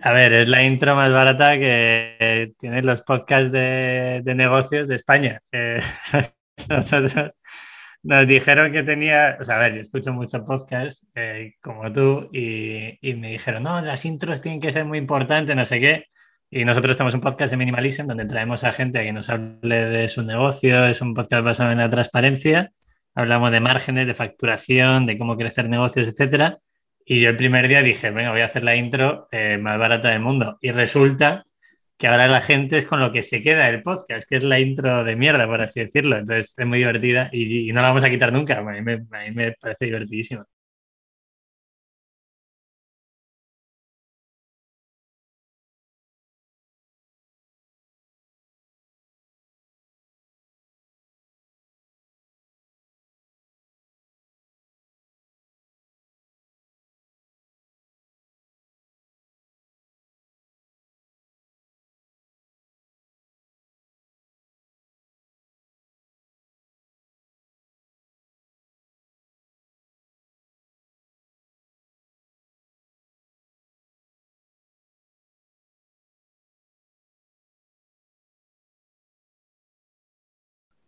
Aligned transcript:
A 0.00 0.12
ver, 0.12 0.32
es 0.34 0.48
la 0.48 0.62
intro 0.62 0.94
más 0.94 1.10
barata 1.10 1.58
que 1.58 2.52
tienen 2.58 2.84
los 2.84 3.00
podcasts 3.00 3.50
de, 3.50 4.22
negocios 4.36 4.88
de 4.88 4.94
España. 4.96 5.40
nosotros 6.68 7.32
nos 8.02 8.26
dijeron 8.26 8.72
que 8.72 8.82
tenía, 8.82 9.36
o 9.40 9.44
sea, 9.44 9.56
a 9.56 9.58
ver, 9.58 9.74
yo 9.74 9.80
escucho 9.80 10.12
muchos 10.12 10.42
podcasts 10.42 11.08
eh, 11.14 11.54
como 11.60 11.90
tú 11.92 12.28
y, 12.32 12.98
y, 13.00 13.14
me 13.14 13.32
dijeron, 13.32 13.62
no, 13.62 13.80
las 13.80 14.04
intros 14.04 14.40
tienen 14.40 14.60
que 14.60 14.72
ser 14.72 14.84
muy 14.84 14.98
importantes, 14.98 15.56
no 15.56 15.64
sé 15.64 15.80
qué. 15.80 16.06
Y 16.50 16.64
nosotros 16.64 16.96
tenemos 16.96 17.14
un 17.14 17.20
podcast 17.20 17.50
de 17.50 17.56
Minimalism 17.56 18.06
donde 18.06 18.24
traemos 18.26 18.62
a 18.64 18.72
gente 18.72 19.00
a 19.00 19.02
que 19.02 19.12
nos 19.12 19.28
hable 19.28 19.86
de 19.86 20.08
su 20.08 20.22
negocio, 20.22 20.86
es 20.86 21.00
un 21.00 21.14
podcast 21.14 21.44
basado 21.44 21.72
en 21.72 21.78
la 21.78 21.90
transparencia, 21.90 22.70
hablamos 23.14 23.50
de 23.50 23.60
márgenes, 23.60 24.06
de 24.06 24.14
facturación, 24.14 25.06
de 25.06 25.18
cómo 25.18 25.36
crecer 25.36 25.68
negocios, 25.68 26.06
etcétera. 26.06 26.58
Y 27.08 27.20
yo 27.20 27.30
el 27.30 27.36
primer 27.36 27.68
día 27.68 27.82
dije, 27.82 28.10
venga, 28.10 28.32
voy 28.32 28.40
a 28.40 28.46
hacer 28.46 28.64
la 28.64 28.74
intro 28.76 29.28
eh, 29.30 29.58
más 29.58 29.78
barata 29.78 30.08
del 30.10 30.20
mundo. 30.20 30.58
Y 30.60 30.72
resulta 30.72 31.46
que 31.96 32.08
ahora 32.08 32.28
la 32.28 32.40
gente 32.40 32.78
es 32.78 32.86
con 32.86 33.00
lo 33.00 33.12
que 33.12 33.22
se 33.22 33.42
queda 33.42 33.68
el 33.70 33.82
podcast, 33.82 34.28
que 34.28 34.36
es 34.36 34.44
la 34.44 34.58
intro 34.60 35.04
de 35.04 35.16
mierda, 35.16 35.46
por 35.46 35.60
así 35.60 35.80
decirlo. 35.80 36.16
Entonces 36.16 36.54
es 36.58 36.66
muy 36.66 36.78
divertida 36.78 37.30
y, 37.32 37.72
no 37.72 37.80
la 37.80 37.88
vamos 37.88 38.04
a 38.04 38.10
quitar 38.10 38.32
nunca. 38.32 38.58
A 38.58 38.62
mí 38.62 38.82
me, 38.82 38.94
a 38.94 39.24
mí 39.24 39.30
me 39.32 39.52
parece 39.52 39.86
divertidísima. 39.86 40.46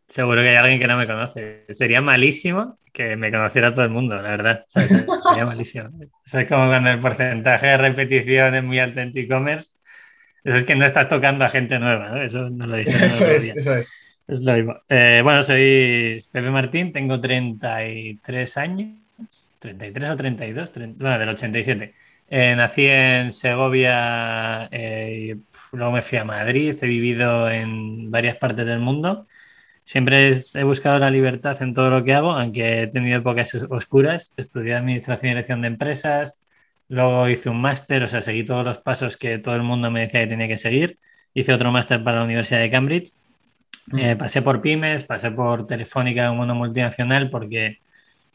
Seguro 0.08 0.40
que 0.40 0.48
hay 0.48 0.56
alguien 0.56 0.80
que 0.80 0.86
no 0.86 0.96
me 0.96 1.06
conoce. 1.06 1.66
Sería 1.68 2.00
malísimo 2.00 2.78
que 2.92 3.16
me 3.16 3.30
conociera 3.30 3.74
todo 3.74 3.84
el 3.84 3.90
mundo, 3.90 4.20
la 4.20 4.30
verdad. 4.30 4.64
Sería 4.68 5.44
malísimo. 5.44 5.90
Eso 6.24 6.40
es 6.40 6.48
como 6.48 6.66
cuando 6.66 6.90
el 6.90 6.98
porcentaje 6.98 7.66
de 7.66 7.76
repetición 7.76 8.54
es 8.54 8.64
muy 8.64 8.78
alto 8.78 9.00
en 9.00 9.12
e-commerce. 9.14 9.72
Eso 10.42 10.56
es 10.56 10.64
que 10.64 10.74
no 10.74 10.86
estás 10.86 11.08
tocando 11.08 11.44
a 11.44 11.50
gente 11.50 11.78
nueva, 11.78 12.08
¿no? 12.08 12.22
Eso 12.22 12.48
no 12.48 12.66
lo 12.66 12.76
dice. 12.76 13.06
eso, 13.06 13.26
es, 13.26 13.48
eso 13.56 13.74
es. 13.74 13.90
Es 14.26 14.40
lo 14.40 14.54
mismo. 14.54 14.76
Eh, 14.88 15.20
bueno, 15.22 15.42
soy 15.42 16.18
Pepe 16.32 16.50
Martín, 16.50 16.92
tengo 16.92 17.20
33 17.20 18.56
años. 18.56 18.88
33 19.58 20.10
o 20.10 20.16
32, 20.16 20.72
bueno, 20.96 21.18
del 21.18 21.28
87. 21.30 21.94
Eh, 22.30 22.54
nací 22.56 22.86
en 22.86 23.32
Segovia, 23.32 24.68
eh, 24.70 25.36
luego 25.72 25.92
me 25.92 26.02
fui 26.02 26.18
a 26.18 26.24
Madrid, 26.24 26.76
he 26.80 26.86
vivido 26.86 27.50
en 27.50 28.10
varias 28.10 28.36
partes 28.36 28.66
del 28.66 28.78
mundo 28.80 29.26
Siempre 29.88 30.28
he 30.28 30.64
buscado 30.64 30.98
la 30.98 31.08
libertad 31.08 31.62
en 31.62 31.72
todo 31.72 31.88
lo 31.88 32.04
que 32.04 32.12
hago, 32.12 32.32
aunque 32.32 32.82
he 32.82 32.86
tenido 32.88 33.20
épocas 33.20 33.54
oscuras. 33.70 34.34
Estudié 34.36 34.74
Administración 34.74 35.30
y 35.30 35.34
Dirección 35.34 35.62
de 35.62 35.68
Empresas, 35.68 36.42
luego 36.88 37.26
hice 37.26 37.48
un 37.48 37.62
máster, 37.62 38.04
o 38.04 38.06
sea, 38.06 38.20
seguí 38.20 38.44
todos 38.44 38.66
los 38.66 38.76
pasos 38.80 39.16
que 39.16 39.38
todo 39.38 39.56
el 39.56 39.62
mundo 39.62 39.90
me 39.90 40.00
decía 40.00 40.20
que 40.20 40.26
tenía 40.26 40.46
que 40.46 40.58
seguir. 40.58 40.98
Hice 41.32 41.54
otro 41.54 41.72
máster 41.72 42.04
para 42.04 42.18
la 42.18 42.24
Universidad 42.24 42.60
de 42.60 42.68
Cambridge. 42.68 43.12
Mm. 43.86 43.98
Eh, 43.98 44.16
pasé 44.16 44.42
por 44.42 44.60
pymes, 44.60 45.04
pasé 45.04 45.30
por 45.30 45.66
Telefónica, 45.66 46.30
un 46.30 46.36
mundo 46.36 46.54
multinacional, 46.54 47.30
porque 47.30 47.78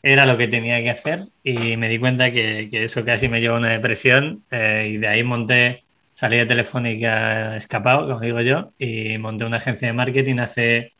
era 0.01 0.25
lo 0.25 0.35
que 0.39 0.47
tenía 0.47 0.81
que 0.81 0.89
hacer 0.89 1.27
y 1.43 1.77
me 1.77 1.87
di 1.87 1.99
cuenta 1.99 2.31
que, 2.31 2.67
eso 2.71 3.05
casi 3.05 3.27
me 3.29 3.41
llevó 3.41 3.57
a 3.57 3.59
una 3.59 3.69
depresión 3.69 4.43
eh, 4.49 4.89
y 4.91 4.97
de 4.97 5.07
ahí 5.07 5.21
monté, 5.23 5.83
salí 6.13 6.37
de 6.37 6.47
Telefónica 6.47 7.55
escapado, 7.55 8.07
como 8.07 8.21
digo 8.21 8.41
yo, 8.41 8.71
y 8.79 9.19
monté 9.19 9.45
una 9.45 9.57
agencia 9.57 9.87
de 9.87 9.93
marketing 9.93 10.39
hace 10.39 10.93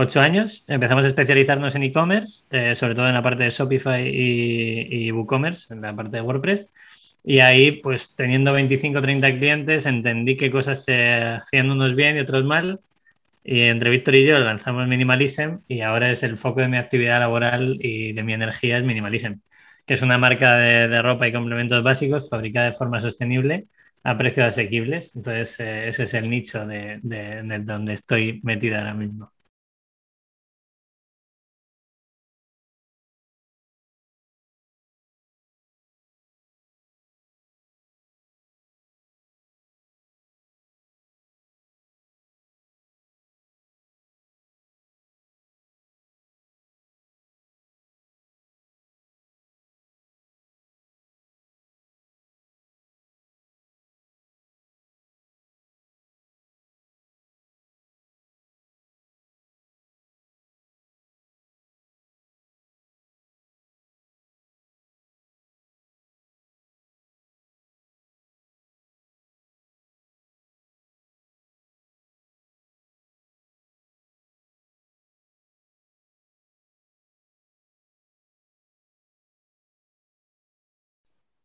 ocho 0.00 0.20
años. 0.20 0.64
Empezamos 0.66 1.04
a 1.04 1.08
especializarnos 1.08 1.74
en 1.74 1.82
e-commerce, 1.84 2.44
eh, 2.50 2.74
sobre 2.74 2.94
todo 2.94 3.08
en 3.08 3.14
la 3.14 3.22
parte 3.22 3.44
de 3.44 3.50
Shopify 3.50 4.06
y, 4.06 5.06
y 5.06 5.12
WooCommerce, 5.12 5.74
en 5.74 5.82
la 5.82 5.94
parte 5.94 6.16
de 6.16 6.22
WordPress. 6.22 6.68
Y 7.22 7.40
ahí, 7.40 7.72
pues 7.72 8.16
teniendo 8.16 8.52
25 8.52 8.98
o 8.98 9.02
30 9.02 9.38
clientes, 9.38 9.86
entendí 9.86 10.36
qué 10.36 10.50
cosas 10.50 10.84
se 10.84 11.22
hacían 11.22 11.70
unos 11.70 11.94
bien 11.94 12.16
y 12.16 12.20
otros 12.20 12.44
mal. 12.44 12.80
Y 13.44 13.62
entre 13.62 13.90
Víctor 13.90 14.14
y 14.16 14.24
yo 14.26 14.38
lanzamos 14.38 14.88
Minimalism 14.88 15.58
y 15.68 15.80
ahora 15.82 16.10
es 16.10 16.22
el 16.22 16.36
foco 16.36 16.60
de 16.60 16.68
mi 16.68 16.76
actividad 16.76 17.20
laboral 17.20 17.78
y 17.80 18.12
de 18.12 18.22
mi 18.22 18.34
energía 18.34 18.78
es 18.78 18.84
Minimalism, 18.84 19.34
que 19.86 19.94
es 19.94 20.02
una 20.02 20.18
marca 20.18 20.56
de, 20.56 21.02
ropa 21.02 21.28
y 21.28 21.32
complementos 21.32 21.82
básicos 21.82 22.28
fabricada 22.28 22.66
de 22.66 22.72
forma 22.72 23.00
sostenible 23.00 23.66
a 24.04 24.16
precios 24.18 24.46
asequibles. 24.48 25.14
Entonces, 25.16 25.60
eh, 25.60 25.88
ese 25.88 26.04
es 26.04 26.14
el 26.14 26.30
nicho 26.30 26.66
de, 26.66 27.00
de 27.02 27.42
donde 27.60 27.94
estoy 27.94 28.40
metida 28.42 28.78
ahora 28.80 28.94
mismo. 28.94 29.32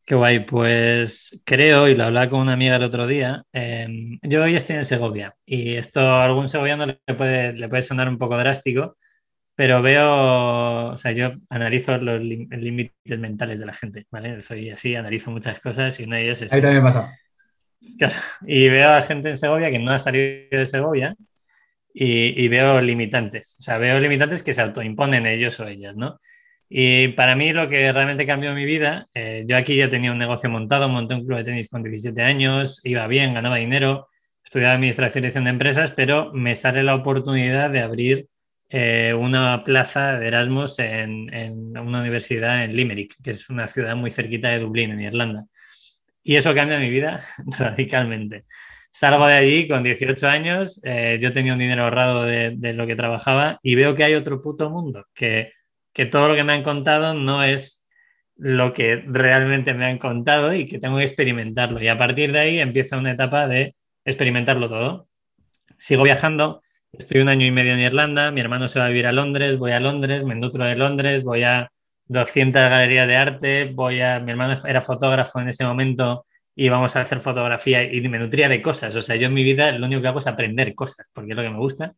Qué 0.05 0.13
guay, 0.13 0.45
pues 0.45 1.41
creo, 1.43 1.87
y 1.87 1.95
lo 1.95 2.03
hablaba 2.03 2.29
con 2.29 2.41
una 2.41 2.53
amiga 2.53 2.75
el 2.75 2.83
otro 2.83 3.07
día, 3.07 3.43
em, 3.51 4.19
yo 4.21 4.43
hoy 4.43 4.55
estoy 4.55 4.75
en 4.75 4.85
Segovia 4.85 5.35
y 5.47 5.77
esto 5.77 5.99
a 5.99 6.25
algún 6.25 6.47
segoviano 6.47 6.85
le 6.85 7.15
puede, 7.15 7.53
le 7.53 7.67
puede 7.67 7.81
sonar 7.81 8.07
un 8.07 8.19
poco 8.19 8.37
drástico, 8.37 8.97
pero 9.55 9.81
veo, 9.81 10.91
o 10.91 10.97
sea, 10.97 11.11
yo 11.11 11.31
analizo 11.49 11.97
los 11.97 12.21
límites 12.21 13.19
mentales 13.19 13.57
de 13.57 13.65
la 13.65 13.73
gente, 13.73 14.05
¿vale? 14.11 14.43
Soy 14.43 14.69
así, 14.69 14.95
analizo 14.95 15.31
muchas 15.31 15.59
cosas 15.59 15.99
y 15.99 16.03
uno 16.03 16.17
de 16.17 16.25
ellos 16.25 16.41
es... 16.43 16.53
Ahí 16.53 16.61
también 16.61 16.83
pasa. 16.83 17.17
y 18.45 18.69
veo 18.69 18.91
a 18.91 19.01
gente 19.01 19.29
en 19.29 19.37
Segovia 19.37 19.71
que 19.71 19.79
no 19.79 19.91
ha 19.91 19.97
salido 19.97 20.49
de 20.51 20.67
Segovia 20.67 21.15
y, 21.91 22.43
y 22.43 22.47
veo 22.47 22.79
limitantes, 22.79 23.55
o 23.59 23.63
sea, 23.63 23.79
veo 23.79 23.99
limitantes 23.99 24.43
que 24.43 24.53
se 24.53 24.61
autoimponen 24.61 25.25
ellos 25.25 25.59
o 25.59 25.65
ellas, 25.65 25.95
¿no? 25.95 26.19
Y 26.69 27.09
para 27.09 27.35
mí 27.35 27.53
lo 27.53 27.67
que 27.67 27.91
realmente 27.91 28.25
cambió 28.25 28.53
mi 28.53 28.65
vida, 28.65 29.07
eh, 29.13 29.45
yo 29.47 29.55
aquí 29.57 29.75
ya 29.75 29.89
tenía 29.89 30.11
un 30.11 30.17
negocio 30.17 30.49
montado, 30.49 30.89
monté 30.89 31.15
un 31.15 31.25
club 31.25 31.37
de 31.37 31.43
tenis 31.43 31.67
con 31.69 31.83
17 31.83 32.21
años, 32.21 32.81
iba 32.83 33.05
bien, 33.07 33.33
ganaba 33.33 33.57
dinero, 33.57 34.07
estudiaba 34.43 34.73
administración 34.73 35.19
y 35.19 35.21
dirección 35.21 35.43
de 35.43 35.49
empresas, 35.51 35.91
pero 35.91 36.31
me 36.33 36.55
sale 36.55 36.83
la 36.83 36.95
oportunidad 36.95 37.69
de 37.69 37.81
abrir 37.81 38.27
eh, 38.69 39.13
una 39.13 39.63
plaza 39.63 40.17
de 40.17 40.27
Erasmus 40.27 40.79
en, 40.79 41.31
en, 41.33 41.77
una 41.77 42.01
universidad 42.01 42.63
en 42.63 42.75
Limerick, 42.75 43.15
que 43.23 43.31
es 43.31 43.49
una 43.49 43.67
ciudad 43.67 43.95
muy 43.95 44.09
cerquita 44.09 44.49
de 44.49 44.59
Dublín, 44.59 44.91
en 44.91 45.01
Irlanda. 45.01 45.45
Y 46.23 46.35
eso 46.35 46.55
cambia 46.55 46.79
mi 46.79 46.89
vida 46.89 47.23
radicalmente. 47.59 48.45
Salgo 48.91 49.27
de 49.27 49.33
allí 49.33 49.67
con 49.67 49.83
18 49.83 50.27
años, 50.27 50.81
eh, 50.83 51.19
yo 51.21 51.31
tenía 51.31 51.53
un 51.53 51.59
dinero 51.59 51.83
ahorrado 51.83 52.23
de, 52.23 52.53
de 52.55 52.73
lo 52.73 52.87
que 52.87 52.95
trabajaba 52.95 53.59
y 53.61 53.75
veo 53.75 53.93
que 53.93 54.03
hay 54.03 54.15
otro 54.15 54.41
puto 54.41 54.69
mundo, 54.69 55.05
que 55.13 55.51
que 55.95 56.05
todo 56.05 56.27
lo 56.27 56.35
que 56.35 56.43
me 56.43 56.51
han 56.51 56.61
contado 56.61 57.13
no 57.13 57.41
es 57.41 57.87
lo 58.35 58.73
que 58.73 59.01
realmente 59.07 59.73
me 59.73 59.85
han 59.85 59.97
contado 59.97 60.53
y 60.53 60.67
que 60.67 60.77
tengo 60.77 60.97
que 60.97 61.05
experimentarlo. 61.05 61.81
Y 61.81 61.87
a 61.87 61.97
partir 61.97 62.33
de 62.33 62.39
ahí 62.39 62.59
empieza 62.59 62.97
una 62.97 63.11
etapa 63.11 63.47
de 63.47 63.75
experimentarlo 64.03 64.67
todo. 64.67 65.07
Sigo 65.77 66.03
viajando, 66.03 66.61
estoy 66.91 67.21
un 67.21 67.29
año 67.29 67.45
y 67.45 67.51
medio 67.51 67.73
en 67.73 67.79
Irlanda, 67.79 68.31
mi 68.31 68.41
hermano 68.41 68.67
se 68.67 68.77
va 68.77 68.87
a 68.87 68.89
vivir 68.89 69.07
a 69.07 69.13
Londres, 69.13 69.57
voy 69.57 69.71
a 69.71 69.79
Londres, 69.79 70.25
me 70.25 70.35
nutro 70.35 70.65
de 70.65 70.75
Londres, 70.75 71.23
voy 71.23 71.43
a 71.43 71.71
200 72.07 72.61
galerías 72.61 73.07
de 73.07 73.15
arte, 73.15 73.71
voy 73.73 74.01
a, 74.01 74.19
mi 74.19 74.31
hermano 74.31 74.55
era 74.67 74.81
fotógrafo 74.81 75.39
en 75.39 75.47
ese 75.47 75.63
momento 75.63 76.25
y 76.53 76.67
vamos 76.67 76.93
a 76.97 77.01
hacer 77.01 77.21
fotografía 77.21 77.83
y 77.83 78.01
me 78.09 78.19
nutría 78.19 78.49
de 78.49 78.61
cosas. 78.61 78.93
O 78.97 79.01
sea, 79.01 79.15
yo 79.15 79.27
en 79.27 79.33
mi 79.33 79.45
vida 79.45 79.71
lo 79.71 79.85
único 79.85 80.01
que 80.01 80.09
hago 80.09 80.19
es 80.19 80.27
aprender 80.27 80.75
cosas, 80.75 81.09
porque 81.13 81.31
es 81.31 81.37
lo 81.37 81.43
que 81.43 81.49
me 81.49 81.57
gusta. 81.57 81.95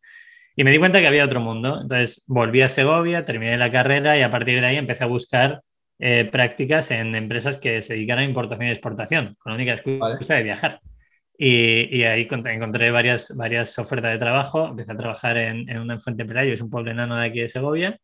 Y 0.56 0.64
me 0.64 0.72
di 0.72 0.78
cuenta 0.78 1.00
que 1.00 1.06
había 1.06 1.24
otro 1.24 1.40
mundo. 1.40 1.80
Entonces 1.80 2.24
volví 2.26 2.62
a 2.62 2.68
Segovia, 2.68 3.24
terminé 3.24 3.56
la 3.56 3.70
carrera 3.70 4.18
y 4.18 4.22
a 4.22 4.30
partir 4.30 4.60
de 4.60 4.66
ahí 4.66 4.76
empecé 4.76 5.04
a 5.04 5.06
buscar 5.06 5.62
eh, 5.98 6.28
prácticas 6.30 6.90
en 6.90 7.14
empresas 7.14 7.58
que 7.58 7.82
se 7.82 7.94
dedican 7.94 8.18
a 8.18 8.24
importación 8.24 8.68
y 8.68 8.70
exportación, 8.70 9.36
con 9.38 9.52
la 9.52 9.56
única 9.56 9.72
excusa 9.72 10.34
de 10.34 10.42
viajar. 10.42 10.80
Y, 11.40 12.02
ahí 12.02 12.26
encontré 12.30 12.90
varias, 12.90 13.32
varias 13.36 13.78
ofertas 13.78 14.12
de 14.12 14.18
trabajo. 14.18 14.66
Empecé 14.68 14.92
a 14.92 14.96
trabajar 14.96 15.36
en, 15.36 15.68
en 15.68 15.78
una 15.78 15.98
fuente 15.98 16.24
Pelayo, 16.24 16.52
es 16.52 16.60
un 16.60 16.70
pueblo 16.70 16.90
enano 16.90 17.16
de 17.16 17.26
aquí 17.26 17.40
de 17.40 17.48
Segovia. 17.48 17.98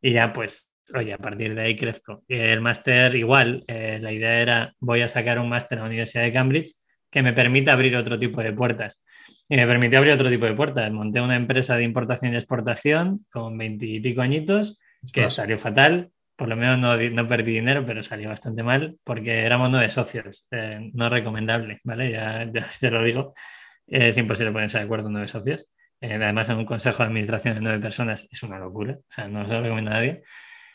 Y 0.00 0.12
ya, 0.12 0.32
pues, 0.32 0.72
oye, 0.94 1.12
a 1.12 1.18
partir 1.18 1.54
de 1.54 1.62
ahí 1.62 1.76
crezco. 1.76 2.22
El 2.28 2.60
máster, 2.60 3.14
igual, 3.16 3.64
eh, 3.66 3.98
la 4.00 4.12
idea 4.12 4.40
era: 4.40 4.74
voy 4.78 5.02
a 5.02 5.08
sacar 5.08 5.38
un 5.40 5.48
máster 5.48 5.78
en 5.78 5.82
la 5.82 5.88
Universidad 5.88 6.22
de 6.24 6.32
Cambridge 6.32 6.72
que 7.16 7.22
me 7.22 7.32
permita 7.32 7.72
abrir 7.72 7.96
otro 7.96 8.18
tipo 8.18 8.42
de 8.42 8.52
puertas. 8.52 9.02
Y 9.48 9.56
me 9.56 9.66
permitió 9.66 9.96
abrir 9.96 10.12
otro 10.12 10.28
tipo 10.28 10.44
de 10.44 10.52
puertas. 10.52 10.92
Monté 10.92 11.22
una 11.22 11.34
empresa 11.34 11.74
de 11.74 11.82
importación 11.82 12.34
y 12.34 12.36
exportación 12.36 13.24
con 13.32 13.56
veintipico 13.56 14.20
añitos, 14.20 14.78
que 15.14 15.26
salió 15.30 15.56
fatal 15.56 16.10
por 16.36 16.48
lo 16.48 16.56
menos 16.56 16.78
no, 16.78 16.94
no, 16.94 17.26
perdí 17.26 17.52
dinero, 17.52 17.86
pero 17.86 18.02
salió 18.02 18.28
bastante 18.28 18.62
mal 18.62 18.98
porque 19.02 19.46
éramos 19.46 19.70
nueve 19.70 19.88
socios, 19.88 20.46
eh, 20.50 20.90
no 20.92 21.08
recomendable, 21.08 21.78
¿vale? 21.84 22.12
Ya, 22.12 22.44
ya 22.52 22.68
te 22.80 22.90
lo 22.90 23.02
digo, 23.02 23.32
es 23.86 24.18
imposible 24.18 24.52
ponerse 24.52 24.76
de 24.76 24.84
acuerdo 24.84 25.08
nueve 25.08 25.28
socios. 25.28 25.70
Eh, 26.02 26.12
además, 26.12 26.50
en 26.50 26.58
un 26.58 26.66
consejo 26.66 26.98
de 26.98 27.08
administración 27.08 27.54
de 27.54 27.62
nueve 27.62 27.78
personas 27.78 28.28
es 28.30 28.42
una 28.42 28.58
locura, 28.58 28.98
o 28.98 29.04
sea, 29.08 29.26
no 29.26 29.48
se 29.48 29.54
lo 29.54 29.62
recomienda 29.62 29.92
a 29.92 29.94
nadie. 29.94 30.22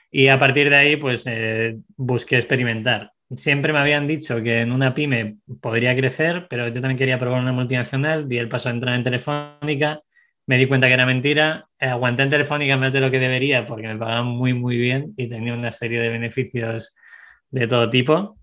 Y 0.10 0.30
a 0.30 0.40
partir 0.40 0.72
de 0.72 0.76
ahí, 0.76 0.96
pues 0.96 1.28
eh, 1.28 1.78
busqué 1.96 2.38
experimentar. 2.38 3.12
Siempre 3.36 3.72
me 3.74 3.80
habían 3.80 4.07
dicho 4.07 4.42
que 4.42 4.62
en 4.62 4.72
una 4.72 4.94
pyme 4.94 5.38
podría 5.62 5.95
crecer, 5.95 6.48
pero 6.50 6.68
yo 6.68 6.81
también 6.81 6.98
quería 6.98 7.19
probar 7.19 7.42
una 7.42 7.54
multinacional, 7.54 8.28
di 8.28 8.38
el 8.38 8.50
paso 8.50 8.69
a 8.69 8.74
entrar 8.74 8.95
en 8.95 9.04
Telefónica 9.04 10.01
me 10.51 10.57
di 10.57 10.68
cuenta 10.68 10.88
que 10.88 10.94
era 10.94 11.06
mentira, 11.06 11.69
eh, 11.80 11.88
aguanté 11.88 12.24
en 12.24 12.30
Telefónica 12.30 12.75
más 12.75 12.92
de 12.92 13.00
lo 13.00 13.12
que 13.12 13.19
debería 13.19 13.66
porque 13.66 13.88
me 13.88 13.95
pagaban 13.98 14.28
muy, 14.28 14.54
muy 14.54 14.75
bien 14.78 15.13
y 15.16 15.30
tenía 15.30 15.54
una 15.54 15.72
serie 15.72 16.01
de 16.01 16.10
beneficios 16.10 16.95
de 17.50 17.68
todo 17.68 17.89
tipo. 17.89 18.38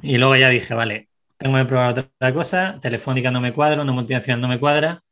Y 0.00 0.16
luego 0.16 0.36
ya 0.36 0.48
dije, 0.48 0.72
vale, 0.72 1.08
tengo 1.36 1.56
que 1.56 1.64
probar 1.66 1.90
otra 1.90 2.32
cosa, 2.32 2.78
Telefónica 2.80 3.30
no 3.30 3.42
me 3.42 3.52
cuadra, 3.52 3.82
una 3.82 3.92
multinacional 3.92 4.40
no 4.40 4.48
me 4.48 4.58
cuadra, 4.58 5.02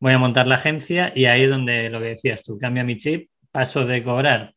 voy 0.00 0.14
a 0.14 0.18
montar 0.18 0.46
la 0.46 0.54
agencia 0.54 1.12
y 1.14 1.26
ahí 1.26 1.44
es 1.44 1.50
donde 1.50 1.90
lo 1.90 1.98
que 2.00 2.06
decías 2.06 2.42
tú, 2.44 2.58
cambia 2.58 2.84
mi 2.84 2.96
chip, 2.96 3.28
paso 3.50 3.84
de 3.84 4.02
cobrar 4.02 4.53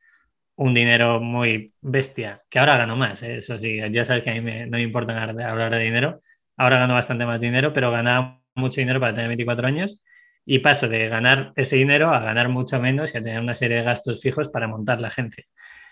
un 0.57 0.73
dinero 0.73 1.19
muy 1.21 1.73
bestia, 1.81 2.43
que 2.49 2.59
ahora 2.59 2.77
gano 2.77 2.95
más, 2.95 3.23
¿eh? 3.23 3.37
eso 3.37 3.57
sí, 3.59 3.79
ya 3.91 4.03
sabes 4.05 4.23
que 4.23 4.31
a 4.31 4.41
mí 4.41 4.41
no 4.41 4.77
me 4.77 4.81
importa 4.81 5.23
hablar 5.23 5.71
de 5.71 5.79
dinero, 5.79 6.21
ahora 6.57 6.79
gano 6.79 6.95
bastante 6.95 7.25
más 7.25 7.39
dinero, 7.39 7.71
pero 7.73 7.91
ganaba 7.91 8.41
mucho 8.55 8.81
dinero 8.81 8.99
para 8.99 9.13
tener 9.13 9.27
24 9.27 9.67
años 9.67 10.01
y 10.45 10.59
paso 10.59 10.87
de 10.87 11.09
ganar 11.09 11.53
ese 11.55 11.75
dinero 11.75 12.09
a 12.11 12.19
ganar 12.21 12.49
mucho 12.49 12.79
menos 12.79 13.13
y 13.13 13.17
a 13.17 13.23
tener 13.23 13.39
una 13.39 13.53
serie 13.53 13.77
de 13.77 13.83
gastos 13.83 14.21
fijos 14.21 14.49
para 14.49 14.67
montar 14.67 15.01
la 15.01 15.09
agencia. 15.09 15.45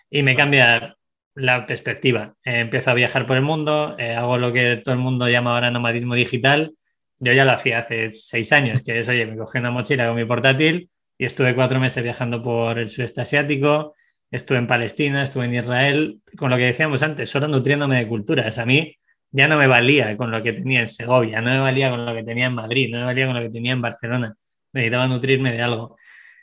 Y 0.10 0.24
me 0.24 0.36
cambia 0.36 0.98
la 1.36 1.68
perspectiva. 1.68 2.36
Eh, 2.44 2.62
empiezo 2.62 2.92
a 2.92 2.94
viajar 2.94 3.28
por 3.28 3.38
el 3.38 3.44
mundo, 3.44 3.96
eh, 4.00 4.16
hago 4.16 4.38
lo 4.38 4.54
que 4.54 4.78
todo 4.84 4.96
el 4.96 5.02
mundo 5.02 5.28
llama 5.30 5.54
ahora 5.54 5.72
nomadismo 5.72 6.16
digital. 6.16 6.74
Yo 7.20 7.34
ya 7.34 7.46
lo 7.46 7.52
hacía 7.52 7.80
hace 7.80 8.10
seis 8.10 8.52
años, 8.54 8.82
que 8.84 9.00
es, 9.00 9.10
oye, 9.10 9.26
me 9.26 9.38
cogí 9.38 9.60
una 9.60 9.72
mochila 9.72 10.08
con 10.08 10.16
mi 10.16 10.26
portátil 10.26 10.90
y 11.18 11.26
estuve 11.26 11.56
cuatro 11.56 11.80
meses 11.80 12.04
viajando 12.04 12.42
por 12.42 12.80
el 12.80 12.90
sudeste 12.90 13.22
asiático, 13.22 13.96
estuve 14.32 14.58
en 14.58 14.68
Palestina, 14.68 15.24
estuve 15.24 15.46
en 15.46 15.56
Israel, 15.56 16.22
con 16.38 16.50
lo 16.50 16.58
que 16.58 16.66
decíamos 16.66 17.04
antes, 17.04 17.30
solo 17.30 17.48
nutriéndome 17.48 17.98
de 17.98 18.08
culturas. 18.08 18.58
A 18.58 18.66
mí 18.66 18.98
ya 19.32 19.48
no 19.48 19.58
me 19.58 19.68
valía 19.68 20.16
con 20.18 20.32
lo 20.32 20.42
que 20.42 20.54
tenía 20.54 20.82
en 20.82 20.88
Segovia, 20.88 21.42
no 21.42 21.52
me 21.52 21.60
valía 21.60 21.90
con 21.90 22.06
lo 22.06 22.14
que 22.14 22.24
tenía 22.24 22.48
en 22.48 22.56
Madrid, 22.56 22.90
no 22.92 23.00
me 23.00 23.06
valía 23.06 23.26
con 23.28 23.36
lo 23.36 23.42
que 23.42 23.50
tenía 23.50 23.74
en 23.74 23.82
Barcelona 23.82 24.36
necesitaba 24.76 25.08
nutrirme 25.08 25.54
de 25.54 25.62
algo. 25.62 25.98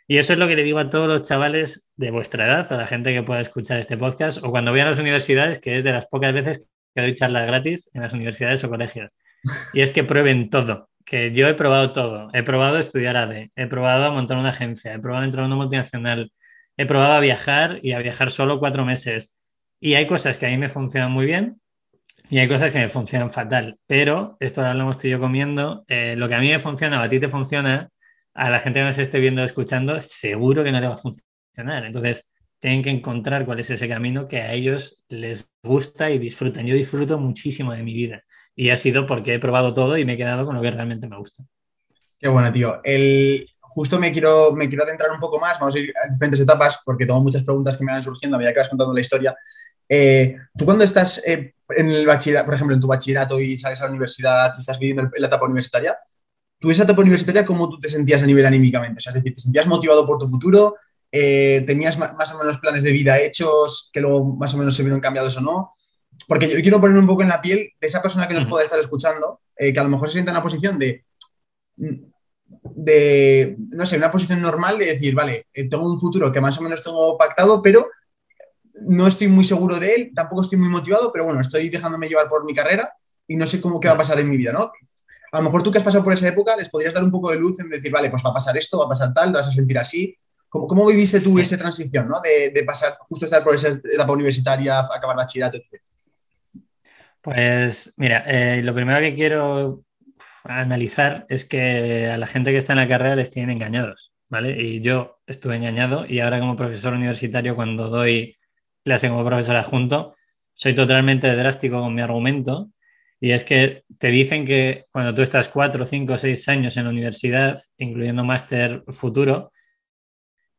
Y 0.09 0.19
eso 0.19 0.33
es 0.33 0.39
lo 0.39 0.49
que 0.49 0.57
le 0.57 0.65
digo 0.65 0.79
a 0.79 0.91
todos 0.91 1.07
los 1.07 1.23
chavales 1.23 1.89
de 1.97 2.11
vuestra 2.11 2.47
edad, 2.47 2.73
a 2.73 2.77
la 2.77 2.87
gente 2.87 3.15
que 3.15 3.23
pueda 3.23 3.41
escuchar 3.41 3.79
este 3.79 3.97
podcast, 3.97 4.43
o 4.43 4.51
cuando 4.51 4.73
vayan 4.73 4.89
a 4.89 4.91
las 4.91 4.99
universidades, 4.99 5.59
que 5.59 5.77
es 5.77 5.85
de 5.85 5.93
las 5.93 6.07
pocas 6.07 6.35
veces 6.35 6.69
que 6.95 7.03
doy 7.03 7.15
charlas 7.15 7.47
gratis 7.47 7.91
en 7.95 8.03
las 8.03 8.13
universidades 8.13 8.65
o 8.65 8.69
colegios. 8.69 9.11
Y 9.73 9.81
es 9.81 9.93
que 9.93 10.05
prueben 10.05 10.51
todo, 10.51 10.89
que 11.05 11.33
yo 11.33 11.49
he 11.49 11.55
probado 11.55 11.93
todo. 11.93 12.29
He 12.33 12.43
probado 12.43 12.79
estudiar 12.79 13.17
AD, 13.17 13.51
he 13.55 13.67
probado 13.67 14.13
montar 14.13 14.39
una 14.39 14.51
agencia, 14.51 14.93
he 14.93 14.99
probado 14.99 15.25
entrar 15.25 15.45
a 15.45 15.47
una 15.47 15.57
multinacional, 15.57 16.33
he 16.77 16.87
probado 16.87 17.15
a 17.15 17.21
viajar 17.21 17.81
y 17.83 17.93
a 17.93 17.99
viajar 17.99 18.31
solo 18.31 18.59
cuatro 18.59 18.85
meses. 18.85 19.41
Y 19.81 19.95
hay 19.95 20.07
cosas 20.07 20.39
que 20.39 20.47
a 20.47 20.49
mí 20.51 20.59
me 20.59 20.69
funcionan 20.69 21.11
muy 21.11 21.27
bien 21.27 21.61
y 22.31 22.39
hay 22.39 22.49
cosas 22.49 22.73
que 22.73 22.79
me 22.79 22.89
funcionan 22.89 23.31
fatal. 23.31 23.79
Pero 23.87 24.37
esto 24.41 24.63
lo 24.63 24.81
hemos 24.81 24.99
tú 24.99 25.09
yo 25.09 25.21
comiendo. 25.21 25.85
Eh, 25.89 26.15
lo 26.17 26.29
que 26.29 26.35
a 26.35 26.41
mí 26.41 26.49
me 26.49 26.59
funciona 26.59 27.03
a 27.03 27.09
ti 27.09 27.21
te 27.21 27.29
funciona, 27.29 27.91
a 28.35 28.51
la 28.51 28.59
gente 28.59 28.81
que 28.81 28.87
nos 28.87 28.99
esté 28.99 29.21
viendo 29.21 29.43
o 29.43 29.45
escuchando, 29.45 30.01
seguro 30.01 30.65
que 30.65 30.73
no 30.73 30.81
le 30.81 30.89
va 30.89 30.95
a 30.95 30.99
funcionar. 30.99 31.85
Entonces, 31.85 32.27
tienen 32.59 32.83
que 32.83 32.91
encontrar 32.91 33.45
cuál 33.45 33.61
es 33.61 33.71
ese 33.71 33.89
camino 33.89 34.29
que 34.29 34.39
a 34.39 34.53
ellos 34.53 35.05
les 35.09 35.53
gusta 35.63 36.11
y 36.11 36.19
disfrutan. 36.19 36.67
Yo 36.67 36.75
disfruto 36.75 37.19
muchísimo 37.19 37.73
de 37.73 37.83
mi 37.83 37.93
vida 37.93 38.23
y 38.55 38.71
ha 38.71 38.77
sido 38.77 39.07
porque 39.07 39.35
he 39.35 39.39
probado 39.39 39.75
todo 39.75 39.99
y 39.99 40.05
me 40.05 40.15
he 40.15 40.17
quedado 40.17 40.47
con 40.47 40.55
lo 40.55 40.63
que 40.63 40.71
realmente 40.71 41.09
me 41.09 41.19
gusta. 41.19 41.45
Qué 42.19 42.29
bueno, 42.29 42.53
tío. 42.53 42.81
El, 42.85 43.47
justo 43.75 43.99
me 43.99 44.13
quiero, 44.13 44.53
me 44.53 44.69
quiero 44.69 44.85
adentrar 44.85 45.11
un 45.11 45.21
poco 45.21 45.39
más, 45.39 45.59
vamos 45.59 45.75
a 45.75 45.79
ir 45.79 45.93
a 46.03 46.09
diferentes 46.09 46.41
etapas 46.41 46.81
porque 46.85 47.07
tengo 47.07 47.21
muchas 47.21 47.43
preguntas 47.43 47.77
que 47.77 47.85
me 47.85 47.93
van 47.93 48.03
surgiendo 48.03 48.37
a 48.37 48.39
medida 48.39 48.53
que 48.53 48.61
vas 48.61 48.69
contando 48.69 48.95
la 48.95 49.01
historia. 49.01 49.35
Eh, 49.89 50.37
tú 50.57 50.65
cuando 50.65 50.85
estás 50.85 51.23
eh, 51.27 51.55
en 51.71 51.91
el 51.91 52.07
bachillerato, 52.07 52.47
por 52.47 52.55
ejemplo, 52.55 52.75
en 52.75 52.81
tu 52.81 52.87
bachillerato 52.87 53.41
y 53.41 53.59
sales 53.59 53.81
a 53.81 53.85
la 53.85 53.91
universidad 53.91 54.55
y 54.57 54.61
estás 54.61 54.79
viviendo 54.79 55.11
la 55.17 55.27
etapa 55.27 55.47
universitaria, 55.47 55.97
tú 56.59 56.71
esa 56.71 56.85
etapa 56.85 57.01
universitaria, 57.01 57.45
¿cómo 57.45 57.69
tú 57.69 57.81
te 57.81 57.89
sentías 57.89 58.23
a 58.23 58.27
nivel 58.27 58.47
anímicamente? 58.47 58.99
O 58.99 59.01
sea, 59.01 59.11
es 59.11 59.17
decir, 59.17 59.35
¿te 59.35 59.41
sentías 59.41 59.67
motivado 59.67 60.07
por 60.07 60.19
tu 60.19 60.29
futuro? 60.29 60.77
Eh, 61.11 61.65
¿Tenías 61.67 61.99
más 61.99 62.33
o 62.33 62.39
menos 62.39 62.59
planes 62.59 62.83
de 62.83 62.93
vida 62.93 63.19
hechos 63.19 63.91
que 63.93 64.01
luego 64.01 64.25
más 64.37 64.55
o 64.55 64.59
menos 64.59 64.75
se 64.75 64.83
vieron 64.83 65.01
cambiados 65.01 65.37
o 65.37 65.41
no? 65.41 65.75
Porque 66.29 66.49
yo 66.49 66.61
quiero 66.63 66.81
ponerme 66.81 67.01
un 67.01 67.07
poco 67.07 67.23
en 67.23 67.29
la 67.29 67.43
piel 67.43 67.71
de 67.81 67.89
esa 67.89 68.01
persona 68.01 68.29
que 68.29 68.35
nos 68.35 68.47
puede 68.47 68.65
estar 68.65 68.79
escuchando, 68.79 69.41
eh, 69.57 69.73
que 69.73 69.81
a 69.81 69.83
lo 69.83 69.89
mejor 69.89 70.09
se 70.09 70.15
sienta 70.15 70.31
en 70.31 70.37
una 70.37 70.43
posición 70.43 70.79
de, 70.79 71.05
de, 72.75 73.57
no 73.71 73.87
sé, 73.87 73.97
una 73.97 74.11
posición 74.11 74.41
normal 74.41 74.79
de 74.79 74.87
decir, 74.87 75.15
vale, 75.15 75.47
eh, 75.53 75.69
tengo 75.69 75.91
un 75.91 75.99
futuro 75.99 76.33
que 76.33 76.41
más 76.41 76.59
o 76.59 76.63
menos 76.63 76.83
tengo 76.83 77.17
pactado, 77.19 77.63
pero 77.63 77.89
no 78.75 79.07
estoy 79.07 79.29
muy 79.29 79.45
seguro 79.45 79.79
de 79.79 79.95
él, 79.95 80.13
tampoco 80.15 80.43
estoy 80.43 80.59
muy 80.59 80.69
motivado, 80.69 81.13
pero 81.13 81.25
bueno, 81.25 81.41
estoy 81.41 81.69
dejándome 81.69 82.09
llevar 82.09 82.29
por 82.29 82.45
mi 82.45 82.55
carrera 82.55 82.93
y 83.27 83.37
no 83.37 83.47
sé 83.47 83.61
cómo 83.61 83.81
qué 83.81 83.89
va 83.89 83.95
a 83.95 83.99
pasar 83.99 84.19
en 84.21 84.29
mi 84.29 84.37
vida, 84.37 84.53
¿no? 84.53 84.73
a 85.33 85.39
lo 85.39 85.45
mejor 85.45 85.63
tú 85.63 85.71
que 85.71 85.79
has 85.79 85.85
pasado 85.85 86.05
por 86.05 86.13
esa 86.13 86.29
época 86.29 86.55
les 86.57 86.69
podrías 86.69 86.93
dar 86.93 87.03
un 87.03 87.11
poco 87.11 87.31
de 87.31 87.39
luz 87.39 87.59
en 87.59 87.71
decir, 87.71 87.91
vale, 87.91 88.11
pues 88.11 88.23
va 88.25 88.31
a 88.31 88.35
pasar 88.35 88.57
esto, 88.57 88.79
va 88.79 88.85
a 88.85 88.89
pasar 88.89 89.15
tal, 89.15 89.33
te 89.33 89.39
vas 89.39 89.49
a 89.49 89.53
sentir 89.53 89.79
así. 89.79 90.15
¿Cómo, 90.47 90.67
cómo 90.67 90.87
viviste 90.87 91.21
tú 91.21 91.39
esa 91.39 91.57
transición, 91.57 92.07
¿no? 92.07 92.21
De, 92.21 92.63
pasar, 92.65 92.99
justo 93.01 93.25
estar 93.25 93.43
por 93.43 93.57
esa 93.57 93.69
etapa 93.69 94.13
universitaria, 94.13 94.81
acabar 94.81 95.17
bachillerato, 95.17 95.57
etc. 95.57 95.81
Pues 97.23 97.95
mira, 97.97 98.25
eh, 98.27 98.63
lo 98.63 98.75
primero 98.75 99.01
que 99.01 99.15
quiero 99.15 99.83
analizar 100.45 101.27
es 101.29 101.45
que 101.45 102.07
a 102.07 102.19
la 102.19 102.27
gente 102.27 102.51
que 102.51 102.59
está 102.59 102.73
en 102.73 102.79
la 102.79 102.89
carrera 102.89 103.17
les 103.17 103.31
tienen 103.31 103.51
engañados, 103.51 104.13
¿vale? 104.29 104.61
Y 104.61 104.81
yo 104.81 105.21
estuve 105.27 105.57
engañado 105.57 106.07
y 106.07 106.21
ahora 106.21 106.41
como 106.41 106.57
profesor 106.57 106.95
universitario, 106.95 107.55
cuando 107.57 107.89
doy 107.89 108.37
clase 108.85 109.09
como 109.09 109.25
profesor 109.25 109.57
adjunto, 109.57 110.17
soy 110.55 110.75
totalmente 110.75 111.35
drástico 111.35 111.81
con 111.81 111.95
mi 111.95 112.03
argumento 112.03 112.71
y 113.21 113.31
es 113.31 113.45
que 113.45 113.85
te 113.99 114.09
dicen 114.09 114.45
que 114.45 114.87
cuando 114.91 115.15
tú 115.15 115.23
estás 115.23 115.47
cuatro, 115.49 115.85
cinco, 115.85 116.19
seis 116.19 116.49
años 116.49 116.77
en 116.77 116.85
la 116.85 116.91
universidad, 116.91 117.61
incluyendo 117.79 118.25
máster 118.25 118.83
futuro, 118.89 119.53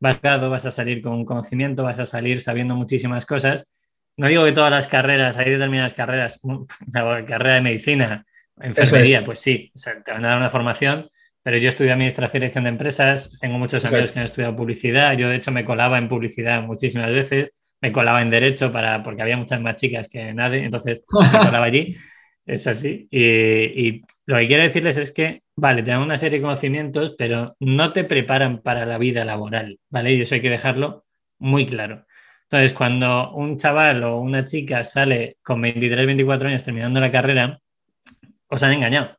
vas 0.00 0.18
a, 0.24 0.36
vas 0.38 0.64
a 0.64 0.70
salir 0.70 1.02
con 1.02 1.26
conocimiento, 1.26 1.82
vas 1.82 1.98
a 1.98 2.06
salir 2.06 2.40
sabiendo 2.40 2.74
muchísimas 2.74 3.26
cosas. 3.26 3.70
No 4.16 4.28
digo 4.28 4.44
que 4.46 4.52
todas 4.52 4.70
las 4.70 4.88
carreras, 4.88 5.36
hay 5.36 5.50
determinadas 5.50 5.92
carreras, 5.92 6.40
la 6.92 7.24
carrera 7.26 7.56
de 7.56 7.60
medicina, 7.60 8.24
enfermería, 8.60 9.24
pues 9.24 9.40
sí, 9.40 9.72
te 10.04 10.12
van 10.12 10.24
a 10.24 10.28
dar 10.28 10.38
una 10.38 10.50
formación, 10.50 11.08
pero 11.42 11.58
yo 11.58 11.68
estudié 11.68 11.92
administración 11.92 12.38
y 12.38 12.40
dirección 12.40 12.64
de 12.64 12.70
empresas, 12.70 13.38
tengo 13.40 13.58
muchos 13.58 13.84
amigos 13.84 14.12
que 14.12 14.18
han 14.18 14.24
estudiado 14.24 14.56
publicidad, 14.56 15.16
yo 15.16 15.28
de 15.28 15.36
hecho 15.36 15.50
me 15.50 15.64
colaba 15.64 15.98
en 15.98 16.08
publicidad 16.08 16.62
muchísimas 16.62 17.10
veces, 17.10 17.52
me 17.80 17.92
colaba 17.92 18.22
en 18.22 18.30
derecho 18.30 18.72
para, 18.72 19.02
porque 19.02 19.22
había 19.22 19.36
muchas 19.36 19.60
más 19.60 19.76
chicas 19.76 20.08
que 20.08 20.32
nadie, 20.32 20.64
entonces 20.64 21.04
me 21.32 21.38
colaba 21.38 21.66
allí. 21.66 21.96
Es 22.46 22.66
así. 22.66 23.08
Y, 23.10 24.02
lo 24.26 24.36
que 24.38 24.46
quiero 24.46 24.62
decirles 24.62 24.96
es 24.96 25.12
que, 25.12 25.42
vale, 25.54 25.82
te 25.82 25.90
dan 25.90 26.00
una 26.00 26.16
serie 26.16 26.38
de 26.38 26.42
conocimientos, 26.42 27.14
pero 27.18 27.56
no 27.60 27.92
te 27.92 28.04
preparan 28.04 28.62
para 28.62 28.86
la 28.86 28.96
vida 28.96 29.24
laboral, 29.24 29.78
¿vale? 29.90 30.14
Y 30.14 30.22
eso 30.22 30.34
hay 30.34 30.40
que 30.40 30.50
dejarlo 30.50 31.04
muy 31.38 31.66
claro. 31.66 32.06
Entonces, 32.44 32.72
cuando 32.72 33.32
un 33.32 33.58
chaval 33.58 34.02
o 34.04 34.18
una 34.18 34.44
chica 34.44 34.82
sale 34.84 35.36
con 35.42 35.60
23, 35.60 36.06
24 36.06 36.48
años 36.48 36.64
terminando 36.64 37.00
la 37.00 37.10
carrera, 37.10 37.60
os 38.48 38.62
han 38.62 38.72
engañado. 38.72 39.18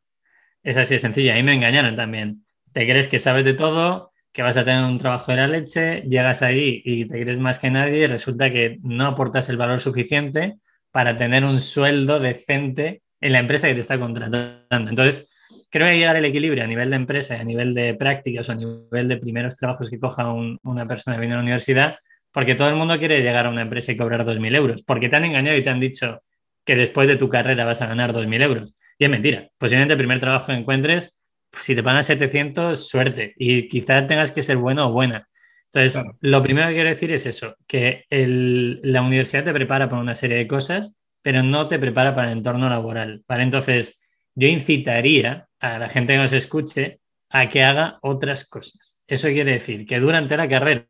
Es 0.62 0.76
así 0.76 0.94
de 0.94 0.98
sencillo. 0.98 1.32
A 1.32 1.36
mí 1.36 1.42
me 1.42 1.54
engañaron 1.54 1.96
también. 1.96 2.44
Te 2.72 2.86
crees 2.86 3.08
que 3.08 3.18
sabes 3.18 3.44
de 3.44 3.54
todo, 3.54 4.12
que 4.32 4.42
vas 4.42 4.56
a 4.56 4.64
tener 4.64 4.84
un 4.84 4.98
trabajo 4.98 5.32
de 5.32 5.38
la 5.38 5.48
leche, 5.48 6.02
llegas 6.02 6.42
ahí 6.42 6.82
y 6.84 7.06
te 7.06 7.20
crees 7.22 7.38
más 7.38 7.58
que 7.58 7.70
nadie 7.70 8.00
y 8.00 8.06
resulta 8.06 8.50
que 8.50 8.78
no 8.82 9.06
aportas 9.06 9.48
el 9.48 9.56
valor 9.56 9.80
suficiente 9.80 10.58
para 10.90 11.16
tener 11.16 11.44
un 11.44 11.60
sueldo 11.60 12.20
decente 12.20 13.02
en 13.20 13.32
la 13.32 13.38
empresa 13.38 13.68
que 13.68 13.74
te 13.74 13.80
está 13.80 13.98
contratando. 13.98 14.90
Entonces, 14.90 15.32
creo 15.70 15.88
que 15.88 15.96
llegar 15.98 16.16
al 16.16 16.24
equilibrio 16.24 16.64
a 16.64 16.66
nivel 16.66 16.90
de 16.90 16.96
empresa, 16.96 17.40
a 17.40 17.44
nivel 17.44 17.74
de 17.74 17.94
prácticas 17.94 18.48
o 18.48 18.52
a 18.52 18.56
nivel 18.56 19.08
de 19.08 19.16
primeros 19.16 19.56
trabajos 19.56 19.88
que 19.88 19.98
coja 19.98 20.30
una 20.30 20.86
persona 20.86 21.16
que 21.16 21.20
viene 21.20 21.34
a 21.34 21.38
la 21.38 21.42
universidad, 21.42 21.96
porque 22.32 22.54
todo 22.54 22.68
el 22.68 22.76
mundo 22.76 22.98
quiere 22.98 23.22
llegar 23.22 23.46
a 23.46 23.50
una 23.50 23.62
empresa 23.62 23.92
y 23.92 23.96
cobrar 23.96 24.24
2.000 24.24 24.54
euros, 24.54 24.82
porque 24.82 25.08
te 25.08 25.16
han 25.16 25.24
engañado 25.24 25.56
y 25.56 25.64
te 25.64 25.70
han 25.70 25.80
dicho 25.80 26.22
que 26.64 26.76
después 26.76 27.08
de 27.08 27.16
tu 27.16 27.28
carrera 27.28 27.64
vas 27.64 27.80
a 27.80 27.86
ganar 27.86 28.12
2.000 28.12 28.42
euros. 28.42 28.74
Y 28.98 29.04
es 29.04 29.10
mentira. 29.10 29.48
Posiblemente 29.58 29.94
el 29.94 29.98
primer 29.98 30.20
trabajo 30.20 30.46
que 30.46 30.54
encuentres, 30.54 31.14
si 31.52 31.74
te 31.74 31.82
pagan 31.82 32.02
700, 32.02 32.88
suerte. 32.88 33.34
Y 33.36 33.68
quizás 33.68 34.06
tengas 34.06 34.32
que 34.32 34.42
ser 34.42 34.56
bueno 34.56 34.88
o 34.88 34.92
buena. 34.92 35.28
Entonces, 35.72 36.02
lo 36.20 36.42
primero 36.42 36.68
que 36.68 36.74
quiero 36.74 36.88
decir 36.88 37.12
es 37.12 37.26
eso, 37.26 37.56
que 37.66 38.04
la 38.08 39.02
universidad 39.02 39.44
te 39.44 39.52
prepara 39.52 39.88
para 39.88 40.00
una 40.00 40.14
serie 40.14 40.38
de 40.38 40.46
cosas, 40.46 40.96
pero 41.20 41.42
no 41.42 41.68
te 41.68 41.78
prepara 41.78 42.14
para 42.14 42.30
el 42.30 42.38
entorno 42.38 42.70
laboral. 42.70 43.22
¿vale? 43.28 43.42
Entonces, 43.42 43.98
yo 44.34 44.48
incitaría 44.48 45.48
a 45.58 45.78
la 45.78 45.88
gente 45.88 46.14
que 46.14 46.18
nos 46.18 46.32
escuche 46.32 47.00
a 47.30 47.48
que 47.48 47.62
haga 47.62 47.98
otras 48.02 48.48
cosas. 48.48 49.02
Eso 49.06 49.28
quiere 49.28 49.52
decir 49.52 49.84
que 49.86 49.98
durante 49.98 50.36
la 50.36 50.48
carrera 50.48 50.86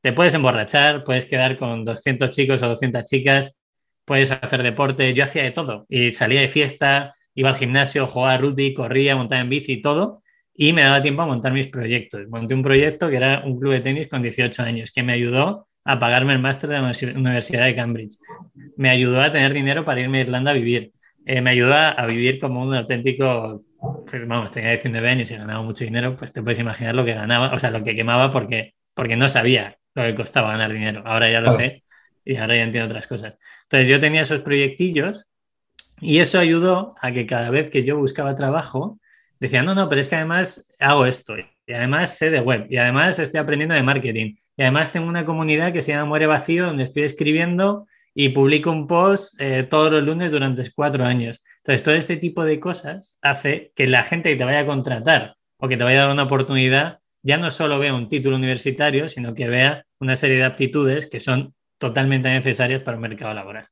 te 0.00 0.12
puedes 0.12 0.34
emborrachar, 0.34 1.02
puedes 1.02 1.26
quedar 1.26 1.56
con 1.58 1.84
200 1.84 2.30
chicos 2.30 2.62
o 2.62 2.68
200 2.68 3.04
chicas, 3.04 3.58
puedes 4.04 4.30
hacer 4.30 4.62
deporte. 4.62 5.14
Yo 5.14 5.24
hacía 5.24 5.42
de 5.44 5.50
todo 5.50 5.86
y 5.88 6.10
salía 6.10 6.40
de 6.40 6.48
fiesta, 6.48 7.14
iba 7.34 7.50
al 7.50 7.56
gimnasio, 7.56 8.06
jugaba 8.06 8.36
rugby, 8.38 8.74
corría, 8.74 9.16
montaba 9.16 9.40
en 9.40 9.48
bici 9.48 9.74
y 9.74 9.82
todo. 9.82 10.22
Y 10.56 10.72
me 10.72 10.82
daba 10.82 11.02
tiempo 11.02 11.22
a 11.22 11.26
montar 11.26 11.52
mis 11.52 11.66
proyectos. 11.66 12.28
Monté 12.28 12.54
un 12.54 12.62
proyecto 12.62 13.08
que 13.08 13.16
era 13.16 13.42
un 13.44 13.58
club 13.58 13.72
de 13.72 13.80
tenis 13.80 14.08
con 14.08 14.22
18 14.22 14.62
años, 14.62 14.92
que 14.92 15.02
me 15.02 15.12
ayudó 15.12 15.68
a 15.84 15.98
pagarme 15.98 16.32
el 16.32 16.38
máster 16.38 16.70
de 16.70 16.80
la 16.80 16.92
Universidad 17.16 17.64
de 17.64 17.74
Cambridge. 17.74 18.16
Me 18.76 18.90
ayudó 18.90 19.20
a 19.20 19.30
tener 19.30 19.52
dinero 19.52 19.84
para 19.84 20.00
irme 20.00 20.18
a 20.18 20.20
Irlanda 20.22 20.52
a 20.52 20.54
vivir. 20.54 20.92
Eh, 21.26 21.40
me 21.40 21.50
ayuda 21.50 21.90
a 21.90 22.06
vivir 22.06 22.38
como 22.38 22.62
un 22.62 22.74
auténtico, 22.74 23.64
pues, 24.06 24.26
vamos, 24.28 24.52
tenía 24.52 24.70
19 24.70 25.08
años 25.08 25.30
y 25.30 25.36
ganaba 25.36 25.62
mucho 25.62 25.84
dinero, 25.84 26.16
pues 26.16 26.32
te 26.32 26.42
puedes 26.42 26.58
imaginar 26.58 26.94
lo 26.94 27.04
que 27.04 27.14
ganaba, 27.14 27.52
o 27.54 27.58
sea, 27.58 27.70
lo 27.70 27.82
que 27.82 27.96
quemaba 27.96 28.30
porque, 28.30 28.74
porque 28.94 29.16
no 29.16 29.28
sabía 29.28 29.78
lo 29.94 30.02
que 30.04 30.14
costaba 30.14 30.50
ganar 30.50 30.72
dinero. 30.72 31.02
Ahora 31.04 31.30
ya 31.30 31.40
lo 31.40 31.50
sé 31.50 31.84
y 32.24 32.36
ahora 32.36 32.56
ya 32.56 32.62
entiendo 32.62 32.88
otras 32.88 33.06
cosas. 33.06 33.34
Entonces 33.64 33.88
yo 33.88 34.00
tenía 34.00 34.22
esos 34.22 34.40
proyectillos 34.40 35.26
y 36.00 36.18
eso 36.18 36.38
ayudó 36.38 36.94
a 37.00 37.12
que 37.12 37.26
cada 37.26 37.50
vez 37.50 37.70
que 37.70 37.84
yo 37.84 37.96
buscaba 37.96 38.34
trabajo, 38.34 38.98
decía, 39.40 39.62
no, 39.62 39.74
no, 39.74 39.88
pero 39.88 40.00
es 40.00 40.08
que 40.08 40.16
además 40.16 40.74
hago 40.78 41.06
esto 41.06 41.34
y 41.66 41.72
además 41.72 42.16
sé 42.16 42.30
de 42.30 42.40
web 42.40 42.66
y 42.70 42.76
además 42.76 43.18
estoy 43.18 43.40
aprendiendo 43.40 43.74
de 43.74 43.82
marketing 43.82 44.36
y 44.56 44.62
además 44.62 44.92
tengo 44.92 45.06
una 45.06 45.24
comunidad 45.24 45.72
que 45.72 45.82
se 45.82 45.92
llama 45.92 46.06
Muere 46.06 46.26
Vacío 46.26 46.66
donde 46.66 46.84
estoy 46.84 47.02
escribiendo 47.04 47.86
y 48.14 48.28
publico 48.30 48.70
un 48.70 48.86
post 48.86 49.40
eh, 49.40 49.64
todos 49.64 49.90
los 49.90 50.04
lunes 50.04 50.30
durante 50.30 50.62
cuatro 50.72 51.04
años. 51.04 51.42
Entonces, 51.58 51.82
todo 51.82 51.94
este 51.94 52.16
tipo 52.16 52.44
de 52.44 52.60
cosas 52.60 53.18
hace 53.22 53.72
que 53.74 53.88
la 53.88 54.02
gente 54.02 54.30
que 54.30 54.36
te 54.36 54.44
vaya 54.44 54.60
a 54.60 54.66
contratar 54.66 55.36
o 55.58 55.68
que 55.68 55.76
te 55.76 55.84
vaya 55.84 55.98
a 55.98 56.02
dar 56.04 56.12
una 56.12 56.24
oportunidad 56.24 57.00
ya 57.22 57.38
no 57.38 57.50
solo 57.50 57.78
vea 57.78 57.94
un 57.94 58.08
título 58.08 58.36
universitario, 58.36 59.08
sino 59.08 59.34
que 59.34 59.48
vea 59.48 59.84
una 59.98 60.14
serie 60.14 60.36
de 60.36 60.44
aptitudes 60.44 61.08
que 61.08 61.20
son 61.20 61.54
totalmente 61.78 62.28
necesarias 62.28 62.82
para 62.82 62.96
el 62.96 63.00
mercado 63.00 63.34
laboral. 63.34 63.66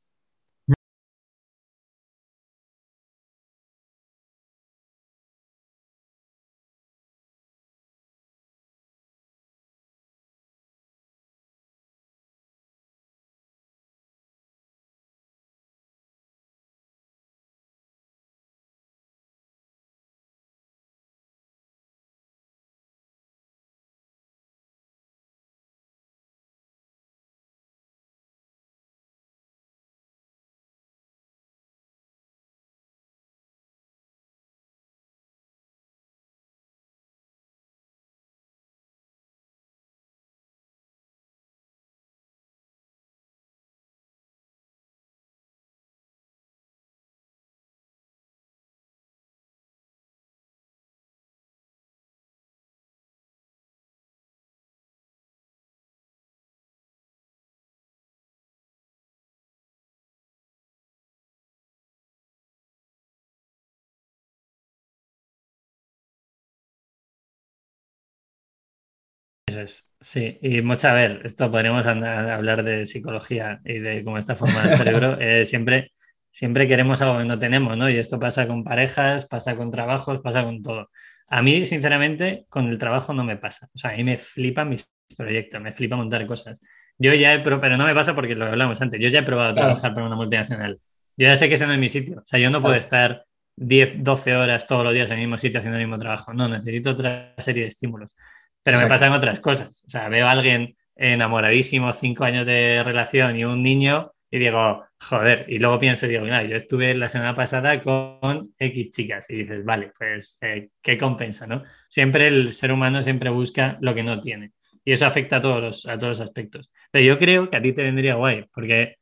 Sí. 69.99 70.37
Y 70.41 70.61
mucho, 70.61 70.87
a 70.87 70.93
ver, 70.93 71.21
esto 71.23 71.49
podríamos 71.51 71.85
hablar 71.85 72.63
de 72.63 72.85
psicología 72.85 73.61
y 73.65 73.79
de 73.79 74.03
cómo 74.03 74.17
está 74.17 74.35
formado 74.35 74.71
el 74.71 74.77
cerebro. 74.77 75.17
Eh, 75.21 75.45
siempre, 75.45 75.93
siempre 76.31 76.67
queremos 76.67 77.01
algo 77.01 77.19
que 77.19 77.25
no 77.25 77.39
tenemos, 77.39 77.77
¿no? 77.77 77.89
Y 77.89 77.97
esto 77.97 78.19
pasa 78.19 78.47
con 78.47 78.63
parejas, 78.63 79.25
pasa 79.27 79.55
con 79.55 79.71
trabajos, 79.71 80.19
pasa 80.21 80.43
con 80.43 80.61
todo. 80.61 80.89
A 81.27 81.41
mí, 81.41 81.65
sinceramente, 81.65 82.45
con 82.49 82.67
el 82.67 82.77
trabajo 82.77 83.13
no 83.13 83.23
me 83.23 83.37
pasa. 83.37 83.67
O 83.73 83.77
sea, 83.77 83.91
a 83.91 83.95
mí 83.95 84.03
me 84.03 84.17
flipan 84.17 84.69
mis 84.69 84.87
proyectos, 85.17 85.61
me 85.61 85.71
flipa 85.71 85.95
montar 85.95 86.25
cosas. 86.27 86.61
Yo 86.97 87.13
ya 87.13 87.33
he 87.33 87.39
probado, 87.39 87.61
pero 87.61 87.77
no 87.77 87.85
me 87.85 87.95
pasa 87.95 88.13
porque 88.15 88.35
lo 88.35 88.45
hablamos 88.45 88.81
antes, 88.81 88.99
yo 88.99 89.09
ya 89.09 89.19
he 89.19 89.23
probado 89.23 89.53
trabajar 89.55 89.93
para 89.93 90.05
una 90.05 90.15
multinacional. 90.15 90.79
Yo 91.17 91.27
ya 91.27 91.35
sé 91.35 91.47
que 91.47 91.55
ese 91.55 91.67
no 91.67 91.73
es 91.73 91.79
mi 91.79 91.89
sitio. 91.89 92.19
O 92.19 92.23
sea, 92.25 92.39
yo 92.39 92.49
no 92.49 92.61
puedo 92.61 92.75
estar 92.75 93.25
10, 93.55 94.03
12 94.03 94.35
horas 94.35 94.67
todos 94.67 94.83
los 94.83 94.93
días 94.93 95.09
en 95.11 95.19
el 95.19 95.25
mismo 95.25 95.37
sitio 95.37 95.59
haciendo 95.59 95.77
el 95.77 95.85
mismo 95.85 95.99
trabajo. 95.99 96.33
No, 96.33 96.47
necesito 96.47 96.91
otra 96.91 97.33
serie 97.37 97.63
de 97.63 97.69
estímulos. 97.69 98.15
Pero 98.63 98.79
me 98.79 98.87
pasan 98.87 99.11
otras 99.11 99.39
cosas. 99.39 99.83
O 99.85 99.89
sea, 99.89 100.09
veo 100.09 100.27
a 100.27 100.31
alguien 100.31 100.75
enamoradísimo, 100.95 101.91
cinco 101.93 102.23
años 102.23 102.45
de 102.45 102.81
relación 102.83 103.35
y 103.35 103.45
un 103.45 103.61
niño 103.61 104.13
y 104.33 104.39
digo, 104.39 104.83
joder, 104.99 105.45
y 105.47 105.59
luego 105.59 105.79
pienso, 105.79 106.07
digo, 106.07 106.23
mira, 106.23 106.41
yo 106.43 106.55
estuve 106.55 106.95
la 106.95 107.07
semana 107.07 107.35
pasada 107.35 107.79
con 107.81 108.51
X 108.57 108.89
chicas 108.89 109.29
y 109.29 109.35
dices, 109.43 109.63
vale, 109.63 109.91
pues, 109.95 110.39
eh, 110.41 110.69
¿qué 110.81 110.97
compensa, 110.97 111.45
no? 111.45 111.61
Siempre 111.87 112.27
el 112.27 112.51
ser 112.51 112.71
humano 112.71 113.03
siempre 113.03 113.29
busca 113.29 113.77
lo 113.79 113.93
que 113.93 114.01
no 114.01 114.19
tiene 114.19 114.53
y 114.83 114.91
eso 114.91 115.05
afecta 115.05 115.37
a 115.37 115.41
todos 115.41 115.61
los, 115.61 115.85
a 115.85 115.97
todos 115.97 116.19
los 116.19 116.21
aspectos. 116.21 116.71
Pero 116.91 117.05
yo 117.05 117.19
creo 117.19 117.49
que 117.49 117.57
a 117.57 117.61
ti 117.61 117.73
te 117.73 117.83
vendría 117.83 118.15
guay, 118.15 118.45
porque 118.53 118.95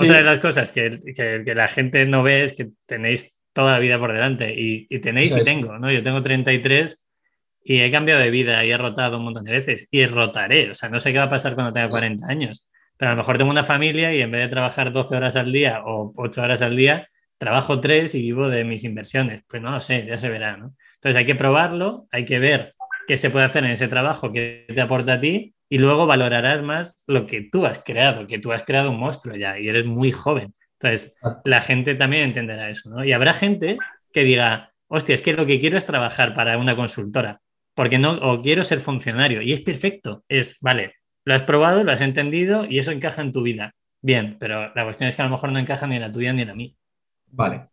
otra 0.00 0.16
de 0.16 0.24
las 0.24 0.40
cosas 0.40 0.72
que, 0.72 1.00
que, 1.14 1.54
la 1.54 1.68
gente 1.68 2.04
no 2.04 2.22
ve 2.22 2.44
es 2.44 2.54
que 2.54 2.70
tenéis 2.86 3.38
toda 3.52 3.72
la 3.72 3.78
vida 3.78 3.98
por 3.98 4.12
delante 4.12 4.52
y, 4.52 4.86
y 4.88 4.98
tenéis 4.98 5.36
y 5.36 5.44
tengo, 5.44 5.78
¿no? 5.78 5.90
Yo 5.90 6.02
tengo 6.02 6.22
33 6.22 7.04
y 7.64 7.80
he 7.80 7.90
cambiado 7.90 8.20
de 8.20 8.30
vida 8.30 8.64
y 8.64 8.70
he 8.70 8.78
rotado 8.78 9.18
un 9.18 9.24
montón 9.24 9.44
de 9.44 9.52
veces 9.52 9.88
y 9.90 10.06
rotaré. 10.06 10.70
O 10.70 10.74
sea, 10.74 10.88
no 10.88 10.98
sé 10.98 11.12
qué 11.12 11.18
va 11.18 11.24
a 11.24 11.30
pasar 11.30 11.54
cuando 11.54 11.72
tenga 11.72 11.88
40 11.88 12.26
años, 12.26 12.68
pero 12.96 13.10
a 13.10 13.14
lo 13.14 13.18
mejor 13.18 13.38
tengo 13.38 13.50
una 13.50 13.64
familia 13.64 14.14
y 14.14 14.20
en 14.22 14.30
vez 14.30 14.42
de 14.42 14.48
trabajar 14.48 14.92
12 14.92 15.16
horas 15.16 15.36
al 15.36 15.52
día 15.52 15.82
o 15.84 16.12
8 16.16 16.42
horas 16.42 16.62
al 16.62 16.76
día, 16.76 17.08
trabajo 17.38 17.80
3 17.80 18.14
y 18.14 18.22
vivo 18.22 18.48
de 18.48 18.64
mis 18.64 18.84
inversiones. 18.84 19.42
Pues 19.48 19.62
no 19.62 19.70
lo 19.70 19.80
sé, 19.80 20.06
ya 20.06 20.18
se 20.18 20.28
verá, 20.28 20.56
¿no? 20.56 20.74
Entonces 20.94 21.16
hay 21.16 21.24
que 21.24 21.34
probarlo, 21.34 22.06
hay 22.10 22.24
que 22.24 22.38
ver 22.38 22.74
qué 23.06 23.16
se 23.16 23.30
puede 23.30 23.44
hacer 23.44 23.64
en 23.64 23.72
ese 23.72 23.88
trabajo 23.88 24.32
que 24.32 24.66
te 24.68 24.80
aporta 24.80 25.14
a 25.14 25.20
ti 25.20 25.54
y 25.68 25.78
luego 25.78 26.06
valorarás 26.06 26.62
más 26.62 27.04
lo 27.06 27.26
que 27.26 27.48
tú 27.50 27.66
has 27.66 27.82
creado, 27.82 28.26
que 28.26 28.38
tú 28.38 28.52
has 28.52 28.64
creado 28.64 28.90
un 28.90 28.98
monstruo 28.98 29.34
ya 29.36 29.58
y 29.58 29.68
eres 29.68 29.84
muy 29.84 30.12
joven. 30.12 30.54
Entonces, 30.78 31.16
la 31.44 31.60
gente 31.60 31.94
también 31.94 32.24
entenderá 32.24 32.68
eso, 32.68 32.90
¿no? 32.90 33.04
Y 33.04 33.12
habrá 33.12 33.32
gente 33.32 33.78
que 34.12 34.24
diga, 34.24 34.72
hostia, 34.88 35.14
es 35.14 35.22
que 35.22 35.32
lo 35.32 35.46
que 35.46 35.60
quiero 35.60 35.78
es 35.78 35.86
trabajar 35.86 36.34
para 36.34 36.58
una 36.58 36.76
consultora 36.76 37.40
porque 37.74 37.98
no, 37.98 38.12
o 38.12 38.42
quiero 38.42 38.64
ser 38.64 38.80
funcionario. 38.80 39.42
Y 39.42 39.52
es 39.52 39.60
perfecto. 39.60 40.24
Es, 40.28 40.58
vale, 40.60 40.94
lo 41.24 41.34
has 41.34 41.42
probado, 41.42 41.84
lo 41.84 41.92
has 41.92 42.00
entendido 42.00 42.64
y 42.64 42.78
eso 42.78 42.90
encaja 42.90 43.22
en 43.22 43.32
tu 43.32 43.42
vida. 43.42 43.74
Bien, 44.00 44.36
pero 44.38 44.74
la 44.74 44.84
cuestión 44.84 45.08
es 45.08 45.16
que 45.16 45.22
a 45.22 45.26
lo 45.26 45.30
mejor 45.30 45.52
no 45.52 45.58
encaja 45.58 45.86
ni 45.86 45.96
en 45.96 46.02
la 46.02 46.12
tuya 46.12 46.32
ni 46.32 46.42
en 46.42 46.48
la 46.48 46.54
mía. 46.54 46.72
Vale. 47.26 47.71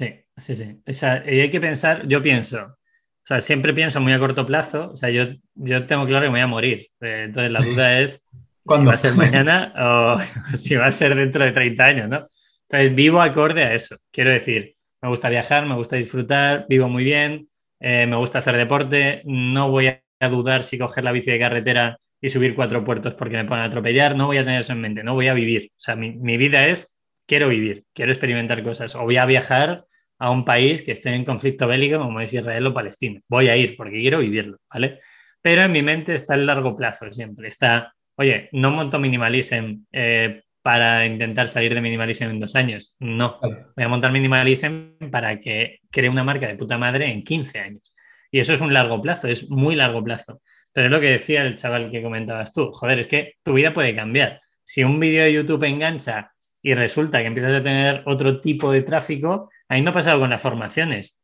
Sí, 0.00 0.14
sí, 0.38 0.56
sí. 0.56 0.80
O 0.86 0.92
sea, 0.94 1.22
y 1.30 1.40
hay 1.40 1.50
que 1.50 1.60
pensar, 1.60 2.06
yo 2.08 2.22
pienso, 2.22 2.58
o 2.62 3.26
sea, 3.26 3.40
siempre 3.42 3.74
pienso 3.74 4.00
muy 4.00 4.12
a 4.14 4.18
corto 4.18 4.46
plazo, 4.46 4.92
o 4.92 4.96
sea, 4.96 5.10
yo, 5.10 5.24
yo 5.54 5.86
tengo 5.86 6.06
claro 6.06 6.24
que 6.24 6.30
me 6.30 6.38
voy 6.38 6.40
a 6.40 6.46
morir. 6.46 6.88
Eh, 7.02 7.24
entonces 7.26 7.52
la 7.52 7.60
duda 7.60 8.00
es 8.00 8.26
si 8.66 8.84
va 8.86 8.94
a 8.94 8.96
ser 8.96 9.14
mañana 9.14 9.74
o 9.76 10.18
si 10.56 10.74
va 10.76 10.86
a 10.86 10.92
ser 10.92 11.14
dentro 11.14 11.44
de 11.44 11.52
30 11.52 11.84
años, 11.84 12.08
¿no? 12.08 12.28
Entonces 12.62 12.94
vivo 12.94 13.20
acorde 13.20 13.62
a 13.62 13.74
eso. 13.74 13.96
Quiero 14.10 14.30
decir, 14.30 14.74
me 15.02 15.10
gusta 15.10 15.28
viajar, 15.28 15.66
me 15.66 15.74
gusta 15.74 15.96
disfrutar, 15.96 16.64
vivo 16.66 16.88
muy 16.88 17.04
bien, 17.04 17.50
eh, 17.78 18.06
me 18.06 18.16
gusta 18.16 18.38
hacer 18.38 18.56
deporte, 18.56 19.20
no 19.26 19.70
voy 19.70 19.88
a 19.88 20.28
dudar 20.30 20.62
si 20.62 20.78
coger 20.78 21.04
la 21.04 21.12
bici 21.12 21.30
de 21.30 21.38
carretera 21.38 21.98
y 22.22 22.30
subir 22.30 22.54
cuatro 22.54 22.84
puertos 22.84 23.14
porque 23.14 23.36
me 23.36 23.44
pueden 23.44 23.64
atropellar, 23.64 24.16
no 24.16 24.26
voy 24.28 24.38
a 24.38 24.44
tener 24.46 24.62
eso 24.62 24.72
en 24.72 24.80
mente, 24.80 25.02
no 25.02 25.12
voy 25.12 25.28
a 25.28 25.34
vivir. 25.34 25.72
O 25.72 25.80
sea, 25.80 25.94
mi, 25.94 26.12
mi 26.12 26.38
vida 26.38 26.66
es, 26.68 26.96
quiero 27.26 27.48
vivir, 27.48 27.84
quiero 27.94 28.12
experimentar 28.12 28.62
cosas, 28.62 28.94
o 28.94 29.02
voy 29.02 29.18
a 29.18 29.26
viajar 29.26 29.84
a 30.20 30.30
un 30.30 30.44
país 30.44 30.82
que 30.82 30.92
esté 30.92 31.10
en 31.14 31.24
conflicto 31.24 31.66
bélico 31.66 31.98
como 31.98 32.20
es 32.20 32.32
Israel 32.32 32.66
o 32.66 32.74
Palestina. 32.74 33.20
Voy 33.26 33.48
a 33.48 33.56
ir 33.56 33.74
porque 33.76 34.00
quiero 34.00 34.18
vivirlo, 34.18 34.58
¿vale? 34.72 35.00
Pero 35.40 35.62
en 35.62 35.72
mi 35.72 35.82
mente 35.82 36.14
está 36.14 36.34
el 36.34 36.46
largo 36.46 36.76
plazo 36.76 37.10
siempre. 37.10 37.48
Está, 37.48 37.94
oye, 38.16 38.50
no 38.52 38.70
monto 38.70 38.98
minimalism 38.98 39.86
eh, 39.90 40.42
para 40.60 41.06
intentar 41.06 41.48
salir 41.48 41.74
de 41.74 41.80
minimalism 41.80 42.24
en 42.24 42.38
dos 42.38 42.54
años. 42.54 42.94
No, 42.98 43.38
voy 43.40 43.84
a 43.84 43.88
montar 43.88 44.12
minimalism 44.12 44.98
para 45.10 45.40
que 45.40 45.80
cree 45.90 46.10
una 46.10 46.22
marca 46.22 46.46
de 46.46 46.56
puta 46.56 46.76
madre 46.76 47.10
en 47.10 47.24
15 47.24 47.58
años. 47.58 47.94
Y 48.30 48.40
eso 48.40 48.52
es 48.52 48.60
un 48.60 48.74
largo 48.74 49.00
plazo, 49.00 49.26
es 49.26 49.48
muy 49.50 49.74
largo 49.74 50.04
plazo. 50.04 50.42
Pero 50.72 50.86
es 50.86 50.92
lo 50.92 51.00
que 51.00 51.10
decía 51.10 51.42
el 51.42 51.56
chaval 51.56 51.90
que 51.90 52.02
comentabas 52.02 52.52
tú. 52.52 52.70
Joder, 52.72 53.00
es 53.00 53.08
que 53.08 53.36
tu 53.42 53.54
vida 53.54 53.72
puede 53.72 53.96
cambiar. 53.96 54.42
Si 54.64 54.84
un 54.84 55.00
vídeo 55.00 55.24
de 55.24 55.32
YouTube 55.32 55.64
engancha 55.64 56.30
y 56.62 56.74
resulta 56.74 57.20
que 57.20 57.26
empiezas 57.26 57.54
a 57.54 57.62
tener 57.62 58.02
otro 58.04 58.38
tipo 58.38 58.70
de 58.70 58.82
tráfico, 58.82 59.48
a 59.70 59.74
mí 59.74 59.82
me 59.82 59.90
ha 59.90 59.92
pasado 59.94 60.18
con 60.18 60.30
las 60.30 60.42
formaciones. 60.42 61.16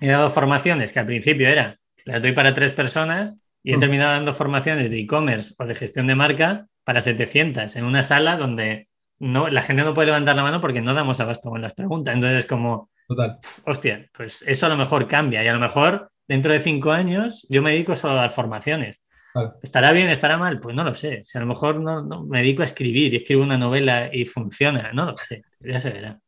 He 0.00 0.08
dado 0.08 0.28
formaciones 0.30 0.92
que 0.92 0.98
al 0.98 1.06
principio 1.06 1.48
era, 1.48 1.78
las 2.04 2.20
doy 2.20 2.32
para 2.32 2.52
tres 2.52 2.72
personas 2.72 3.38
y 3.62 3.72
he 3.72 3.76
mm. 3.76 3.80
terminado 3.80 4.12
dando 4.12 4.32
formaciones 4.32 4.90
de 4.90 4.98
e-commerce 4.98 5.54
o 5.58 5.64
de 5.64 5.76
gestión 5.76 6.08
de 6.08 6.16
marca 6.16 6.66
para 6.82 7.00
700 7.00 7.76
en 7.76 7.84
una 7.84 8.02
sala 8.02 8.36
donde 8.36 8.88
no, 9.20 9.48
la 9.48 9.62
gente 9.62 9.84
no 9.84 9.94
puede 9.94 10.06
levantar 10.06 10.34
la 10.34 10.42
mano 10.42 10.60
porque 10.60 10.82
no 10.82 10.94
damos 10.94 11.20
abasto 11.20 11.48
con 11.48 11.62
las 11.62 11.74
preguntas. 11.74 12.12
Entonces 12.12 12.40
es 12.40 12.46
como, 12.46 12.90
Total. 13.06 13.38
hostia, 13.64 14.10
pues 14.12 14.42
eso 14.42 14.66
a 14.66 14.68
lo 14.68 14.76
mejor 14.76 15.06
cambia 15.06 15.44
y 15.44 15.46
a 15.46 15.52
lo 15.52 15.60
mejor 15.60 16.10
dentro 16.26 16.52
de 16.52 16.58
cinco 16.58 16.90
años 16.90 17.46
yo 17.48 17.62
me 17.62 17.70
dedico 17.70 17.94
solo 17.94 18.14
a 18.14 18.16
dar 18.16 18.30
formaciones. 18.30 19.00
¿Estará 19.62 19.92
bien, 19.92 20.08
estará 20.08 20.38
mal? 20.38 20.58
Pues 20.58 20.74
no 20.74 20.82
lo 20.82 20.94
sé. 20.94 21.22
Si 21.22 21.38
a 21.38 21.40
lo 21.42 21.46
mejor 21.46 21.78
no, 21.78 22.02
no, 22.02 22.24
me 22.24 22.38
dedico 22.38 22.62
a 22.62 22.64
escribir 22.64 23.12
y 23.12 23.18
escribo 23.18 23.44
una 23.44 23.58
novela 23.58 24.10
y 24.12 24.24
funciona, 24.24 24.90
no 24.92 25.04
lo 25.04 25.16
sé, 25.16 25.44
ya 25.60 25.78
se 25.78 25.90
verá. 25.90 26.18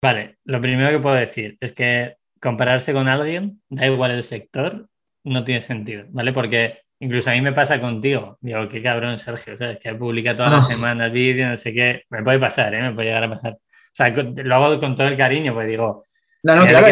Vale, 0.00 0.38
lo 0.44 0.60
primero 0.60 0.90
que 0.90 1.02
puedo 1.02 1.16
decir 1.16 1.56
es 1.60 1.72
que 1.72 2.16
compararse 2.40 2.92
con 2.92 3.08
alguien, 3.08 3.60
da 3.68 3.86
igual 3.86 4.12
el 4.12 4.22
sector, 4.22 4.88
no 5.24 5.44
tiene 5.44 5.60
sentido, 5.60 6.04
¿vale? 6.10 6.32
Porque 6.32 6.82
incluso 7.00 7.30
a 7.30 7.34
mí 7.34 7.40
me 7.40 7.52
pasa 7.52 7.80
contigo, 7.80 8.38
digo, 8.40 8.68
qué 8.68 8.80
cabrón, 8.80 9.18
Sergio, 9.18 9.56
¿sabes? 9.56 9.78
Que 9.82 9.94
publica 9.94 10.36
todas 10.36 10.52
las 10.52 10.68
semanas 10.68 11.10
vídeos, 11.12 11.50
no 11.50 11.56
sé 11.56 11.74
qué, 11.74 12.04
me 12.10 12.22
puede 12.22 12.38
pasar, 12.38 12.74
¿eh? 12.74 12.82
Me 12.82 12.92
puede 12.92 13.08
llegar 13.08 13.24
a 13.24 13.30
pasar. 13.30 13.52
O 13.54 13.92
sea, 13.92 14.10
lo 14.10 14.54
hago 14.54 14.78
con 14.78 14.94
todo 14.94 15.08
el 15.08 15.16
cariño, 15.16 15.52
pues 15.52 15.66
digo, 15.66 16.04
no, 16.44 16.54
no, 16.54 16.66
claro, 16.66 16.86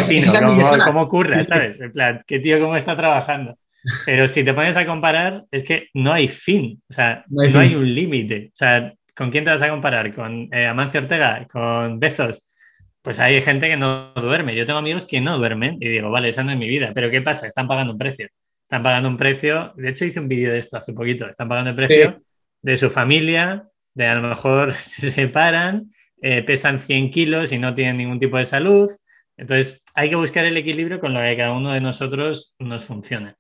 ¿cómo, 0.49 0.85
¿cómo, 0.85 1.03
ocurre, 1.03 1.45
¿sabes? 1.45 1.81
En 1.81 1.93
plan, 1.93 2.25
qué 2.27 2.41
tío, 2.41 2.59
cómo 2.59 2.77
está 2.77 2.97
trabajando. 2.97 3.57
Pero 4.05 4.27
si 4.27 4.43
te 4.43 4.53
pones 4.53 4.77
a 4.77 4.85
comparar, 4.85 5.45
es 5.53 5.63
que 5.63 5.89
no 5.95 6.13
hay 6.13 6.27
fin, 6.27 6.83
o 6.91 6.93
sea, 6.93 7.25
no 7.29 7.61
hay, 7.61 7.77
un 7.77 7.95
límite. 7.95 8.51
O 8.53 8.57
sea, 8.57 8.93
¿con 9.15 9.31
quién 9.31 9.45
te 9.45 9.51
vas 9.51 9.63
a 9.63 9.71
comparar? 9.71 10.13
¿Con 10.13 10.49
eh, 10.53 10.67
Amancio 10.67 11.01
Ortega? 11.01 11.47
¿Con 11.51 12.01
Bezos? 12.01 12.49
Pues 13.07 13.21
hay 13.21 13.41
gente 13.41 13.69
que 13.69 13.77
no 13.77 14.13
duerme. 14.17 14.57
Yo 14.57 14.67
tengo 14.67 14.81
amigos 14.81 15.05
que 15.05 15.21
no 15.21 15.39
duermen 15.39 15.77
y 15.79 15.87
digo, 15.87 16.11
vale, 16.11 16.29
esa 16.31 16.43
no 16.43 16.51
es 16.51 16.59
mi 16.59 16.67
vida. 16.67 16.91
Pero 16.93 17.09
¿qué 17.09 17.23
pasa? 17.23 17.47
Están 17.47 17.69
pagando 17.69 17.93
un 17.93 17.99
precio. 18.01 18.27
Están 18.65 18.83
pagando 18.83 19.09
un 19.09 19.17
precio. 19.17 19.73
De 19.77 19.91
hecho, 19.91 20.05
hice 20.05 20.19
un 20.19 20.27
vídeo 20.27 20.51
de 20.51 20.59
esto 20.59 20.77
hace 20.77 20.93
poquito. 20.93 21.29
Están 21.29 21.49
pagando 21.49 21.71
el 21.71 21.77
precio 21.77 22.21
de 22.63 22.77
su 22.77 22.91
familia, 22.91 23.69
de 23.95 24.09
a 24.09 24.17
lo 24.17 24.29
mejor 24.29 24.73
se 24.73 25.13
separan, 25.13 25.93
eh, 26.21 26.43
pesan 26.43 26.81
100 26.81 27.13
kilos 27.13 27.53
y 27.53 27.59
no 27.59 27.77
tienen 27.77 27.97
ningún 27.97 28.19
tipo 28.19 28.39
de 28.39 28.45
salud. 28.45 28.91
Entonces, 29.37 29.85
hay 29.95 30.11
que 30.11 30.17
buscar 30.17 30.45
el 30.45 30.57
equilibrio 30.57 30.99
con 30.99 31.15
lo 31.15 31.21
que 31.21 31.37
cada 31.37 31.53
uno 31.53 31.75
de 31.75 31.81
nosotros 31.81 32.57
nos 32.59 32.85
funciona. 32.87 33.37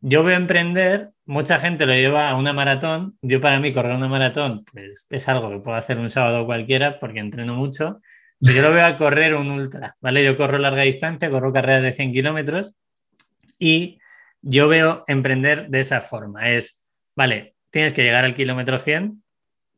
Yo 0.00 0.24
veo 0.24 0.38
emprender, 0.38 1.10
mucha 1.26 1.58
gente 1.58 1.84
lo 1.84 1.92
lleva 1.92 2.30
a 2.30 2.36
una 2.36 2.54
maratón. 2.54 3.18
Yo 3.20 3.38
para 3.38 3.60
mí 3.60 3.70
correr 3.74 3.94
una 3.94 4.08
maratón 4.08 4.64
pues, 4.72 5.04
es 5.10 5.28
algo 5.28 5.50
que 5.50 5.58
puedo 5.58 5.76
hacer 5.76 5.98
un 5.98 6.08
sábado 6.08 6.46
cualquiera 6.46 6.98
porque 6.98 7.20
entreno 7.20 7.54
mucho 7.54 8.00
yo 8.40 8.62
lo 8.62 8.72
veo 8.72 8.86
a 8.86 8.96
correr 8.96 9.34
un 9.34 9.50
ultra, 9.50 9.96
¿vale? 10.00 10.24
Yo 10.24 10.36
corro 10.36 10.58
larga 10.58 10.82
distancia, 10.82 11.30
corro 11.30 11.52
carreras 11.52 11.82
de 11.82 11.92
100 11.92 12.12
kilómetros 12.12 12.74
y 13.58 13.98
yo 14.42 14.68
veo 14.68 15.04
emprender 15.06 15.68
de 15.68 15.80
esa 15.80 16.00
forma. 16.00 16.50
Es, 16.50 16.84
vale, 17.14 17.54
tienes 17.70 17.94
que 17.94 18.02
llegar 18.02 18.24
al 18.24 18.34
kilómetro 18.34 18.78
100, 18.78 19.22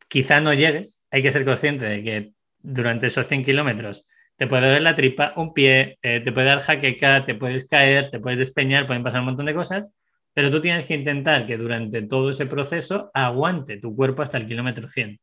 quizá 0.08 0.40
no 0.40 0.54
llegues, 0.54 1.00
hay 1.10 1.22
que 1.22 1.32
ser 1.32 1.44
consciente 1.44 1.84
de 1.84 2.02
que 2.02 2.32
durante 2.60 3.08
esos 3.08 3.26
100 3.26 3.44
kilómetros 3.44 4.08
te 4.36 4.46
puede 4.46 4.66
doler 4.66 4.82
la 4.82 4.96
tripa, 4.96 5.34
un 5.36 5.52
pie, 5.52 5.98
eh, 6.02 6.20
te 6.20 6.32
puede 6.32 6.46
dar 6.46 6.60
jaqueca, 6.60 7.24
te 7.24 7.34
puedes 7.34 7.68
caer, 7.68 8.10
te 8.10 8.20
puedes 8.20 8.38
despeñar, 8.38 8.86
pueden 8.86 9.02
pasar 9.02 9.20
un 9.20 9.26
montón 9.26 9.46
de 9.46 9.54
cosas, 9.54 9.92
pero 10.34 10.50
tú 10.50 10.60
tienes 10.60 10.84
que 10.84 10.94
intentar 10.94 11.46
que 11.46 11.56
durante 11.56 12.02
todo 12.02 12.30
ese 12.30 12.46
proceso 12.46 13.10
aguante 13.12 13.78
tu 13.78 13.94
cuerpo 13.94 14.22
hasta 14.22 14.38
el 14.38 14.46
kilómetro 14.46 14.88
100. 14.88 15.20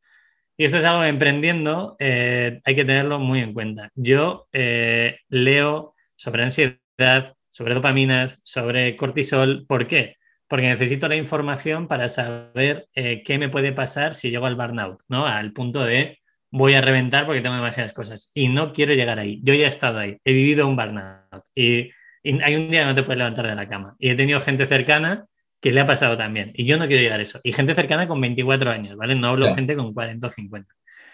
Y 0.59 0.65
esto 0.65 0.77
es 0.77 0.83
algo 0.83 1.03
que 1.03 1.07
emprendiendo 1.07 1.95
eh, 1.99 2.59
hay 2.65 2.75
que 2.75 2.83
tenerlo 2.83 3.17
muy 3.17 3.39
en 3.39 3.53
cuenta. 3.53 3.91
Yo 3.95 4.49
eh, 4.51 5.19
leo 5.29 5.95
sobre 6.17 6.43
ansiedad, 6.43 7.33
sobre 7.49 7.75
dopaminas, 7.75 8.41
sobre 8.43 8.97
cortisol. 8.97 9.65
¿Por 9.65 9.87
qué? 9.87 10.17
Porque 10.49 10.67
necesito 10.67 11.07
la 11.07 11.15
información 11.15 11.87
para 11.87 12.09
saber 12.09 12.89
eh, 12.93 13.23
qué 13.23 13.37
me 13.37 13.47
puede 13.47 13.71
pasar 13.71 14.13
si 14.13 14.31
llego 14.31 14.47
al 14.47 14.57
burnout, 14.57 15.01
¿no? 15.07 15.25
Al 15.25 15.53
punto 15.53 15.85
de 15.85 16.19
voy 16.51 16.73
a 16.73 16.81
reventar 16.81 17.25
porque 17.25 17.39
tengo 17.39 17.55
demasiadas 17.55 17.93
cosas. 17.93 18.29
Y 18.33 18.49
no 18.49 18.73
quiero 18.73 18.93
llegar 18.93 19.17
ahí. 19.17 19.39
Yo 19.41 19.53
ya 19.53 19.67
he 19.67 19.69
estado 19.69 19.99
ahí. 19.99 20.17
He 20.25 20.33
vivido 20.33 20.67
un 20.67 20.75
burnout. 20.75 21.45
Y, 21.55 21.89
y 22.21 22.41
hay 22.41 22.55
un 22.57 22.69
día 22.69 22.81
que 22.81 22.87
no 22.87 22.95
te 22.95 23.03
puedes 23.03 23.19
levantar 23.19 23.47
de 23.47 23.55
la 23.55 23.69
cama. 23.69 23.95
Y 23.97 24.09
he 24.09 24.15
tenido 24.15 24.41
gente 24.41 24.65
cercana 24.65 25.25
que 25.61 25.71
le 25.71 25.81
ha 25.81 25.85
pasado 25.85 26.17
también. 26.17 26.51
Y 26.55 26.65
yo 26.65 26.77
no 26.77 26.87
quiero 26.87 27.01
llegar 27.01 27.19
a 27.19 27.23
eso. 27.23 27.39
Y 27.43 27.53
gente 27.53 27.75
cercana 27.75 28.07
con 28.07 28.21
24 28.21 28.71
años, 28.71 28.95
¿vale? 28.95 29.15
No 29.15 29.27
hablo 29.27 29.53
gente 29.53 29.75
con 29.75 29.93
40 29.93 30.27
o 30.27 30.29
50. 30.29 30.73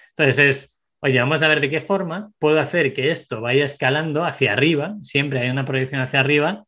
Entonces 0.10 0.38
es, 0.40 0.82
oye, 1.00 1.20
vamos 1.20 1.42
a 1.42 1.48
ver 1.48 1.62
de 1.62 1.70
qué 1.70 1.80
forma 1.80 2.32
puedo 2.40 2.60
hacer 2.60 2.94
que 2.94 3.12
esto 3.12 3.42
vaya 3.42 3.66
escalando 3.66 4.24
hacia 4.24 4.54
arriba, 4.54 4.96
siempre 5.02 5.40
hay 5.40 5.50
una 5.50 5.66
proyección 5.66 6.02
hacia 6.02 6.20
arriba, 6.20 6.66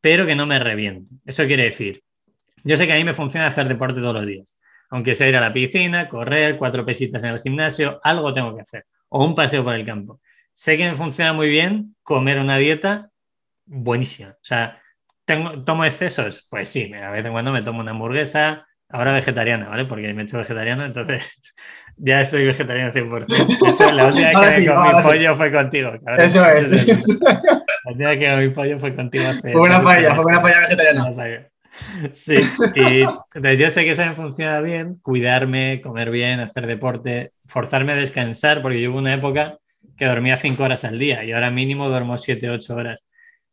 pero 0.00 0.26
que 0.26 0.34
no 0.34 0.46
me 0.46 0.58
reviente. 0.58 1.10
Eso 1.24 1.46
quiere 1.46 1.64
decir, 1.64 2.02
yo 2.64 2.76
sé 2.76 2.86
que 2.86 2.92
a 2.92 2.96
mí 2.96 3.04
me 3.04 3.14
funciona 3.14 3.46
hacer 3.46 3.68
deporte 3.68 4.00
todos 4.00 4.14
los 4.14 4.26
días. 4.26 4.56
Aunque 4.90 5.14
sea 5.14 5.28
ir 5.28 5.36
a 5.36 5.40
la 5.40 5.52
piscina, 5.52 6.08
correr, 6.08 6.58
cuatro 6.58 6.84
pesitas 6.84 7.22
en 7.22 7.30
el 7.30 7.40
gimnasio, 7.40 8.00
algo 8.02 8.32
tengo 8.32 8.54
que 8.54 8.62
hacer. 8.62 8.86
O 9.08 9.24
un 9.24 9.34
paseo 9.34 9.62
por 9.62 9.74
el 9.74 9.84
campo. 9.84 10.20
Sé 10.52 10.76
que 10.76 10.88
me 10.88 10.94
funciona 10.94 11.32
muy 11.32 11.48
bien 11.48 11.94
comer 12.02 12.38
una 12.38 12.58
dieta 12.58 13.10
buenísima. 13.66 14.30
O 14.30 14.44
sea, 14.44 14.82
¿Tomo 15.64 15.84
excesos? 15.84 16.46
Pues 16.50 16.68
sí, 16.68 16.92
a 16.92 17.10
vez 17.10 17.24
en 17.24 17.32
cuando 17.32 17.52
me 17.52 17.62
tomo 17.62 17.80
una 17.80 17.90
hamburguesa, 17.92 18.66
ahora 18.88 19.12
vegetariana, 19.12 19.68
¿vale? 19.68 19.84
Porque 19.84 20.12
me 20.12 20.22
he 20.22 20.24
hecho 20.24 20.38
vegetariana, 20.38 20.86
entonces 20.86 21.40
ya 21.96 22.24
soy 22.24 22.46
vegetariano 22.46 22.92
100%. 22.92 23.92
la 23.92 24.06
última 24.06 24.40
vez 24.40 24.56
que 24.56 24.66
comí 24.66 25.02
pollo 25.02 25.36
fue 25.36 25.52
contigo. 25.52 25.92
Eso 26.16 26.48
es. 26.48 27.18
La 27.82 27.92
última 27.92 28.10
vez 28.10 28.18
que 28.18 28.30
comí 28.30 28.48
pollo 28.50 28.78
fue 28.78 28.94
contigo. 28.94 29.24
Hace 29.26 29.52
fue 29.52 29.60
una 29.62 29.82
paella, 29.82 30.14
fue 30.14 30.24
una 30.26 30.42
paella 30.42 30.60
vegetariana. 30.60 31.50
Sí, 32.12 32.34
y 32.74 33.00
entonces 33.00 33.58
yo 33.58 33.70
sé 33.70 33.84
que 33.84 33.92
eso 33.92 34.04
me 34.04 34.14
funciona 34.14 34.60
bien, 34.60 34.98
cuidarme, 35.02 35.80
comer 35.82 36.10
bien, 36.10 36.40
hacer 36.40 36.66
deporte, 36.66 37.32
forzarme 37.46 37.92
a 37.92 37.94
descansar, 37.96 38.60
porque 38.60 38.82
yo 38.82 38.90
hubo 38.90 38.98
una 38.98 39.14
época 39.14 39.58
que 39.96 40.04
dormía 40.04 40.36
5 40.36 40.62
horas 40.62 40.84
al 40.84 40.98
día 40.98 41.24
y 41.24 41.32
ahora 41.32 41.50
mínimo 41.50 41.88
duermo 41.88 42.18
7, 42.18 42.50
8 42.50 42.74
horas. 42.74 43.02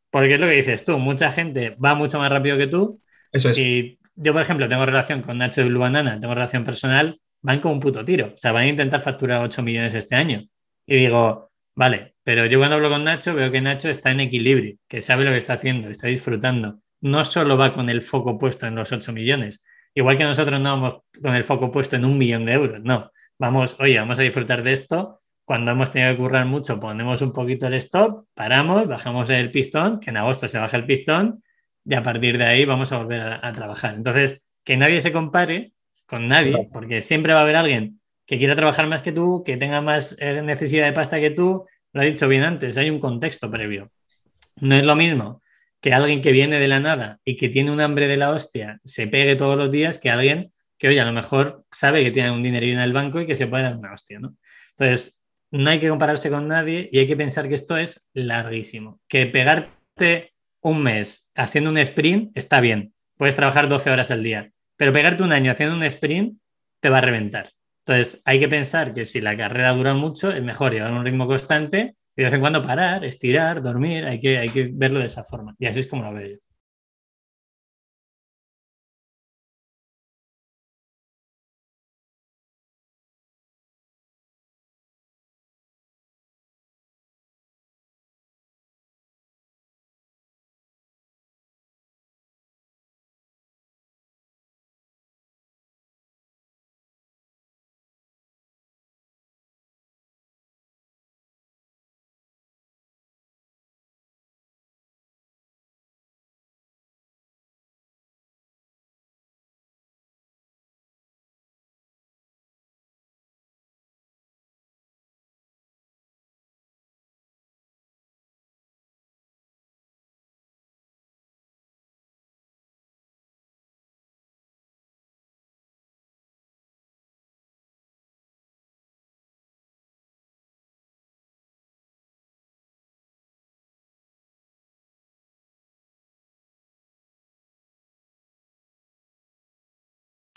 Porque 0.10 0.36
es 0.36 0.42
lo 0.42 0.48
que 0.48 0.56
dices 0.56 0.86
tú, 0.86 0.98
mucha 0.98 1.32
gente 1.32 1.76
va 1.84 1.96
mucho 1.96 2.20
más 2.20 2.32
rápido 2.32 2.58
que 2.58 2.68
tú. 2.68 3.02
Eso 3.32 3.50
es. 3.50 3.58
Y 3.58 4.00
yo, 4.16 4.34
por 4.34 4.42
ejemplo, 4.42 4.68
tengo 4.68 4.86
relación 4.86 5.22
con 5.22 5.38
Nacho 5.38 5.62
de 5.62 5.68
Blue 5.68 5.80
Banana, 5.80 6.20
tengo 6.20 6.34
relación 6.34 6.64
personal, 6.64 7.20
van 7.42 7.60
con 7.60 7.74
un 7.74 7.80
puto 7.80 8.04
tiro. 8.04 8.32
O 8.34 8.38
sea, 8.38 8.52
van 8.52 8.64
a 8.64 8.68
intentar 8.68 9.02
facturar 9.02 9.44
8 9.44 9.62
millones 9.62 9.94
este 9.94 10.16
año. 10.16 10.44
Y 10.86 10.96
digo, 10.96 11.52
vale, 11.76 12.16
pero 12.24 12.46
yo 12.46 12.58
cuando 12.58 12.76
hablo 12.76 12.90
con 12.90 13.04
Nacho 13.04 13.34
veo 13.34 13.52
que 13.52 13.62
Nacho 13.62 13.90
está 13.90 14.12
en 14.12 14.22
equilibrio, 14.22 14.76
que 14.88 15.02
sabe 15.02 15.24
lo 15.24 15.32
que 15.32 15.38
está 15.38 15.54
haciendo, 15.54 15.90
está 15.90 16.08
disfrutando. 16.08 16.80
No 17.02 17.24
solo 17.26 17.58
va 17.58 17.74
con 17.74 17.90
el 17.90 18.02
foco 18.02 18.38
puesto 18.38 18.66
en 18.66 18.76
los 18.76 18.92
8 18.92 19.14
millones. 19.14 19.64
Igual 19.94 20.18
que 20.18 20.24
nosotros 20.24 20.60
no 20.60 20.72
vamos 20.72 20.98
con 21.22 21.36
el 21.36 21.44
foco 21.44 21.72
puesto 21.72 21.96
en 21.96 22.06
un 22.06 22.18
millón 22.18 22.46
de 22.46 22.54
euros, 22.54 22.82
no. 22.82 23.12
Vamos, 23.40 23.76
oye, 23.80 24.00
vamos 24.00 24.18
a 24.18 24.24
disfrutar 24.24 24.64
de 24.64 24.74
esto. 24.74 25.17
Cuando 25.48 25.72
hemos 25.72 25.92
tenido 25.92 26.12
que 26.12 26.18
currar 26.18 26.46
mucho, 26.46 26.78
ponemos 26.78 27.22
un 27.22 27.32
poquito 27.32 27.68
el 27.68 27.76
stop, 27.76 28.26
paramos, 28.34 28.86
bajamos 28.86 29.30
el 29.30 29.50
pistón, 29.50 30.02
que 30.02 30.10
en 30.10 30.18
agosto 30.18 30.50
se 30.50 30.60
baja 30.60 30.76
el 30.76 30.86
pistón, 30.86 31.42
y 31.86 31.94
a 31.94 32.04
partir 32.04 32.38
de 32.38 32.44
ahí 32.44 32.66
vamos 32.66 32.92
a 32.92 32.98
volver 32.98 33.22
a, 33.22 33.54
trabajar. 33.54 33.96
Entonces, 33.96 34.44
que 34.66 34.76
nadie 34.76 35.00
se 35.00 35.14
compare 35.14 35.72
con 36.06 36.28
nadie, 36.28 36.68
porque 36.74 37.02
siempre 37.02 37.32
va 37.32 37.40
a 37.40 37.44
haber 37.44 37.56
alguien 37.56 38.02
que 38.26 38.38
quiera 38.38 38.58
trabajar 38.58 38.88
más 38.88 39.02
que 39.02 39.14
tú, 39.14 39.42
que 39.46 39.56
tenga 39.56 39.80
más 39.80 40.18
eh, 40.20 40.42
necesidad 40.42 40.86
de 40.86 40.92
pasta 40.92 41.18
que 41.22 41.30
tú. 41.30 41.66
Lo 41.94 42.02
he 42.02 42.08
dicho 42.08 42.28
bien 42.28 42.44
antes, 42.44 42.78
hay 42.78 42.90
un 42.90 43.00
contexto 43.00 43.50
previo. 43.50 43.90
No 44.58 44.76
es 44.76 44.86
lo 44.86 44.98
mismo 44.98 45.42
que 45.80 45.94
alguien 45.94 46.22
que 46.22 46.34
viene 46.34 46.60
de 46.60 46.68
la 46.68 46.82
nada 46.82 47.22
y 47.24 47.38
que 47.38 47.48
tiene 47.48 47.72
un 47.72 47.80
hambre 47.80 48.10
de 48.10 48.18
la 48.18 48.32
hostia 48.32 48.82
se 48.84 49.08
pegue 49.08 49.38
todos 49.38 49.58
los 49.58 49.72
días 49.72 49.98
que 49.98 50.10
alguien 50.10 50.52
que, 50.78 50.90
oye, 50.90 51.00
a 51.00 51.06
lo 51.06 51.14
mejor 51.14 51.64
sabe 51.72 52.04
que 52.04 52.12
tiene 52.12 52.32
un 52.32 52.44
dinero 52.44 52.66
en 52.66 52.80
el 52.80 52.92
banco 52.92 53.22
y 53.22 53.26
que 53.26 53.38
se 53.38 53.48
puede 53.48 53.64
dar 53.64 53.78
una 53.78 53.94
hostia, 53.94 54.20
¿no? 54.20 54.36
Entonces, 54.72 55.17
no 55.52 55.70
hay 55.70 55.80
que 55.80 55.90
compararse 55.90 56.30
con 56.30 56.48
nadie 56.48 56.90
y 56.92 57.00
hay 57.00 57.08
que 57.08 57.16
pensar 57.16 57.48
que 57.48 57.56
esto 57.56 57.78
es 57.78 58.08
larguísimo. 58.14 59.00
Que 59.08 59.26
pegarte 59.26 60.34
un 60.62 60.84
mes 60.84 61.32
haciendo 61.36 61.70
un 61.70 61.78
sprint 61.78 62.32
está 62.36 62.60
bien, 62.60 62.94
puedes 63.18 63.36
trabajar 63.36 63.68
12 63.68 63.90
horas 63.90 64.12
al 64.12 64.24
día, 64.24 64.52
pero 64.76 64.94
pegarte 64.94 65.24
un 65.24 65.32
año 65.32 65.52
haciendo 65.52 65.76
un 65.76 65.84
sprint 65.84 66.40
te 66.80 66.90
va 66.90 67.00
a 67.00 67.02
reventar. 67.02 67.50
Entonces, 67.86 68.22
hay 68.26 68.40
que 68.40 68.50
pensar 68.50 68.94
que 68.94 69.06
si 69.06 69.22
la 69.22 69.38
carrera 69.38 69.74
dura 69.74 69.94
mucho, 69.94 70.30
es 70.32 70.44
mejor 70.44 70.74
llevar 70.74 70.92
un 70.92 71.06
ritmo 71.06 71.26
constante 71.26 71.96
y 72.16 72.22
de 72.22 72.26
vez 72.26 72.34
en 72.34 72.42
cuando 72.42 72.62
parar, 72.62 73.06
estirar, 73.06 73.62
dormir, 73.62 74.06
hay 74.06 74.20
que, 74.20 74.38
hay 74.40 74.50
que 74.50 74.70
verlo 74.74 75.00
de 75.00 75.06
esa 75.06 75.24
forma. 75.24 75.56
Y 75.58 75.68
así 75.68 75.80
es 75.82 75.88
como 75.88 76.04
lo 76.04 76.14
veo 76.14 76.28
yo. 76.28 76.38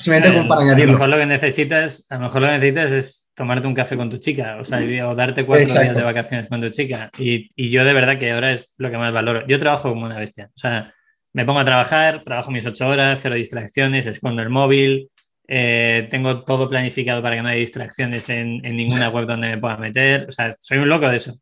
Simplemente 0.01 0.49
para 0.49 0.63
añadirlo. 0.63 0.83
A 0.83 0.87
lo 0.87 0.93
mejor 0.93 1.09
lo 1.11 1.19
que 1.19 1.27
necesitas, 1.27 2.07
a 2.09 2.15
lo 2.15 2.21
mejor 2.23 2.41
lo 2.41 2.49
que 2.49 2.55
necesitas 2.55 2.93
es 2.93 3.31
tomarte 3.35 3.67
un 3.69 3.75
café 3.75 3.97
con 3.97 4.09
tu 4.09 4.17
chica, 4.17 4.57
o 4.59 4.65
sea, 4.65 4.81
o 5.07 5.15
darte 5.15 5.45
cuatro 5.45 5.67
días 5.67 5.95
de 5.95 6.03
vacaciones 6.03 6.49
con 6.49 6.61
tu 6.61 6.71
chica. 6.71 7.11
Y, 7.19 7.51
y, 7.55 7.71
yo 7.71 7.85
de 7.85 7.93
verdad 7.93 8.19
que 8.19 8.33
ahora 8.33 8.53
es 8.53 8.75
lo 8.79 8.91
que 8.91 8.97
más 8.97 9.13
valoro. 9.13 9.47
Yo 9.47 9.59
trabajo 9.59 9.91
como 9.91 10.07
una 10.07 10.19
bestia. 10.19 10.47
O 10.55 10.59
sea, 10.59 10.95
me 11.35 11.45
pongo 11.45 11.61
a 11.61 11.65
trabajar, 11.65 12.25
trabajo 12.25 12.51
mis 12.51 12.65
ocho 12.65 12.89
horas, 12.89 13.21
cero 13.23 13.35
distracciones, 13.35 14.07
escondo 14.07 14.41
el 14.41 14.49
móvil, 14.49 15.11
eh, 15.47 16.09
tengo 16.11 16.45
todo 16.45 16.69
planificado 16.69 17.21
para 17.23 17.37
que 17.37 17.43
no 17.43 17.49
haya 17.49 17.61
distracciones 17.61 18.29
en, 18.31 18.65
en, 18.65 18.77
ninguna 18.77 19.11
web 19.11 19.27
donde 19.27 19.49
me 19.49 19.59
pueda 19.59 19.77
meter. 19.77 20.27
O 20.29 20.33
sea, 20.33 20.55
soy 20.59 20.79
un 20.79 20.89
loco 20.89 21.09
de 21.09 21.17
eso. 21.17 21.35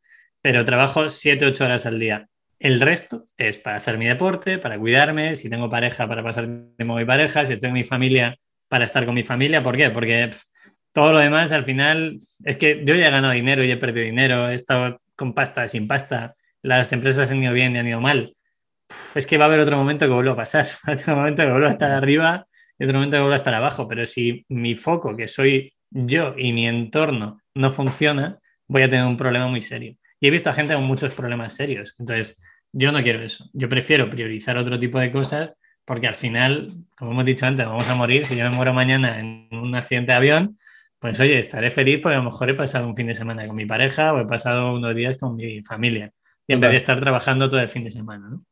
Pero 0.43 0.65
trabajo 0.65 1.09
siete, 1.11 1.47
ocho 1.47 1.65
horas 1.65 1.87
al 1.87 2.01
día. 2.01 2.27
El 2.59 2.81
resto 2.81 3.29
es 3.37 3.57
para 3.57 3.77
hacer 3.77 3.99
mi 3.99 4.07
deporte, 4.07 4.59
para 4.59 4.79
cuidarme, 4.79 5.37
si 5.37 5.49
tengo 5.49 5.71
pareja, 5.71 6.09
para 6.09 6.25
pasar 6.25 6.47
tiempo 6.47 6.95
con 6.95 6.97
mi 6.97 7.05
pareja, 7.05 7.45
si 7.45 7.57
tengo 7.57 7.75
mi 7.75 7.85
familia, 7.85 8.37
para 8.69 8.85
estar 8.85 9.05
con 9.07 9.15
mi 9.15 9.23
familia. 9.23 9.63
¿Por 9.63 9.77
qué? 9.77 9.91
Porque 9.91 10.31
todo 10.93 11.13
lo 11.13 11.19
demás 11.19 11.53
al 11.53 11.65
final 11.65 12.19
es 12.45 12.57
que 12.57 12.83
yo 12.85 12.95
ya 12.95 13.09
he 13.09 13.11
ganado 13.11 13.33
dinero 13.33 13.65
y 13.65 13.71
he 13.71 13.77
perdido 13.77 14.05
dinero, 14.05 14.51
he 14.51 14.55
estado 14.55 15.01
con 15.17 15.35
pasta, 15.35 15.67
sin 15.69 15.89
pasta, 15.89 16.35
las 16.63 16.93
empresas 16.93 17.31
han 17.31 17.43
ido 17.43 17.53
bien 17.53 17.75
y 17.75 17.79
han 17.79 17.89
ido 17.89 18.01
mal. 18.01 18.35
es 19.15 19.27
que 19.27 19.39
va 19.39 19.45
a 19.45 19.49
haber 19.49 19.61
otro 19.61 19.77
momento 19.77 20.07
que 20.07 20.13
vuelva 20.13 20.33
a 20.33 20.37
pasar, 20.37 20.67
otro 20.87 21.17
momento 21.17 21.43
que 21.43 21.51
vuelva 21.51 21.69
a 21.69 21.73
estar 21.73 21.91
arriba 21.91 22.47
y 22.79 22.85
otro 22.85 22.97
momento 22.99 23.17
que 23.17 23.21
vuelva 23.21 23.37
a 23.37 23.43
estar 23.43 23.55
abajo. 23.55 23.89
Pero 23.89 24.07
si 24.07 24.45
mi 24.49 24.75
foco, 24.75 25.17
que 25.17 25.29
soy 25.29 25.73
yo 25.91 26.35
y 26.37 26.53
mi 26.53 26.67
entorno, 26.67 27.41
no 27.55 27.71
funciona, 27.71 28.39
voy 28.67 28.83
a 28.83 28.91
tener 28.91 29.07
un 29.07 29.17
problema 29.17 29.49
muy 29.49 29.61
serio. 29.61 29.97
Y 30.21 30.29
he 30.29 30.31
visto 30.31 30.51
a 30.51 30.53
gente 30.53 30.75
con 30.75 30.85
muchos 30.85 31.15
problemas 31.15 31.55
serios. 31.55 31.95
Entonces, 31.99 32.41
yo 32.73 32.93
no 32.93 33.03
quiero 33.03 33.23
eso. 33.23 33.49
Yo 33.53 33.69
prefiero 33.69 34.11
priorizar 34.11 34.57
otro 34.59 34.79
tipo 34.79 34.99
de 34.99 35.11
cosas 35.11 35.51
porque 35.89 36.07
al 36.07 36.15
final, 36.15 36.85
como 36.99 37.13
hemos 37.13 37.25
dicho 37.25 37.47
antes, 37.47 37.65
vamos 37.65 37.89
a 37.89 37.95
morir. 37.95 38.27
Si 38.27 38.37
yo 38.37 38.45
me 38.45 38.55
muero 38.55 38.75
mañana 38.75 39.19
en 39.21 39.49
un 39.51 39.75
accidente 39.75 40.13
de 40.13 40.19
avión, 40.19 40.59
pues 40.99 41.19
oye, 41.19 41.39
estaré 41.39 41.71
feliz 41.71 42.01
porque 42.03 42.17
a 42.17 42.19
lo 42.19 42.25
mejor 42.25 42.51
he 42.51 42.55
pasado 42.55 42.87
un 42.87 42.95
fin 42.95 43.07
de 43.07 43.15
semana 43.15 43.47
con 43.47 43.57
mi 43.57 43.65
pareja 43.65 44.13
o 44.13 44.21
he 44.21 44.27
pasado 44.27 44.75
unos 44.75 44.95
días 44.95 45.17
con 45.17 45.35
mi 45.35 45.63
familia 45.63 46.13
y 46.47 46.53
en 46.53 46.61
vez 46.61 46.73
de 46.73 46.77
estar 46.77 47.01
trabajando 47.01 47.49
todo 47.49 47.61
el 47.61 47.69
fin 47.69 47.85
de 47.85 47.91
semana, 47.91 48.29
¿no? 48.29 48.45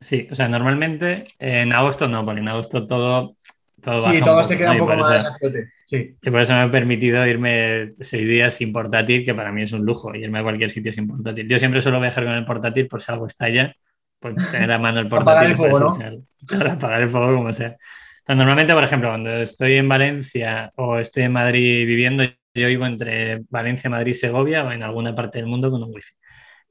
Sí, 0.00 0.28
o 0.30 0.34
sea, 0.34 0.48
normalmente 0.48 1.26
en 1.38 1.72
agosto 1.72 2.06
no, 2.08 2.24
porque 2.24 2.40
en 2.40 2.48
agosto 2.48 2.86
todo 2.86 3.36
todo 3.82 4.00
Sí, 4.00 4.20
todo 4.20 4.42
se 4.42 4.56
queda 4.58 4.72
un 4.72 4.78
poco 4.78 4.90
por 4.92 4.98
más 4.98 5.16
eso- 5.16 5.28
a 5.28 5.38
flote. 5.38 5.68
Sí, 5.84 6.16
y 6.20 6.30
por 6.30 6.40
eso 6.40 6.52
me 6.54 6.60
ha 6.60 6.70
permitido 6.70 7.24
irme 7.26 7.84
seis 8.00 8.26
días 8.26 8.54
sin 8.54 8.72
portátil, 8.72 9.24
que 9.24 9.34
para 9.34 9.52
mí 9.52 9.62
es 9.62 9.72
un 9.72 9.84
lujo, 9.86 10.12
irme 10.14 10.40
a 10.40 10.42
cualquier 10.42 10.70
sitio 10.70 10.92
sin 10.92 11.06
portátil. 11.06 11.48
Yo 11.48 11.58
siempre 11.60 11.80
suelo 11.80 12.00
viajar 12.00 12.24
con 12.24 12.32
el 12.34 12.44
portátil 12.44 12.88
por 12.88 13.00
si 13.00 13.12
algo 13.12 13.26
estalla, 13.26 13.74
pues 14.18 14.34
tener 14.50 14.72
a 14.72 14.78
mano 14.78 14.98
el 15.00 15.08
portátil. 15.08 15.32
Apagar 15.32 15.50
el 15.50 15.56
fuego, 15.56 15.78
¿no? 15.80 16.26
Claro, 16.46 16.72
apagar 16.72 17.02
el 17.02 17.08
fuego 17.10 17.34
como 17.36 17.52
sea. 17.52 17.68
O 17.70 18.26
sea, 18.26 18.34
normalmente, 18.34 18.74
por 18.74 18.82
ejemplo, 18.84 19.08
cuando 19.10 19.30
estoy 19.40 19.76
en 19.76 19.88
Valencia 19.88 20.72
o 20.76 20.98
estoy 20.98 21.22
en 21.24 21.32
Madrid 21.32 21.86
viviendo, 21.86 22.24
yo 22.54 22.66
vivo 22.68 22.86
entre 22.86 23.42
Valencia, 23.48 23.88
Madrid, 23.88 24.14
Segovia 24.14 24.64
o 24.64 24.72
en 24.72 24.82
alguna 24.82 25.14
parte 25.14 25.38
del 25.38 25.46
mundo 25.46 25.70
con 25.70 25.82
un 25.82 25.94
wifi. 25.94 26.12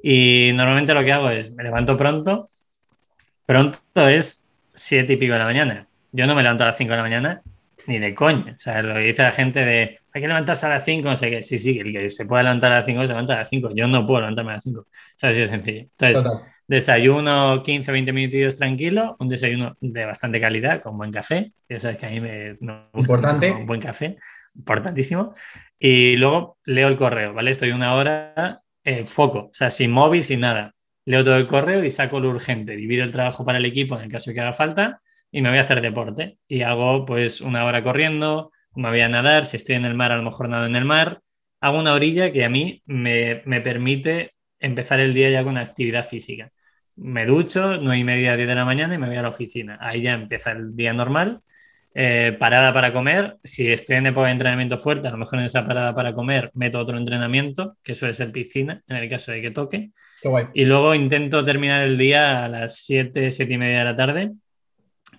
Y 0.01 0.51
normalmente 0.53 0.93
lo 0.93 1.03
que 1.03 1.11
hago 1.13 1.29
es, 1.29 1.53
me 1.53 1.63
levanto 1.63 1.97
pronto, 1.97 2.47
pronto 3.45 3.79
es 4.07 4.45
siete 4.73 5.13
y 5.13 5.17
pico 5.17 5.33
de 5.33 5.39
la 5.39 5.45
mañana. 5.45 5.87
Yo 6.11 6.27
no 6.27 6.35
me 6.35 6.43
levanto 6.43 6.63
a 6.63 6.67
las 6.67 6.77
5 6.77 6.91
de 6.91 6.97
la 6.97 7.03
mañana 7.03 7.41
ni 7.87 7.99
de 7.99 8.15
coña. 8.15 8.53
O 8.55 8.59
sea, 8.59 8.81
lo 8.81 8.93
que 8.95 9.01
dice 9.01 9.21
la 9.21 9.31
gente 9.31 9.63
de 9.65 9.99
hay 10.13 10.21
que 10.21 10.27
levantarse 10.29 10.65
a 10.65 10.69
las 10.69 10.85
5, 10.85 11.09
no 11.09 11.17
sé 11.17 11.29
qué. 11.29 11.43
Sí, 11.43 11.57
sí, 11.59 11.77
el 11.77 11.91
que 11.91 12.09
se 12.09 12.25
pueda 12.25 12.43
levantar 12.43 12.71
a 12.71 12.77
las 12.77 12.85
5 12.85 13.01
se 13.01 13.07
levanta 13.09 13.33
a 13.33 13.39
las 13.39 13.49
5. 13.49 13.71
Yo 13.75 13.85
no 13.87 14.07
puedo 14.07 14.21
levantarme 14.21 14.51
a 14.51 14.53
las 14.55 14.63
5. 14.63 14.79
O 14.79 14.87
sea, 15.15 15.29
así 15.31 15.41
de 15.41 15.47
sencillo. 15.47 15.79
Entonces, 15.81 16.23
total. 16.23 16.47
desayuno 16.67 17.61
15, 17.63 17.91
20 17.91 18.13
minutillos 18.13 18.55
tranquilo, 18.55 19.17
un 19.19 19.27
desayuno 19.27 19.75
de 19.81 20.05
bastante 20.05 20.39
calidad, 20.39 20.81
con 20.81 20.97
buen 20.97 21.11
café. 21.11 21.51
Ya 21.67 21.79
sabes 21.81 21.97
que 21.97 22.05
a 22.05 22.09
mí 22.11 22.21
me, 22.21 22.55
me 22.61 22.73
gusta 22.93 22.99
Importante. 22.99 23.51
un 23.51 23.65
buen 23.65 23.81
café, 23.81 24.17
importantísimo. 24.55 25.35
Y 25.77 26.15
luego 26.15 26.57
leo 26.63 26.87
el 26.87 26.95
correo, 26.95 27.33
¿vale? 27.33 27.51
Estoy 27.51 27.71
una 27.71 27.93
hora 27.95 28.61
eh, 28.85 29.05
foco, 29.05 29.39
o 29.39 29.53
sea, 29.53 29.69
sin 29.69 29.91
móvil, 29.91 30.23
sin 30.23 30.39
nada. 30.39 30.74
Leo 31.05 31.23
todo 31.23 31.37
el 31.37 31.47
correo 31.47 31.83
y 31.83 31.89
saco 31.89 32.19
lo 32.19 32.29
urgente. 32.29 32.75
Divido 32.75 33.03
el 33.03 33.11
trabajo 33.11 33.45
para 33.45 33.59
el 33.59 33.65
equipo 33.65 33.95
en 33.95 34.03
el 34.03 34.11
caso 34.11 34.33
que 34.33 34.41
haga 34.41 34.53
falta 34.53 35.01
y 35.31 35.41
me 35.41 35.49
voy 35.49 35.59
a 35.59 35.61
hacer 35.61 35.81
deporte. 35.81 36.37
Y 36.47 36.61
hago 36.63 37.05
pues 37.05 37.41
una 37.41 37.65
hora 37.65 37.83
corriendo, 37.83 38.51
me 38.75 38.89
voy 38.89 39.01
a 39.01 39.09
nadar, 39.09 39.45
si 39.45 39.57
estoy 39.57 39.75
en 39.75 39.85
el 39.85 39.93
mar, 39.95 40.11
a 40.11 40.17
lo 40.17 40.23
mejor 40.23 40.49
nado 40.49 40.65
en 40.65 40.75
el 40.75 40.85
mar. 40.85 41.21
Hago 41.61 41.79
una 41.79 41.93
orilla 41.93 42.31
que 42.31 42.45
a 42.45 42.49
mí 42.49 42.81
me, 42.85 43.41
me 43.45 43.61
permite 43.61 44.33
empezar 44.59 44.99
el 44.99 45.13
día 45.13 45.29
ya 45.29 45.43
con 45.43 45.57
actividad 45.57 46.07
física. 46.07 46.51
Me 46.95 47.25
ducho, 47.25 47.77
9 47.77 47.97
y 47.99 48.03
media, 48.03 48.35
10 48.35 48.47
de 48.47 48.55
la 48.55 48.65
mañana 48.65 48.95
y 48.95 48.97
me 48.97 49.07
voy 49.07 49.17
a 49.17 49.21
la 49.21 49.29
oficina. 49.29 49.77
Ahí 49.81 50.01
ya 50.01 50.13
empieza 50.13 50.51
el 50.51 50.75
día 50.75 50.93
normal. 50.93 51.41
Eh, 51.97 52.35
parada 52.37 52.73
para 52.73 52.91
comer. 52.91 53.37
Si 53.41 53.71
estoy 53.71 53.95
en 53.95 54.07
época 54.07 54.25
de 54.25 54.33
entrenamiento 54.33 54.77
fuerte, 54.77 55.07
a 55.07 55.11
lo 55.11 55.17
mejor 55.17 55.39
en 55.39 55.45
esa 55.45 55.63
parada 55.63 55.95
para 55.95 56.13
comer 56.13 56.51
meto 56.53 56.77
otro 56.77 56.97
entrenamiento, 56.97 57.77
que 57.81 57.95
suele 57.95 58.13
ser 58.13 58.33
piscina, 58.33 58.83
en 58.89 58.97
el 58.97 59.09
caso 59.09 59.31
de 59.31 59.41
que 59.41 59.51
toque. 59.51 59.91
Qué 60.21 60.27
guay. 60.27 60.47
Y 60.53 60.65
luego 60.65 60.93
intento 60.93 61.41
terminar 61.45 61.83
el 61.83 61.97
día 61.97 62.43
a 62.43 62.49
las 62.49 62.79
7, 62.79 63.31
7 63.31 63.53
y 63.53 63.57
media 63.57 63.79
de 63.79 63.85
la 63.85 63.95
tarde. 63.95 64.33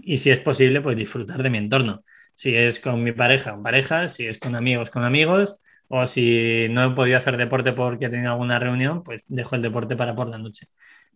Y 0.00 0.18
si 0.18 0.30
es 0.30 0.38
posible, 0.40 0.82
pues 0.82 0.98
disfrutar 0.98 1.42
de 1.42 1.48
mi 1.48 1.56
entorno. 1.56 2.04
Si 2.34 2.54
es 2.54 2.78
con 2.78 3.02
mi 3.02 3.12
pareja, 3.12 3.52
con 3.52 3.62
pareja, 3.62 4.06
si 4.06 4.26
es 4.26 4.38
con 4.38 4.54
amigos, 4.54 4.90
con 4.90 5.02
amigos. 5.02 5.56
O 5.88 6.06
si 6.06 6.66
no 6.68 6.84
he 6.84 6.94
podido 6.94 7.16
hacer 7.16 7.38
deporte 7.38 7.72
porque 7.72 8.06
he 8.06 8.10
tenido 8.10 8.32
alguna 8.32 8.58
reunión, 8.58 9.02
pues 9.02 9.24
dejo 9.28 9.56
el 9.56 9.62
deporte 9.62 9.96
para 9.96 10.14
por 10.14 10.28
la 10.28 10.36
noche. 10.36 10.66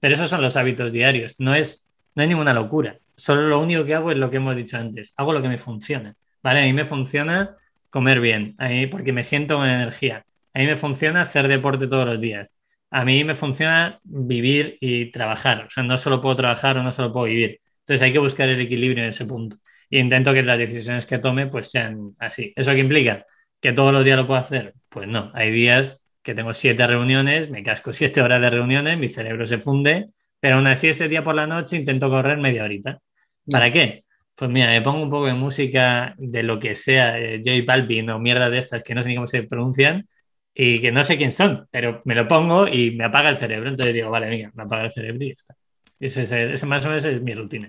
Pero 0.00 0.14
esos 0.14 0.30
son 0.30 0.40
los 0.40 0.56
hábitos 0.56 0.90
diarios. 0.90 1.38
No 1.38 1.54
es, 1.54 1.90
no 2.14 2.22
hay 2.22 2.28
ninguna 2.28 2.54
locura. 2.54 2.98
Solo 3.20 3.42
lo 3.48 3.60
único 3.60 3.84
que 3.84 3.94
hago 3.94 4.10
es 4.10 4.18
lo 4.18 4.30
que 4.30 4.38
hemos 4.38 4.56
dicho 4.56 4.76
antes. 4.78 5.12
Hago 5.16 5.32
lo 5.32 5.42
que 5.42 5.48
me 5.48 5.58
funciona. 5.58 6.14
¿Vale? 6.42 6.60
A 6.60 6.64
mí 6.64 6.72
me 6.72 6.84
funciona 6.84 7.56
comer 7.90 8.20
bien, 8.20 8.54
a 8.58 8.68
mí 8.68 8.86
porque 8.86 9.12
me 9.12 9.24
siento 9.24 9.56
con 9.56 9.68
energía. 9.68 10.24
A 10.54 10.60
mí 10.60 10.66
me 10.66 10.76
funciona 10.76 11.22
hacer 11.22 11.48
deporte 11.48 11.86
todos 11.86 12.06
los 12.06 12.20
días. 12.20 12.52
A 12.90 13.04
mí 13.04 13.22
me 13.24 13.34
funciona 13.34 14.00
vivir 14.04 14.78
y 14.80 15.10
trabajar. 15.10 15.66
O 15.66 15.70
sea, 15.70 15.82
no 15.82 15.96
solo 15.98 16.20
puedo 16.20 16.36
trabajar 16.36 16.78
o 16.78 16.82
no 16.82 16.92
solo 16.92 17.12
puedo 17.12 17.26
vivir. 17.26 17.60
Entonces 17.80 18.02
hay 18.02 18.12
que 18.12 18.18
buscar 18.18 18.48
el 18.48 18.60
equilibrio 18.60 19.02
en 19.04 19.10
ese 19.10 19.26
punto. 19.26 19.56
E 19.90 19.98
intento 19.98 20.32
que 20.32 20.42
las 20.42 20.58
decisiones 20.58 21.06
que 21.06 21.18
tome 21.18 21.46
pues 21.46 21.70
sean 21.70 22.14
así. 22.18 22.52
¿Eso 22.56 22.72
qué 22.72 22.78
implica? 22.78 23.26
¿Que 23.60 23.72
todos 23.72 23.92
los 23.92 24.04
días 24.04 24.16
lo 24.18 24.26
puedo 24.26 24.40
hacer? 24.40 24.74
Pues 24.88 25.08
no. 25.08 25.30
Hay 25.34 25.50
días 25.50 26.00
que 26.22 26.34
tengo 26.34 26.54
siete 26.54 26.86
reuniones, 26.86 27.50
me 27.50 27.62
casco 27.62 27.92
siete 28.00 28.22
horas 28.22 28.40
de 28.40 28.50
reuniones, 28.50 28.98
mi 28.98 29.08
cerebro 29.08 29.46
se 29.46 29.58
funde, 29.58 30.08
pero 30.40 30.56
aún 30.56 30.66
así 30.66 30.88
ese 30.88 31.08
día 31.08 31.24
por 31.24 31.34
la 31.34 31.46
noche 31.46 31.76
intento 31.76 32.08
correr 32.10 32.38
media 32.38 32.64
horita. 32.64 33.00
¿Para 33.50 33.70
qué? 33.72 34.04
Pues 34.34 34.50
mira, 34.50 34.68
me 34.68 34.80
pongo 34.82 35.02
un 35.02 35.10
poco 35.10 35.26
de 35.26 35.34
música 35.34 36.14
de 36.18 36.42
lo 36.42 36.58
que 36.60 36.74
sea, 36.74 37.18
eh, 37.18 37.40
J 37.44 37.62
Balvin 37.66 38.10
o 38.10 38.18
mierda 38.18 38.48
de 38.50 38.58
estas 38.58 38.82
que 38.82 38.94
no 38.94 39.02
sé 39.02 39.08
ni 39.08 39.14
cómo 39.16 39.26
se 39.26 39.42
pronuncian 39.42 40.08
y 40.54 40.80
que 40.80 40.92
no 40.92 41.04
sé 41.04 41.16
quién 41.18 41.32
son, 41.32 41.66
pero 41.70 42.00
me 42.04 42.14
lo 42.14 42.26
pongo 42.28 42.66
y 42.68 42.92
me 42.96 43.04
apaga 43.04 43.28
el 43.30 43.38
cerebro. 43.38 43.68
Entonces 43.68 43.94
digo, 43.94 44.10
vale, 44.10 44.28
venga, 44.28 44.50
me 44.54 44.62
apaga 44.62 44.84
el 44.84 44.92
cerebro 44.92 45.24
y 45.24 45.28
ya 45.28 45.34
está. 45.36 45.54
Ese, 45.98 46.22
es 46.22 46.32
el- 46.32 46.52
ese 46.54 46.66
más 46.66 46.84
o 46.84 46.88
menos 46.88 47.04
es 47.04 47.20
mi 47.22 47.34
rutina. 47.34 47.68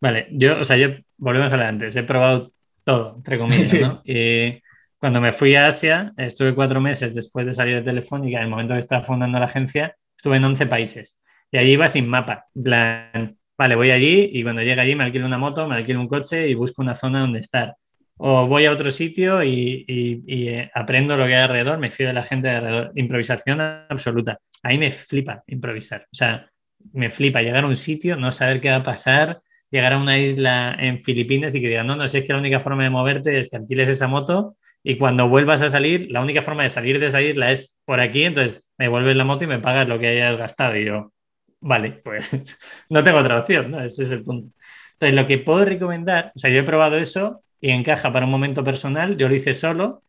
Vale, 0.00 0.28
yo, 0.32 0.60
o 0.60 0.64
sea, 0.64 0.76
yo, 0.76 0.88
volvemos 1.16 1.52
adelante, 1.52 1.88
he 1.94 2.02
probado 2.04 2.52
todo, 2.84 3.14
entre 3.16 3.38
comillas, 3.38 3.68
Sí. 3.70 3.80
¿no? 3.80 4.00
Y 4.04 4.62
cuando 4.98 5.20
me 5.20 5.32
fui 5.32 5.54
a 5.54 5.66
Asia, 5.68 6.12
estuve 6.16 6.54
cuatro 6.54 6.80
meses 6.80 7.14
después 7.14 7.46
de 7.46 7.54
salir 7.54 7.76
de 7.76 7.82
Telefónica, 7.82 8.38
en 8.38 8.44
el 8.44 8.50
momento 8.50 8.74
que 8.74 8.80
estaba 8.80 9.02
fundando 9.02 9.38
la 9.38 9.46
agencia, 9.46 9.94
estuve 10.16 10.36
en 10.36 10.44
11 10.44 10.66
países. 10.66 11.18
Y 11.50 11.56
allí 11.58 11.72
iba 11.72 11.88
sin 11.88 12.08
mapa, 12.08 12.46
en 12.54 12.62
plan, 12.62 13.36
vale, 13.56 13.74
voy 13.74 13.90
allí 13.90 14.30
y 14.32 14.42
cuando 14.42 14.62
llegue 14.62 14.80
allí 14.80 14.94
me 14.94 15.04
alquilo 15.04 15.26
una 15.26 15.38
moto, 15.38 15.66
me 15.66 15.76
alquilo 15.76 16.00
un 16.00 16.08
coche 16.08 16.48
y 16.48 16.54
busco 16.54 16.82
una 16.82 16.94
zona 16.94 17.20
donde 17.20 17.38
estar. 17.40 17.74
O 18.20 18.46
voy 18.46 18.66
a 18.66 18.72
otro 18.72 18.90
sitio 18.90 19.42
y, 19.44 19.84
y- 19.86 20.22
y, 20.26 20.48
eh, 20.48 20.70
aprendo 20.74 21.16
lo 21.16 21.24
que 21.26 21.36
hay 21.36 21.42
alrededor, 21.42 21.78
me 21.78 21.90
fío 21.90 22.08
de 22.08 22.12
la 22.12 22.24
gente 22.24 22.48
de 22.48 22.56
alrededor. 22.56 22.92
Improvisación 22.96 23.60
absoluta. 23.60 24.38
A 24.62 24.68
mí 24.70 24.78
me 24.78 24.90
flipa 24.90 25.44
improvisar. 25.46 26.02
O 26.12 26.14
sea, 26.16 26.48
me 26.92 27.10
flipa 27.10 27.42
llegar 27.42 27.62
a 27.64 27.66
un 27.68 27.76
sitio, 27.76 28.16
no 28.16 28.32
saber 28.32 28.60
qué 28.60 28.70
va 28.70 28.76
a 28.76 28.82
pasar, 28.82 29.40
llegar 29.70 29.92
a 29.92 29.98
una 29.98 30.18
isla 30.18 30.76
en 30.78 30.98
Filipinas 30.98 31.54
y 31.54 31.60
que 31.60 31.68
digan, 31.68 31.86
no, 31.86 31.96
no, 31.96 32.08
si 32.08 32.18
es 32.18 32.24
que 32.24 32.32
la 32.32 32.38
única 32.38 32.60
forma 32.60 32.84
de 32.84 32.90
moverte 32.90 33.38
es 33.38 33.48
que 33.48 33.56
alquiles 33.56 33.88
esa 33.88 34.08
moto 34.08 34.56
y 34.82 34.96
cuando 34.96 35.28
vuelvas 35.28 35.60
a 35.62 35.70
salir, 35.70 36.10
la 36.10 36.20
única 36.22 36.42
forma 36.42 36.62
de 36.62 36.70
salir 36.70 36.98
de 37.00 37.06
esa 37.06 37.20
isla 37.22 37.52
es 37.52 37.76
por 37.84 38.00
aquí, 38.00 38.24
entonces 38.24 38.68
me 38.78 38.88
vuelves 38.88 39.16
la 39.16 39.24
moto 39.24 39.44
y 39.44 39.46
me 39.46 39.58
pagas 39.58 39.88
lo 39.88 39.98
que 39.98 40.08
hayas 40.08 40.38
gastado. 40.38 40.76
Y 40.76 40.84
yo, 40.86 41.12
vale, 41.60 41.92
pues 42.04 42.30
no 42.90 43.02
tengo 43.02 43.18
otra 43.18 43.38
opción, 43.40 43.70
¿no? 43.70 43.80
Ese 43.80 44.04
es 44.04 44.10
el 44.12 44.24
punto. 44.24 44.54
Entonces, 44.94 45.14
lo 45.16 45.26
que 45.26 45.38
puedo 45.38 45.64
recomendar, 45.64 46.32
o 46.34 46.38
sea, 46.38 46.50
yo 46.50 46.60
he 46.60 46.62
probado 46.64 46.96
eso 46.96 47.42
y 47.60 47.70
encaja 47.70 48.12
para 48.12 48.26
un 48.26 48.32
momento 48.32 48.64
personal, 48.64 49.16
yo 49.16 49.28
lo 49.28 49.34
hice 49.34 49.54
solo 49.54 50.02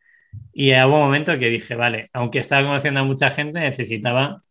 y 0.52 0.72
hubo 0.74 0.96
un 0.96 1.02
momento 1.02 1.38
que 1.38 1.48
dije, 1.50 1.74
vale, 1.74 2.10
aunque 2.12 2.38
estaba 2.40 2.66
conociendo 2.66 3.00
a 3.00 3.04
mucha 3.04 3.30
gente, 3.30 3.60
necesitaba 3.60 4.42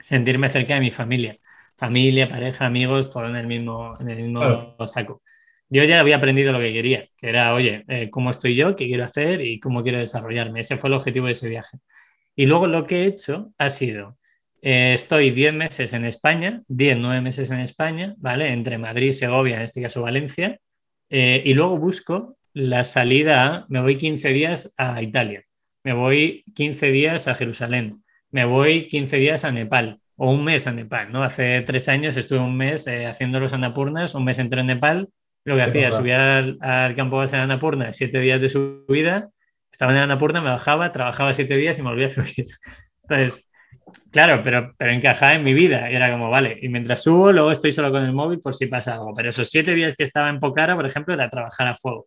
sentirme 0.00 0.48
cerca 0.50 0.74
de 0.74 0.80
mi 0.80 0.90
familia. 0.90 1.38
Familia, 1.82 2.28
pareja, 2.28 2.66
amigos, 2.66 3.10
todo 3.10 3.26
en 3.26 3.34
el 3.34 3.48
mismo, 3.48 3.96
en 3.98 4.08
el 4.08 4.22
mismo 4.22 4.38
Claro. 4.38 4.86
saco. 4.86 5.20
Yo 5.68 5.82
ya 5.82 5.98
había 5.98 6.14
aprendido 6.18 6.52
lo 6.52 6.60
que 6.60 6.72
quería, 6.72 7.08
que 7.16 7.28
era, 7.28 7.52
oye, 7.54 7.82
eh, 7.88 8.08
¿cómo 8.08 8.30
estoy 8.30 8.54
yo? 8.54 8.76
¿Qué 8.76 8.86
quiero 8.86 9.02
hacer? 9.02 9.40
¿Y 9.44 9.58
cómo 9.58 9.82
quiero 9.82 9.98
desarrollarme? 9.98 10.60
Ese 10.60 10.76
fue 10.76 10.86
el 10.90 10.94
objetivo 10.94 11.26
de 11.26 11.32
ese 11.32 11.48
viaje. 11.48 11.78
Y 12.36 12.46
luego 12.46 12.68
lo 12.68 12.86
que 12.86 13.02
he 13.02 13.06
hecho 13.06 13.52
ha 13.58 13.68
sido, 13.68 14.16
eh, 14.62 14.92
estoy 14.94 15.32
10 15.32 15.54
meses 15.54 15.92
en 15.92 16.04
España, 16.04 16.62
10, 16.68 16.98
9 16.98 17.20
meses 17.20 17.50
en 17.50 17.58
España, 17.58 18.14
¿vale? 18.18 18.52
Entre 18.52 18.78
Madrid 18.78 19.08
y 19.08 19.12
Segovia, 19.12 19.56
en 19.56 19.62
este 19.62 19.82
caso 19.82 20.02
Valencia, 20.02 20.60
eh, 21.10 21.42
y 21.44 21.52
luego 21.52 21.78
busco 21.78 22.36
la 22.52 22.84
salida, 22.84 23.66
me 23.68 23.80
voy 23.80 23.98
15 23.98 24.28
días 24.28 24.72
a 24.76 25.02
Italia, 25.02 25.42
me 25.82 25.94
voy 25.94 26.44
15 26.54 26.92
días 26.92 27.26
a 27.26 27.34
Jerusalén, 27.34 28.04
me 28.30 28.44
voy 28.44 28.86
15 28.86 29.16
días 29.16 29.44
a 29.44 29.50
Nepal 29.50 29.98
o 30.16 30.30
un 30.30 30.44
mes 30.44 30.66
a 30.66 30.72
Nepal, 30.72 31.10
¿no? 31.12 31.22
Hace 31.22 31.62
tres 31.62 31.88
años 31.88 32.16
estuve 32.16 32.38
un 32.38 32.56
mes 32.56 32.86
eh, 32.86 33.06
haciendo 33.06 33.40
los 33.40 33.52
Annapurnas, 33.52 34.14
un 34.14 34.24
mes 34.24 34.38
entero 34.38 34.60
en 34.60 34.68
Nepal, 34.68 35.08
lo 35.44 35.56
que 35.56 35.62
Qué 35.62 35.68
hacía, 35.68 35.92
subía 35.92 36.38
al, 36.38 36.58
al 36.60 36.94
campo 36.94 37.16
base 37.16 37.36
de 37.36 37.42
Annapurna, 37.42 37.92
siete 37.92 38.18
días 38.20 38.40
de 38.40 38.48
subida, 38.48 39.30
estaba 39.72 39.92
en 39.92 39.98
Annapurna, 39.98 40.40
me 40.40 40.50
bajaba, 40.50 40.92
trabajaba 40.92 41.32
siete 41.32 41.56
días 41.56 41.78
y 41.78 41.82
me 41.82 41.88
volvía 41.88 42.06
a 42.06 42.10
subir. 42.10 42.46
Entonces, 43.02 43.50
claro, 44.10 44.42
pero, 44.44 44.74
pero 44.76 44.92
encajaba 44.92 45.34
en 45.34 45.42
mi 45.42 45.54
vida. 45.54 45.90
Y 45.90 45.96
era 45.96 46.12
como, 46.12 46.30
vale, 46.30 46.58
y 46.60 46.68
mientras 46.68 47.02
subo, 47.02 47.32
luego 47.32 47.50
estoy 47.50 47.72
solo 47.72 47.90
con 47.90 48.04
el 48.04 48.12
móvil 48.12 48.38
por 48.38 48.54
si 48.54 48.66
pasa 48.66 48.94
algo. 48.94 49.14
Pero 49.14 49.30
esos 49.30 49.48
siete 49.48 49.74
días 49.74 49.94
que 49.96 50.04
estaba 50.04 50.28
en 50.28 50.38
Pocara, 50.38 50.76
por 50.76 50.86
ejemplo, 50.86 51.14
era 51.14 51.30
trabajar 51.30 51.68
a 51.68 51.74
fuego. 51.74 52.06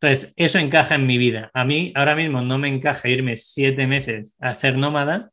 Entonces, 0.00 0.32
eso 0.36 0.58
encaja 0.58 0.96
en 0.96 1.06
mi 1.06 1.18
vida. 1.18 1.50
A 1.54 1.64
mí 1.64 1.92
ahora 1.94 2.16
mismo 2.16 2.40
no 2.40 2.58
me 2.58 2.68
encaja 2.68 3.08
irme 3.08 3.36
siete 3.36 3.86
meses 3.86 4.36
a 4.40 4.54
ser 4.54 4.76
nómada, 4.76 5.30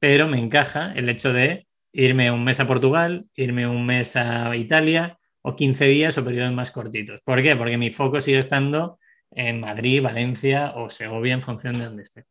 pero 0.00 0.28
me 0.28 0.38
encaja 0.38 0.92
el 0.94 1.08
hecho 1.08 1.32
de 1.32 1.66
irme 1.92 2.30
un 2.30 2.44
mes 2.44 2.60
a 2.60 2.66
Portugal, 2.66 3.26
irme 3.34 3.66
un 3.66 3.84
mes 3.86 4.16
a 4.16 4.54
Italia 4.56 5.18
o 5.42 5.56
15 5.56 5.84
días 5.86 6.18
o 6.18 6.24
periodos 6.24 6.52
más 6.52 6.70
cortitos. 6.70 7.20
¿Por 7.24 7.42
qué? 7.42 7.56
Porque 7.56 7.78
mi 7.78 7.90
foco 7.90 8.20
sigue 8.20 8.38
estando 8.38 8.98
en 9.30 9.60
Madrid, 9.60 10.02
Valencia 10.02 10.72
o 10.76 10.90
Segovia 10.90 11.34
en 11.34 11.42
función 11.42 11.74
de 11.74 11.84
donde 11.84 12.02
esté. 12.02 12.24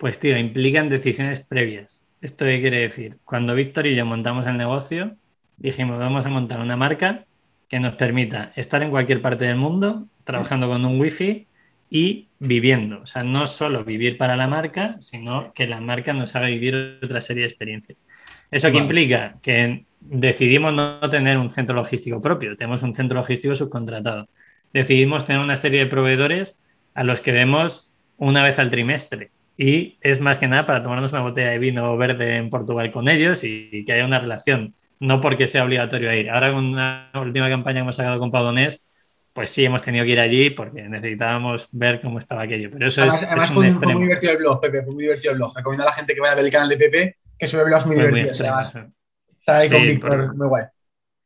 Pues 0.00 0.18
tío, 0.18 0.38
implican 0.38 0.88
decisiones 0.88 1.40
previas. 1.40 2.02
¿Esto 2.22 2.46
qué 2.46 2.58
quiere 2.62 2.78
decir? 2.78 3.18
Cuando 3.26 3.54
Víctor 3.54 3.86
y 3.86 3.94
yo 3.94 4.06
montamos 4.06 4.46
el 4.46 4.56
negocio, 4.56 5.14
dijimos, 5.58 5.98
vamos 5.98 6.24
a 6.24 6.30
montar 6.30 6.58
una 6.58 6.74
marca 6.74 7.26
que 7.68 7.80
nos 7.80 7.96
permita 7.96 8.50
estar 8.56 8.82
en 8.82 8.88
cualquier 8.88 9.20
parte 9.20 9.44
del 9.44 9.56
mundo, 9.56 10.06
trabajando 10.24 10.68
con 10.68 10.86
un 10.86 10.98
wifi 10.98 11.46
y 11.90 12.28
viviendo. 12.38 13.02
O 13.02 13.04
sea, 13.04 13.24
no 13.24 13.46
solo 13.46 13.84
vivir 13.84 14.16
para 14.16 14.36
la 14.36 14.46
marca, 14.46 14.96
sino 15.00 15.52
que 15.52 15.66
la 15.66 15.82
marca 15.82 16.14
nos 16.14 16.34
haga 16.34 16.46
vivir 16.46 16.98
otra 17.02 17.20
serie 17.20 17.42
de 17.42 17.48
experiencias. 17.48 18.02
¿Eso 18.50 18.72
qué 18.72 18.78
implica? 18.78 19.36
Que 19.42 19.84
decidimos 20.00 20.72
no 20.72 20.98
tener 21.10 21.36
un 21.36 21.50
centro 21.50 21.76
logístico 21.76 22.22
propio, 22.22 22.56
tenemos 22.56 22.82
un 22.82 22.94
centro 22.94 23.18
logístico 23.18 23.54
subcontratado. 23.54 24.30
Decidimos 24.72 25.26
tener 25.26 25.42
una 25.42 25.56
serie 25.56 25.80
de 25.80 25.90
proveedores 25.90 26.58
a 26.94 27.04
los 27.04 27.20
que 27.20 27.32
vemos 27.32 27.92
una 28.16 28.42
vez 28.42 28.58
al 28.58 28.70
trimestre 28.70 29.30
y 29.62 29.98
es 30.00 30.20
más 30.20 30.38
que 30.38 30.48
nada 30.48 30.64
para 30.64 30.82
tomarnos 30.82 31.12
una 31.12 31.20
botella 31.20 31.50
de 31.50 31.58
vino 31.58 31.94
verde 31.98 32.38
en 32.38 32.48
Portugal 32.48 32.90
con 32.90 33.08
ellos 33.08 33.44
y, 33.44 33.84
que 33.84 33.92
haya 33.92 34.06
una 34.06 34.18
relación, 34.18 34.74
no 35.00 35.20
porque 35.20 35.48
sea 35.48 35.64
obligatorio 35.64 36.10
ir. 36.14 36.30
Ahora 36.30 36.50
con 36.50 36.64
una 36.64 37.10
última 37.12 37.50
campaña 37.50 37.74
que 37.74 37.80
hemos 37.82 37.96
sacado 37.96 38.18
con 38.18 38.30
Paudonés, 38.30 38.88
pues 39.34 39.50
sí 39.50 39.62
hemos 39.62 39.82
tenido 39.82 40.06
que 40.06 40.12
ir 40.12 40.20
allí 40.20 40.48
porque 40.48 40.88
necesitábamos 40.88 41.68
ver 41.72 42.00
cómo 42.00 42.18
estaba 42.18 42.40
aquello. 42.40 42.70
Pero 42.72 42.86
eso 42.86 43.02
además, 43.02 43.22
es, 43.22 43.28
además 43.28 43.50
fue, 43.50 43.70
fue, 43.70 43.92
muy 43.92 44.04
divertido 44.04 44.32
el 44.32 44.38
blog, 44.38 44.60
Pepe, 44.62 44.82
fue 44.82 44.94
muy 44.94 45.02
divertido 45.02 45.32
el 45.32 45.36
blog. 45.36 45.54
Recomiendo 45.54 45.82
a 45.82 45.90
la 45.90 45.92
gente 45.92 46.14
que 46.14 46.20
vaya 46.20 46.32
a 46.32 46.36
ver 46.36 46.44
el 46.46 46.50
canal 46.50 46.68
de 46.70 46.76
Pepe, 46.78 47.16
que 47.38 47.46
sube 47.46 47.64
blogs 47.64 47.84
muy 47.84 47.96
divertidos. 47.96 48.40
está 48.40 49.58
ahí 49.58 49.68
con 49.68 49.82
Víctor, 49.82 50.36
muy 50.36 50.48
guay. 50.48 50.64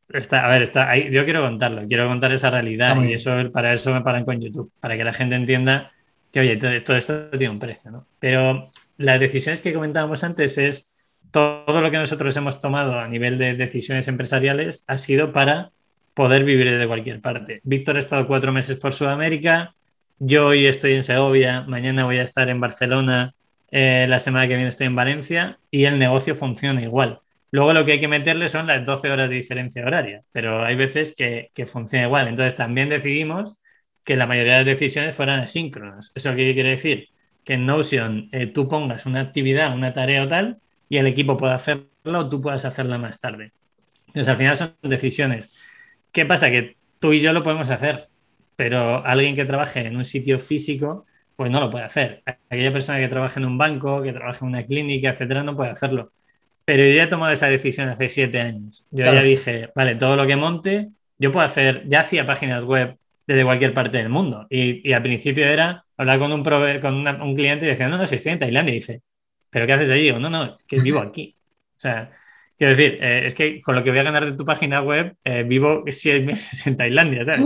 Está, 0.08 0.44
a 0.44 0.48
ver, 0.48 0.62
está 0.62 0.90
ahí, 0.90 1.08
yo 1.12 1.24
quiero 1.24 1.40
contarlo, 1.40 1.86
quiero 1.86 2.08
contar 2.08 2.32
esa 2.32 2.50
realidad 2.50 3.00
y 3.00 3.14
eso 3.14 3.30
para 3.52 3.72
eso 3.72 3.94
me 3.94 4.00
paran 4.00 4.24
con 4.24 4.40
YouTube, 4.40 4.72
para 4.80 4.96
que 4.96 5.04
la 5.04 5.12
gente 5.12 5.36
entienda 5.36 5.92
que 6.34 6.40
oye, 6.40 6.56
todo, 6.56 6.96
esto 6.96 7.30
tiene 7.30 7.50
un 7.50 7.60
precio, 7.60 7.92
¿no? 7.92 8.08
Pero 8.18 8.72
las 8.98 9.20
decisiones 9.20 9.60
que 9.60 9.72
comentábamos 9.72 10.24
antes 10.24 10.58
es 10.58 10.92
todo 11.30 11.80
lo 11.80 11.92
que 11.92 11.96
nosotros 11.96 12.36
hemos 12.36 12.60
tomado 12.60 12.98
a 12.98 13.06
nivel 13.06 13.38
de 13.38 13.54
decisiones 13.54 14.08
empresariales 14.08 14.82
ha 14.88 14.98
sido 14.98 15.32
para 15.32 15.70
poder 16.12 16.42
vivir 16.42 16.68
desde 16.68 16.88
cualquier 16.88 17.20
parte. 17.20 17.60
Víctor 17.62 17.96
ha 17.96 18.00
estado 18.00 18.26
cuatro 18.26 18.50
meses 18.50 18.76
por 18.78 18.92
Sudamérica, 18.92 19.76
yo 20.18 20.48
hoy 20.48 20.66
estoy 20.66 20.94
en 20.94 21.04
Segovia, 21.04 21.60
mañana 21.68 22.04
voy 22.04 22.18
a 22.18 22.24
estar 22.24 22.48
en 22.48 22.58
Barcelona, 22.58 23.36
eh, 23.70 24.06
la 24.08 24.18
semana 24.18 24.48
que 24.48 24.56
viene 24.56 24.68
estoy 24.68 24.88
en 24.88 24.96
Valencia 24.96 25.60
y 25.70 25.84
el 25.84 26.00
negocio 26.00 26.34
funciona 26.34 26.82
igual. 26.82 27.20
Luego 27.52 27.72
lo 27.72 27.84
que 27.84 27.92
hay 27.92 28.00
que 28.00 28.08
meterle 28.08 28.48
son 28.48 28.66
las 28.66 28.84
12 28.84 29.08
horas 29.08 29.28
de 29.28 29.36
diferencia 29.36 29.86
horaria, 29.86 30.22
pero 30.32 30.64
hay 30.64 30.74
veces 30.74 31.14
que, 31.16 31.52
que 31.54 31.64
funciona 31.64 32.06
igual. 32.06 32.26
Entonces 32.26 32.56
también 32.56 32.88
decidimos 32.88 33.56
que 34.04 34.16
la 34.16 34.26
mayoría 34.26 34.58
de 34.58 34.64
las 34.64 34.78
decisiones 34.78 35.14
fueran 35.14 35.40
asíncronas. 35.40 36.12
¿Eso 36.14 36.34
qué 36.34 36.52
quiere 36.54 36.70
decir? 36.70 37.08
Que 37.44 37.54
en 37.54 37.66
Notion 37.66 38.28
eh, 38.32 38.46
tú 38.46 38.68
pongas 38.68 39.06
una 39.06 39.20
actividad, 39.20 39.74
una 39.74 39.92
tarea 39.92 40.24
o 40.24 40.28
tal, 40.28 40.58
y 40.88 40.98
el 40.98 41.06
equipo 41.06 41.36
pueda 41.36 41.54
hacerla 41.54 41.88
o 42.04 42.28
tú 42.28 42.40
puedas 42.40 42.64
hacerla 42.64 42.98
más 42.98 43.20
tarde. 43.20 43.52
Entonces, 44.08 44.28
al 44.28 44.36
final 44.36 44.56
son 44.56 44.74
decisiones. 44.82 45.54
¿Qué 46.12 46.26
pasa? 46.26 46.50
Que 46.50 46.76
tú 47.00 47.12
y 47.12 47.20
yo 47.20 47.32
lo 47.32 47.42
podemos 47.42 47.70
hacer, 47.70 48.08
pero 48.56 49.04
alguien 49.04 49.34
que 49.34 49.44
trabaje 49.44 49.86
en 49.86 49.96
un 49.96 50.04
sitio 50.04 50.38
físico, 50.38 51.06
pues 51.34 51.50
no 51.50 51.60
lo 51.60 51.70
puede 51.70 51.84
hacer. 51.84 52.22
Aquella 52.26 52.72
persona 52.72 53.00
que 53.00 53.08
trabaja 53.08 53.40
en 53.40 53.46
un 53.46 53.58
banco, 53.58 54.02
que 54.02 54.12
trabaja 54.12 54.44
en 54.44 54.52
una 54.52 54.64
clínica, 54.64 55.10
etcétera, 55.10 55.42
no 55.42 55.56
puede 55.56 55.70
hacerlo. 55.70 56.12
Pero 56.64 56.84
yo 56.84 56.94
ya 56.94 57.04
he 57.04 57.06
tomado 57.08 57.32
esa 57.32 57.48
decisión 57.48 57.88
hace 57.88 58.08
siete 58.08 58.40
años. 58.40 58.84
Yo 58.90 59.04
ya 59.04 59.22
dije, 59.22 59.70
vale, 59.74 59.96
todo 59.96 60.16
lo 60.16 60.26
que 60.26 60.36
monte, 60.36 60.90
yo 61.18 61.32
puedo 61.32 61.44
hacer, 61.44 61.82
ya 61.88 62.00
hacía 62.00 62.24
páginas 62.24 62.64
web 62.64 62.96
desde 63.26 63.44
cualquier 63.44 63.74
parte 63.74 63.98
del 63.98 64.08
mundo. 64.08 64.46
Y, 64.50 64.92
al 64.92 65.02
principio 65.02 65.46
era 65.46 65.84
hablar 65.96 66.18
con 66.18 66.32
un, 66.32 66.42
con 66.42 67.22
un 67.22 67.36
cliente 67.36 67.66
y 67.66 67.68
decía, 67.70 67.88
no, 67.88 67.98
no, 67.98 68.06
si 68.06 68.16
estoy 68.16 68.32
en 68.32 68.38
Tailandia. 68.38 68.72
Y 68.72 68.78
dice, 68.78 69.02
¿pero 69.50 69.66
qué 69.66 69.72
haces 69.72 69.90
allí? 69.90 70.02
Digo, 70.02 70.18
no, 70.18 70.30
no, 70.30 70.56
es 70.56 70.64
que 70.64 70.78
vivo 70.80 71.00
aquí. 71.00 71.36
O 71.76 71.80
sea, 71.80 72.10
quiero 72.58 72.76
decir, 72.76 72.98
eh, 73.00 73.26
es 73.26 73.34
que 73.34 73.60
con 73.62 73.74
lo 73.74 73.84
que 73.84 73.90
voy 73.90 74.00
a 74.00 74.04
ganar 74.04 74.24
de 74.24 74.32
tu 74.32 74.44
página 74.44 74.82
web, 74.82 75.16
eh, 75.24 75.42
vivo 75.44 75.84
seis 75.88 76.24
meses 76.26 76.66
en 76.66 76.76
Tailandia, 76.76 77.24
¿sabes? 77.24 77.40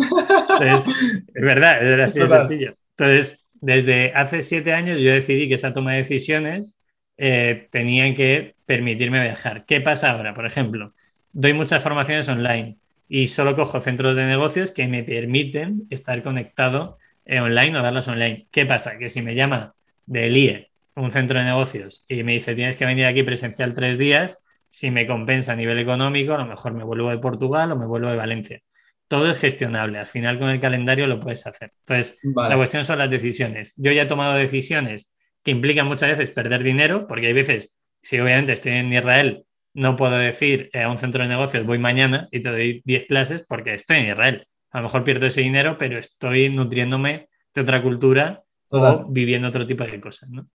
Entonces, 0.61 1.27
es 1.35 1.45
verdad, 1.45 1.87
es 1.87 2.01
así 2.01 2.21
de 2.21 2.29
sencillo. 2.29 2.75
Entonces, 2.97 3.47
desde 3.61 4.13
hace 4.15 4.43
siete 4.43 4.73
años 4.73 5.01
yo 5.01 5.13
decidí 5.13 5.49
que 5.49 5.55
esa 5.55 5.73
toma 5.73 5.93
de 5.93 5.99
decisiones 5.99 6.79
eh, 7.17 7.69
tenían 7.71 8.15
que 8.15 8.55
permitirme 8.67 9.21
viajar. 9.21 9.65
¿Qué 9.67 9.81
pasa 9.81 10.11
ahora? 10.11 10.35
Por 10.35 10.47
ejemplo, 10.47 10.95
doy 11.33 11.53
muchas 11.53 11.83
formaciones 11.83 12.29
online 12.29 12.79
y 13.09 13.29
solo 13.29 13.57
cojo 13.57 13.81
centros 13.81 14.17
de 14.17 14.27
negocios 14.27 14.71
que 14.71 14.87
me 14.87 15.03
permiten 15.03 15.87
estar 15.91 16.23
conectado 16.23 16.99
eh, 17.25 17.41
online 17.41 17.79
o 17.79 17.83
darlas 17.83 18.09
online. 18.09 18.49
¿Qué 18.51 18.67
pasa? 18.67 18.99
Que 18.99 19.09
si 19.09 19.23
me 19.23 19.35
llama 19.35 19.75
del 20.07 20.37
IE, 20.37 20.71
un 20.95 21.11
centro 21.13 21.39
de 21.39 21.45
negocios, 21.45 22.05
y 22.09 22.23
me 22.23 22.33
dice 22.33 22.55
tienes 22.55 22.77
que 22.77 22.87
venir 22.87 23.07
aquí 23.07 23.23
presencial 23.23 23.75
tres 23.75 23.99
días, 23.99 24.43
si 24.71 24.91
me 24.91 25.07
compensa 25.07 25.53
a 25.53 25.57
nivel 25.57 25.79
económico, 25.79 26.35
a 26.35 26.39
lo 26.39 26.47
mejor 26.47 26.75
me 26.75 26.85
vuelvo 26.85 27.11
de 27.11 27.19
Portugal 27.19 27.73
o 27.73 27.77
me 27.77 27.87
vuelvo 27.87 28.11
de 28.11 28.17
Valencia. 28.17 28.61
Todo 29.09 29.31
es 29.31 29.41
gestionable. 29.41 29.99
Al 29.99 30.07
final 30.07 30.39
con 30.39 30.51
el 30.51 30.61
calendario 30.61 31.07
lo 31.07 31.19
puedes 31.19 31.47
hacer. 31.47 31.73
Entonces, 31.79 32.21
la 32.23 32.57
cuestión 32.57 32.85
son 32.85 32.99
las 32.99 33.11
decisiones. 33.11 33.73
Yo 33.79 33.91
ya 33.93 34.03
he 34.03 34.07
tomado 34.07 34.35
decisiones 34.35 35.11
que 35.43 35.53
implican 35.53 35.87
muchas 35.87 36.11
veces 36.11 36.35
perder 36.35 36.63
dinero, 36.63 37.07
porque 37.07 37.29
hay 37.29 37.33
veces, 37.33 37.79
si 38.03 38.21
obviamente 38.21 38.53
estoy 38.53 38.73
en 38.73 38.93
Israel 38.93 39.47
no 39.79 39.95
puedo 39.95 40.19
decir 40.19 40.71
a 40.75 40.91
un 40.91 40.99
centro 40.99 41.23
de 41.23 41.29
negocios 41.29 41.65
voy 41.65 41.79
mañana 41.79 42.27
y 42.33 42.43
te 42.43 42.51
doy 42.51 42.83
10 42.85 43.05
clases 43.07 43.45
porque 43.49 43.75
estoy 43.75 43.99
en 43.99 44.07
Israel. 44.09 44.49
A 44.73 44.79
lo 44.79 44.85
mejor 44.85 45.05
pierdo 45.05 45.27
ese 45.27 45.41
dinero, 45.41 45.79
pero 45.79 45.99
estoy 45.99 46.51
nutriéndome 46.51 47.29
de 47.55 47.61
otra 47.61 47.81
cultura 47.81 48.43
o 48.71 49.07
viviendo 49.09 49.47
otro 49.47 49.65
tipo 49.67 49.85
de 49.85 50.01
cosas, 50.01 50.31
¿no? 50.31 50.49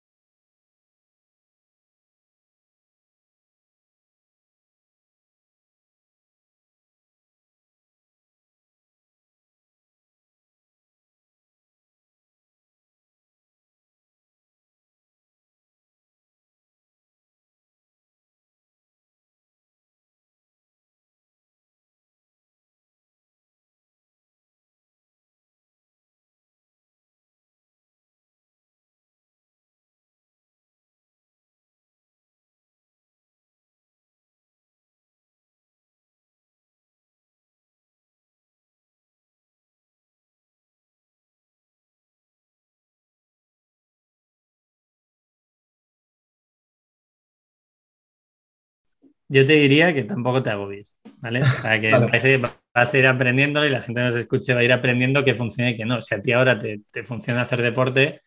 Yo 49.30 49.46
te 49.46 49.52
diría 49.52 49.94
que 49.94 50.02
tampoco 50.02 50.42
te 50.42 50.50
agobies, 50.50 50.98
¿vale? 51.18 51.40
Para 51.62 51.80
que 51.80 51.90
vas, 52.74 52.94
a 52.94 52.98
ir, 52.98 53.06
aprendiendo 53.06 53.64
y 53.64 53.70
la 53.70 53.80
gente 53.80 54.02
nos 54.02 54.16
escuche 54.16 54.54
va 54.54 54.60
a 54.60 54.64
ir 54.64 54.72
aprendiendo 54.72 55.24
qué 55.24 55.34
funciona 55.34 55.70
y 55.70 55.76
qué 55.76 55.84
no. 55.84 56.02
Si 56.02 56.16
a 56.16 56.20
ti 56.20 56.32
ahora 56.32 56.58
te, 56.58 56.82
funciona 57.04 57.42
hacer 57.42 57.62
deporte, 57.62 58.22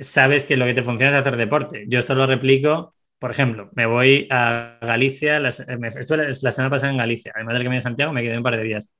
sabes 0.00 0.44
que 0.44 0.56
lo 0.56 0.64
que 0.64 0.74
te 0.74 0.84
funciona 0.84 1.12
es 1.12 1.18
hacer 1.18 1.36
deporte. 1.36 1.86
Yo 1.88 1.98
esto 1.98 2.14
lo 2.14 2.24
replico, 2.24 2.94
por 3.18 3.32
ejemplo, 3.32 3.68
me 3.74 3.86
voy 3.86 4.28
a 4.30 4.78
Galicia, 4.80 5.40
la, 5.40 5.48
estuve 5.48 6.28
la 6.40 6.52
semana 6.52 6.70
pasada 6.70 6.92
en 6.92 6.98
Galicia, 6.98 7.32
además 7.34 7.54
del 7.54 7.64
que 7.64 7.68
me 7.70 7.74
de 7.74 7.82
Santiago, 7.82 8.12
me 8.12 8.22
quedé 8.22 8.36
un 8.36 8.44
par 8.44 8.56
de 8.56 8.62
días. 8.62 8.92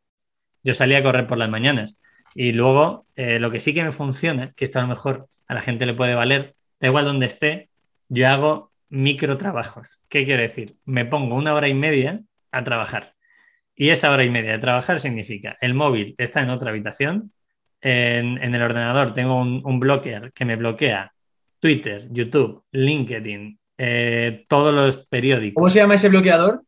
Yo 0.64 0.74
salí 0.74 0.97
a 0.97 1.05
correr 1.05 1.28
por 1.28 1.39
las 1.39 1.49
mañanas 1.49 2.01
y 2.34 2.53
luego 2.53 3.07
eh, 3.14 3.39
lo 3.39 3.53
que 3.53 3.61
sí 3.61 3.72
que 3.72 3.84
me 3.84 3.93
funciona, 3.93 4.53
que 4.57 4.64
esto 4.64 4.80
a 4.80 4.82
lo 4.82 4.89
mejor 4.89 5.28
a 5.47 5.55
la 5.55 5.61
gente 5.61 5.86
le 5.86 5.95
puede 5.95 6.16
valer, 6.16 6.57
da 6.80 6.89
igual 6.89 7.05
donde 7.05 7.26
esté, 7.26 7.70
yo 8.09 8.26
hago 8.26 8.72
microtrabajos. 8.91 10.05
¿Qué 10.09 10.24
quiere 10.24 10.49
decir? 10.49 10.76
Me 10.84 11.05
pongo 11.05 11.34
una 11.34 11.55
hora 11.55 11.68
y 11.68 11.74
media 11.74 12.20
a 12.51 12.64
trabajar. 12.64 13.14
Y 13.74 13.91
esa 13.91 14.11
hora 14.11 14.24
y 14.24 14.30
media 14.30 14.53
de 14.53 14.59
trabajar 14.59 14.99
significa, 14.99 15.57
el 15.61 15.74
móvil 15.74 16.14
está 16.18 16.41
en 16.41 16.51
otra 16.51 16.70
habitación, 16.70 17.32
en, 17.80 18.39
el 18.43 18.62
ordenador 18.62 19.14
tengo 19.14 19.41
un, 19.41 19.80
blocker 19.80 20.32
que 20.32 20.45
me 20.45 20.57
bloquea 20.57 21.12
Twitter, 21.61 22.09
YouTube, 22.11 22.64
LinkedIn, 22.72 23.59
eh, 23.78 24.45
todos 24.49 24.72
los 24.72 24.97
periódicos. 25.07 25.61
¿Cómo 25.61 25.70
se 25.70 25.78
llama 25.78 25.95
ese 25.95 26.09
bloqueador? 26.09 26.62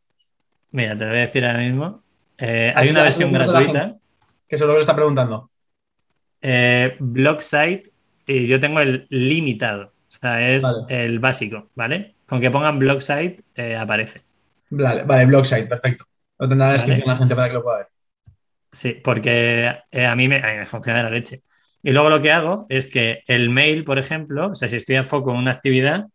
Mira, 0.70 0.96
te 0.96 1.04
lo 1.04 1.10
voy 1.10 1.18
a 1.18 1.22
decir 1.22 1.44
ahora 1.44 1.58
mismo. 1.58 2.04
Eh, 2.38 2.72
hay 2.74 2.90
una 2.90 3.02
versión 3.02 3.32
gratuita. 3.32 3.96
Que 4.48 4.56
lo 4.56 4.66
que 4.66 4.72
lo 4.72 4.80
está 4.80 4.94
preguntando. 4.94 5.50
Eh, 6.42 6.96
site 7.40 7.92
y 8.26 8.46
yo 8.46 8.60
tengo 8.60 8.80
el 8.80 9.06
limitado. 9.10 9.92
O 10.10 10.12
sea, 10.12 10.50
es 10.50 10.64
el 10.88 11.20
básico, 11.20 11.70
¿vale? 11.76 12.16
Con 12.26 12.40
que 12.40 12.50
pongan 12.50 12.80
blog 12.80 13.00
site 13.00 13.44
eh, 13.54 13.76
aparece. 13.76 14.20
Vale, 14.70 15.04
vale, 15.04 15.26
blog 15.26 15.46
site, 15.46 15.66
perfecto. 15.66 16.04
Lo 16.36 16.48
tendrá 16.48 16.66
en 16.66 16.70
la 16.70 16.72
descripción 16.74 17.08
la 17.08 17.16
gente 17.16 17.34
para 17.36 17.48
que 17.48 17.54
lo 17.54 17.62
pueda 17.62 17.78
ver. 17.78 17.86
Sí, 18.72 19.00
porque 19.02 19.78
eh, 19.90 20.06
a, 20.06 20.16
mí 20.16 20.26
me, 20.26 20.66
funciona 20.66 21.02
la 21.02 21.10
leche. 21.10 21.42
Y 21.82 21.92
luego 21.92 22.10
lo 22.10 22.20
que 22.20 22.32
hago 22.32 22.66
es 22.68 22.88
que 22.88 23.22
el 23.26 23.50
mail, 23.50 23.84
por 23.84 23.98
ejemplo, 23.98 24.48
o 24.50 24.54
sea, 24.54 24.68
si 24.68 24.76
estoy 24.76 24.96
a 24.96 25.04
foco 25.04 25.30
en 25.30 25.38
una 25.38 25.52
actividad, 25.52 26.06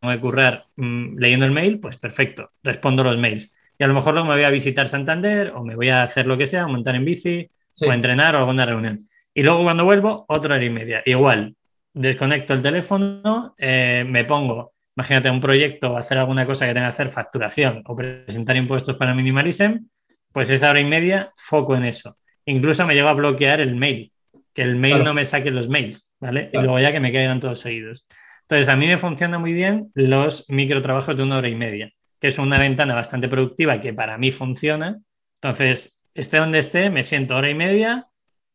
tengo 0.00 0.14
que 0.14 0.20
currar 0.20 0.66
mm, 0.76 1.18
leyendo 1.18 1.46
el 1.46 1.52
mail, 1.52 1.80
pues 1.80 1.98
perfecto, 1.98 2.52
respondo 2.62 3.04
los 3.04 3.18
mails. 3.18 3.52
Y 3.78 3.84
a 3.84 3.86
lo 3.88 3.94
mejor 3.94 4.14
luego 4.14 4.28
me 4.28 4.34
voy 4.36 4.44
a 4.44 4.50
visitar 4.50 4.88
Santander 4.88 5.52
o 5.54 5.64
me 5.64 5.76
voy 5.76 5.90
a 5.90 6.02
hacer 6.02 6.26
lo 6.26 6.38
que 6.38 6.46
sea, 6.46 6.66
montar 6.66 6.94
en 6.94 7.04
bici 7.04 7.50
o 7.86 7.92
entrenar 7.92 8.34
o 8.36 8.38
alguna 8.38 8.64
reunión. 8.64 9.08
Y 9.34 9.42
luego 9.42 9.64
cuando 9.64 9.84
vuelvo, 9.84 10.24
otra 10.28 10.54
hora 10.54 10.64
y 10.64 10.70
media. 10.70 11.02
Igual, 11.04 11.56
desconecto 11.94 12.52
el 12.52 12.60
teléfono, 12.62 13.54
eh, 13.56 14.04
me 14.06 14.24
pongo, 14.24 14.74
imagínate 14.96 15.30
un 15.30 15.40
proyecto, 15.40 15.96
hacer 15.96 16.18
alguna 16.18 16.44
cosa 16.44 16.66
que 16.66 16.74
tenga 16.74 16.86
que 16.86 16.90
hacer, 16.90 17.08
facturación 17.08 17.82
o 17.86 17.96
presentar 17.96 18.56
impuestos 18.56 18.96
para 18.96 19.14
Minimalism, 19.14 19.86
pues 20.32 20.50
esa 20.50 20.70
hora 20.70 20.80
y 20.80 20.84
media 20.84 21.32
foco 21.36 21.76
en 21.76 21.84
eso. 21.84 22.18
Incluso 22.44 22.86
me 22.86 22.94
llego 22.94 23.08
a 23.08 23.14
bloquear 23.14 23.60
el 23.60 23.76
mail, 23.76 24.12
que 24.52 24.62
el 24.62 24.76
mail 24.76 25.02
no 25.04 25.14
me 25.14 25.24
saque 25.24 25.50
los 25.50 25.68
mails, 25.68 26.10
¿vale? 26.20 26.50
Y 26.52 26.58
luego 26.58 26.78
ya 26.78 26.92
que 26.92 27.00
me 27.00 27.12
caigan 27.12 27.40
todos 27.40 27.60
seguidos. 27.60 28.06
Entonces, 28.42 28.68
a 28.68 28.76
mí 28.76 28.86
me 28.86 28.98
funcionan 28.98 29.40
muy 29.40 29.52
bien 29.52 29.90
los 29.94 30.48
microtrabajos 30.50 31.16
de 31.16 31.22
una 31.22 31.38
hora 31.38 31.48
y 31.48 31.54
media, 31.54 31.90
que 32.20 32.26
es 32.26 32.38
una 32.38 32.58
ventana 32.58 32.94
bastante 32.94 33.28
productiva 33.28 33.80
que 33.80 33.94
para 33.94 34.18
mí 34.18 34.30
funciona. 34.30 35.00
Entonces, 35.36 36.02
esté 36.12 36.36
donde 36.38 36.58
esté, 36.58 36.90
me 36.90 37.02
siento 37.02 37.36
hora 37.36 37.48
y 37.48 37.54
media, 37.54 38.08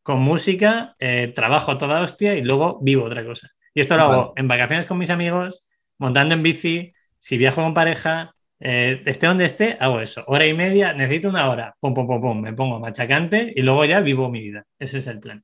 con 0.10 0.22
música, 0.22 0.95
eh, 0.97 1.32
trabajo 1.36 1.78
toda 1.78 2.01
hostia 2.01 2.34
y 2.34 2.41
luego 2.41 2.80
vivo 2.82 3.05
otra 3.05 3.24
cosa. 3.24 3.51
Y 3.76 3.82
esto 3.82 3.95
lo 3.95 4.01
hago 4.01 4.34
en 4.38 4.47
vacaciones 4.47 4.88
con 4.88 4.97
mis 4.97 5.12
amigos, 5.12 5.68
montando 5.99 6.34
en 6.34 6.41
bici, 6.41 6.93
si 7.20 7.38
viajo 7.38 7.62
con 7.62 7.76
pareja, 7.76 8.34
eh, 8.60 9.03
esté 9.05 9.28
donde 9.28 9.45
esté, 9.45 9.78
hago 9.80 9.99
eso. 9.99 10.24
Hora 10.26 10.47
y 10.47 10.55
media, 10.55 10.93
necesito 10.93 11.30
una 11.30 11.47
hora, 11.47 11.76
pum, 11.80 11.93
pum, 11.93 12.07
pum, 12.07 12.22
pum, 12.22 12.41
me 12.41 12.53
pongo 12.53 12.80
machacante 12.80 13.53
y 13.55 13.62
luego 13.62 13.86
ya 13.86 13.99
vivo 13.99 14.32
mi 14.32 14.41
vida. 14.41 14.66
Ese 14.80 14.97
es 14.97 15.05
el 15.05 15.20
plan. 15.20 15.43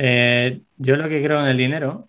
Eh, 0.00 0.62
yo 0.76 0.96
lo 0.96 1.08
que 1.08 1.20
creo 1.20 1.40
en 1.40 1.48
el 1.48 1.56
dinero 1.56 2.08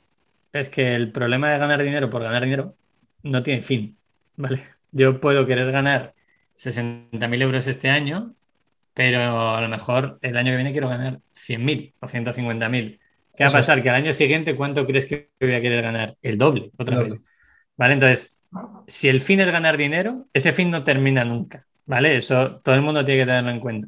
es 0.54 0.70
que 0.70 0.94
el 0.94 1.12
problema 1.12 1.52
de 1.52 1.58
ganar 1.58 1.82
dinero 1.82 2.10
por 2.10 2.22
ganar 2.22 2.44
dinero 2.44 2.76
no 3.24 3.42
tiene 3.42 3.64
fin, 3.64 3.98
¿vale? 4.36 4.62
Yo 4.92 5.20
puedo 5.20 5.48
querer 5.48 5.72
ganar 5.72 6.14
60.000 6.56 7.42
euros 7.42 7.66
este 7.66 7.90
año, 7.90 8.36
pero 8.94 9.56
a 9.56 9.62
lo 9.62 9.70
mejor 9.70 10.20
el 10.22 10.38
año 10.38 10.52
que 10.52 10.56
viene 10.58 10.72
quiero 10.72 10.88
ganar 10.88 11.20
100.000 11.34 11.94
o 12.00 12.08
150.000. 12.08 13.00
¿Qué 13.36 13.44
va 13.44 13.50
a 13.50 13.54
pasar? 13.54 13.82
Que 13.82 13.90
al 13.90 13.96
año 13.96 14.14
siguiente, 14.14 14.56
¿cuánto 14.56 14.86
crees 14.86 15.08
que 15.08 15.30
voy 15.40 15.54
a 15.56 15.62
querer 15.62 15.82
ganar? 15.82 16.16
El 16.22 16.38
doble, 16.38 16.72
otra 16.78 17.02
vez. 17.02 17.14
¿Vale? 17.76 17.94
Entonces, 17.94 18.38
si 18.88 19.08
el 19.08 19.22
fin 19.22 19.40
es 19.40 19.52
ganar 19.52 19.78
dinero, 19.78 20.28
ese 20.34 20.54
fin 20.54 20.70
no 20.70 20.84
termina 20.84 21.26
nunca, 21.26 21.66
¿vale? 21.86 22.18
Eso 22.18 22.58
todo 22.64 22.76
el 22.76 22.82
mundo 22.82 23.04
tiene 23.04 23.22
que 23.22 23.26
tenerlo 23.26 23.50
en 23.50 23.60
cuenta. 23.60 23.88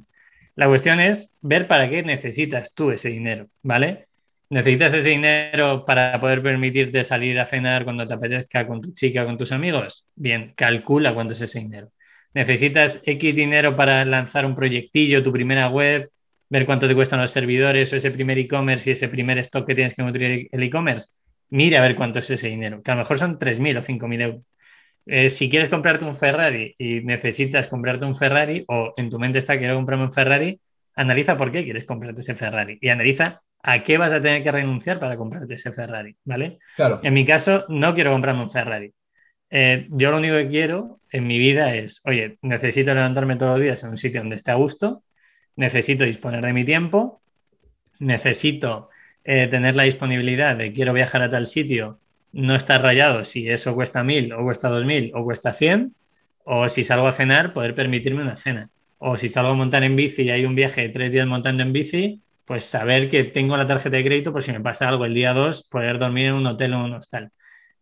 La 0.62 0.68
cuestión 0.68 0.99
es 0.99 1.36
ver 1.41 1.68
para 1.68 1.89
qué 1.89 2.03
necesitas 2.03 2.76
tú 2.76 2.91
ese 2.91 3.09
dinero, 3.09 3.47
¿vale? 3.64 4.05
¿Necesitas 4.51 4.93
ese 4.93 5.09
dinero 5.09 5.84
para 5.86 6.20
poder 6.20 6.43
permitirte 6.43 7.03
salir 7.03 7.39
a 7.39 7.47
cenar 7.47 7.84
cuando 7.84 8.07
te 8.07 8.14
apetezca 8.14 8.68
con 8.68 8.80
tu 8.80 8.93
chica 8.93 9.26
con 9.26 9.39
tus 9.39 9.51
amigos? 9.53 10.05
Bien, 10.14 10.53
calcula 10.55 11.16
cuánto 11.16 11.34
es 11.34 11.41
ese 11.41 11.57
dinero. 11.57 11.89
¿Necesitas 12.36 13.01
X 13.03 13.34
dinero 13.34 13.76
para 13.76 14.05
lanzar 14.05 14.45
un 14.45 14.53
proyectillo, 14.53 15.24
tu 15.24 15.32
primera 15.32 15.68
web, 15.68 16.12
ver 16.47 16.68
cuánto 16.68 16.88
te 16.88 16.93
cuestan 16.93 17.22
los 17.22 17.32
servidores 17.32 17.91
o 17.91 17.95
ese 17.95 18.12
primer 18.12 18.38
e-commerce 18.38 18.91
y 18.91 18.93
ese 18.93 19.09
primer 19.09 19.39
stock 19.39 19.66
que 19.66 19.74
tienes 19.74 19.95
que 19.95 20.03
nutrir 20.03 20.47
el 20.51 20.62
e-commerce? 20.62 21.18
Mira 21.49 21.80
a 21.80 21.82
ver 21.82 21.95
cuánto 21.95 22.20
es 22.20 22.30
ese 22.30 22.49
dinero, 22.49 22.84
que 22.84 22.91
a 22.91 22.93
lo 22.93 22.99
mejor 22.99 23.18
son 23.18 23.39
3.000 23.39 23.80
o 23.80 23.82
5.000 23.82 24.22
euros. 24.22 24.41
Eh, 25.06 25.30
si 25.30 25.49
quieres 25.49 25.70
comprarte 25.70 26.06
un 26.06 26.16
Ferrari 26.16 26.76
y 26.78 27.02
necesitas 27.02 27.68
comprarte 27.68 28.06
un 28.06 28.16
Ferrari, 28.16 28.64
o 28.68 28.93
en 28.97 29.10
tu 29.10 29.20
mente 29.20 29.39
está 29.39 29.58
quiero 29.58 29.76
comprarme 29.76 30.06
un 30.06 30.12
Ferrari, 30.12 30.60
analiza 30.95 31.38
por 31.38 31.52
qué 31.52 31.64
quieres 31.64 31.86
comprarte 31.86 32.22
ese 32.22 32.36
Ferrari 32.36 32.78
y 32.82 32.89
analiza 32.89 33.41
a 33.64 33.84
qué 33.84 33.97
vas 33.97 34.14
a 34.14 34.22
tener 34.22 34.43
que 34.43 34.52
renunciar 34.52 34.99
para 34.99 35.18
comprarte 35.18 35.54
ese 35.54 35.72
Ferrari, 35.72 36.16
¿vale? 36.24 36.60
Claro. 36.76 36.99
En 37.04 37.14
mi 37.14 37.26
caso, 37.26 37.66
no 37.70 37.93
quiero 37.93 38.12
comprarme 38.12 38.43
un 38.43 38.52
Ferrari. 38.52 38.93
Eh, 39.49 39.88
yo 39.91 40.12
lo 40.12 40.18
único 40.18 40.36
que 40.36 40.47
quiero 40.47 40.99
en 41.12 41.28
mi 41.28 41.38
vida 41.38 41.76
es, 41.76 42.02
oye, 42.06 42.38
necesito 42.41 42.93
levantarme 42.93 43.36
todos 43.36 43.54
los 43.54 43.62
días 43.62 43.84
en 43.84 43.91
un 43.91 43.97
sitio 43.97 44.22
donde 44.22 44.38
esté 44.38 44.52
a 44.52 44.56
gusto, 44.56 45.04
necesito 45.56 46.06
disponer 46.06 46.43
de 46.43 46.54
mi 46.54 46.64
tiempo, 46.64 47.22
necesito 47.99 48.89
eh, 49.24 49.47
tener 49.47 49.76
la 49.76 49.84
disponibilidad 49.84 50.56
de 50.56 50.72
quiero 50.72 50.93
viajar 50.93 51.22
a 51.22 51.30
tal 51.30 51.45
sitio 51.47 51.99
no 52.34 52.55
está 52.55 52.77
rayado 52.77 53.23
si 53.23 53.49
eso 53.49 53.75
cuesta 53.75 54.03
mil 54.03 54.34
o 54.34 54.43
cuesta 54.43 54.69
dos 54.69 54.86
mil 54.86 55.11
o 55.13 55.23
cuesta 55.23 55.53
cien, 55.53 55.95
o 56.43 56.67
si 56.69 56.84
salgo 56.84 57.07
a 57.07 57.11
cenar, 57.11 57.53
poder 57.53 57.75
permitirme 57.75 58.21
una 58.21 58.36
cena. 58.36 58.69
O 58.97 59.17
si 59.17 59.29
salgo 59.29 59.51
a 59.51 59.53
montar 59.55 59.84
en 59.84 59.95
bici 59.95 60.23
y 60.23 60.29
hay 60.29 60.45
un 60.45 60.55
viaje 60.55 60.82
de 60.82 60.89
tres 60.89 61.11
días 61.11 61.27
montando 61.27 61.63
en 61.63 61.73
bici, 61.73 62.21
pues 62.45 62.65
saber 62.65 63.09
que 63.09 63.23
tengo 63.23 63.55
la 63.57 63.67
tarjeta 63.67 63.97
de 63.97 64.03
crédito 64.03 64.32
por 64.34 64.43
si 64.43 64.51
me 64.51 64.59
pasa 64.59 64.88
algo 64.89 65.05
el 65.05 65.13
día 65.13 65.34
dos, 65.34 65.63
poder 65.63 65.99
dormir 65.99 66.27
en 66.27 66.34
un 66.34 66.45
hotel 66.45 66.73
o 66.73 66.84
un 66.84 66.93
hostal. 66.93 67.32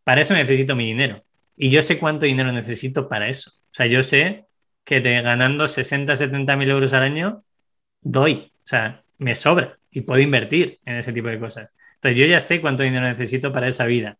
Para 0.03 0.21
eso 0.21 0.33
necesito 0.33 0.75
mi 0.75 0.85
dinero. 0.85 1.23
Y 1.57 1.69
yo 1.69 1.81
sé 1.81 1.99
cuánto 1.99 2.25
dinero 2.25 2.51
necesito 2.51 3.09
para 3.09 3.27
eso. 3.29 3.51
O 3.51 3.73
sea, 3.73 3.85
yo 3.85 4.01
sé 4.03 4.45
que 4.85 5.01
ganando 5.01 5.67
60, 5.67 6.15
70 6.15 6.55
mil 6.55 6.69
euros 6.69 6.93
al 6.93 7.03
año, 7.03 7.43
doy. 8.01 8.51
O 8.63 8.67
sea, 8.67 9.03
me 9.17 9.35
sobra 9.35 9.77
y 9.91 10.01
puedo 10.01 10.21
invertir 10.21 10.79
en 10.85 10.95
ese 10.97 11.13
tipo 11.13 11.27
de 11.27 11.39
cosas. 11.39 11.73
Entonces, 11.95 12.19
yo 12.19 12.25
ya 12.25 12.39
sé 12.39 12.61
cuánto 12.61 12.83
dinero 12.83 13.07
necesito 13.07 13.51
para 13.51 13.67
esa 13.67 13.85
vida. 13.85 14.17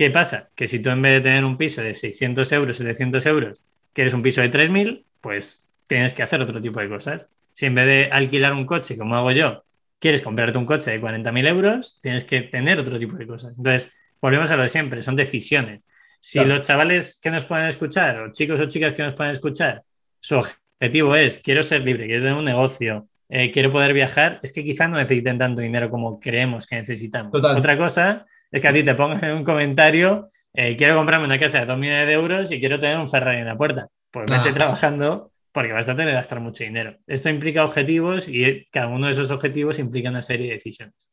¿Qué 0.00 0.10
pasa? 0.10 0.48
Que 0.54 0.66
si 0.66 0.78
tú 0.78 0.88
en 0.88 1.02
vez 1.02 1.12
de 1.16 1.20
tener 1.20 1.44
un 1.44 1.58
piso 1.58 1.82
de 1.82 1.94
600 1.94 2.50
euros, 2.52 2.78
700 2.78 3.26
euros, 3.26 3.66
quieres 3.92 4.14
un 4.14 4.22
piso 4.22 4.40
de 4.40 4.50
3.000, 4.50 5.04
pues 5.20 5.62
tienes 5.86 6.14
que 6.14 6.22
hacer 6.22 6.40
otro 6.40 6.58
tipo 6.58 6.80
de 6.80 6.88
cosas. 6.88 7.28
Si 7.52 7.66
en 7.66 7.74
vez 7.74 7.84
de 7.84 8.08
alquilar 8.10 8.54
un 8.54 8.64
coche, 8.64 8.96
como 8.96 9.14
hago 9.14 9.30
yo, 9.32 9.62
quieres 9.98 10.22
comprarte 10.22 10.56
un 10.56 10.64
coche 10.64 10.90
de 10.90 11.02
40.000 11.02 11.46
euros, 11.48 11.98
tienes 12.00 12.24
que 12.24 12.40
tener 12.40 12.78
otro 12.78 12.98
tipo 12.98 13.14
de 13.18 13.26
cosas. 13.26 13.58
Entonces, 13.58 13.92
volvemos 14.22 14.50
a 14.50 14.56
lo 14.56 14.62
de 14.62 14.70
siempre, 14.70 15.02
son 15.02 15.16
decisiones. 15.16 15.84
Si 16.18 16.42
los 16.42 16.62
chavales 16.62 17.20
que 17.22 17.30
nos 17.30 17.44
pueden 17.44 17.66
escuchar, 17.66 18.20
o 18.20 18.32
chicos 18.32 18.58
o 18.58 18.64
chicas 18.68 18.94
que 18.94 19.02
nos 19.02 19.12
pueden 19.12 19.32
escuchar, 19.32 19.82
su 20.18 20.36
objetivo 20.36 21.14
es, 21.14 21.40
quiero 21.40 21.62
ser 21.62 21.82
libre, 21.82 22.06
quiero 22.06 22.22
tener 22.22 22.38
un 22.38 22.46
negocio, 22.46 23.06
eh, 23.28 23.50
quiero 23.50 23.70
poder 23.70 23.92
viajar, 23.92 24.40
es 24.42 24.54
que 24.54 24.64
quizás 24.64 24.88
no 24.88 24.96
necesiten 24.96 25.36
tanto 25.36 25.60
dinero 25.60 25.90
como 25.90 26.18
creemos 26.18 26.66
que 26.66 26.76
necesitamos. 26.76 27.34
Otra 27.34 27.76
cosa 27.76 28.24
es 28.50 28.60
que 28.60 28.68
a 28.68 28.72
ti 28.72 28.82
te 28.82 28.94
pongan 28.94 29.24
en 29.24 29.36
un 29.36 29.44
comentario, 29.44 30.30
eh, 30.52 30.76
quiero 30.76 30.96
comprarme 30.96 31.26
una 31.26 31.38
casa 31.38 31.60
de 31.60 31.66
2 31.66 31.78
millones 31.78 32.06
de 32.06 32.12
euros 32.12 32.52
y 32.52 32.60
quiero 32.60 32.80
tener 32.80 32.98
un 32.98 33.08
Ferrari 33.08 33.38
en 33.38 33.46
la 33.46 33.56
puerta. 33.56 33.88
Pues 34.10 34.26
vete 34.30 34.52
trabajando 34.52 35.32
porque 35.52 35.72
vas 35.72 35.88
a 35.88 35.92
tener 35.96 36.08
que 36.08 36.14
gastar 36.14 36.40
mucho 36.40 36.64
dinero. 36.64 36.96
Esto 37.06 37.28
implica 37.28 37.64
objetivos 37.64 38.28
y 38.28 38.66
cada 38.70 38.88
uno 38.88 39.06
de 39.06 39.12
esos 39.12 39.30
objetivos 39.30 39.78
implica 39.78 40.10
una 40.10 40.22
serie 40.22 40.48
de 40.48 40.54
decisiones. 40.54 41.10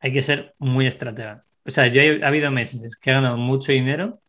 Hay 0.00 0.12
que 0.12 0.22
ser 0.22 0.54
muy 0.58 0.86
estratega. 0.86 1.44
O 1.64 1.70
sea, 1.70 1.86
yo 1.86 2.00
he, 2.02 2.22
ha 2.22 2.28
habido 2.28 2.50
meses 2.50 2.96
que 2.96 3.10
he 3.10 3.14
ganado 3.14 3.36
mucho 3.38 3.72
dinero 3.72 4.20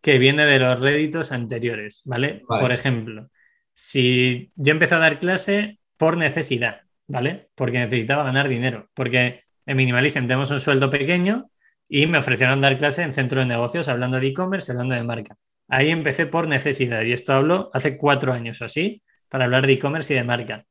que 0.00 0.18
viene 0.18 0.46
de 0.46 0.58
los 0.58 0.80
réditos 0.80 1.32
anteriores, 1.32 2.02
¿vale? 2.04 2.42
Por 2.46 2.72
ejemplo, 2.72 3.28
si 3.74 4.52
yo 4.56 4.72
empecé 4.72 4.94
a 4.94 4.98
dar 4.98 5.18
clase 5.18 5.78
por 5.96 6.16
necesidad, 6.16 6.82
¿vale? 7.06 7.48
Porque 7.54 7.78
necesitaba 7.78 8.24
ganar 8.24 8.48
dinero, 8.48 8.88
porque 8.94 9.44
en 9.66 9.76
Minimalism 9.76 10.22
tenemos 10.22 10.50
un 10.50 10.60
sueldo 10.60 10.90
pequeño 10.90 11.50
y 11.88 12.06
me 12.06 12.18
ofrecieron 12.18 12.60
dar 12.60 12.78
clase 12.78 13.02
en 13.02 13.12
centro 13.12 13.40
de 13.40 13.46
negocios 13.46 13.88
hablando 13.88 14.20
de 14.20 14.28
e-commerce, 14.28 14.70
hablando 14.72 14.94
de 14.94 15.02
marca. 15.02 15.36
Ahí 15.68 15.90
empecé 15.90 16.26
por 16.26 16.48
necesidad 16.48 17.02
y 17.02 17.12
esto 17.12 17.32
hablo 17.32 17.70
hace 17.72 17.96
cuatro 17.96 18.32
años 18.32 18.60
o 18.60 18.64
así 18.64 19.02
para 19.28 19.44
hablar 19.44 19.66
de 19.66 19.74
e-commerce 19.74 20.12
y 20.12 20.16
de 20.16 20.24
marca. 20.24 20.64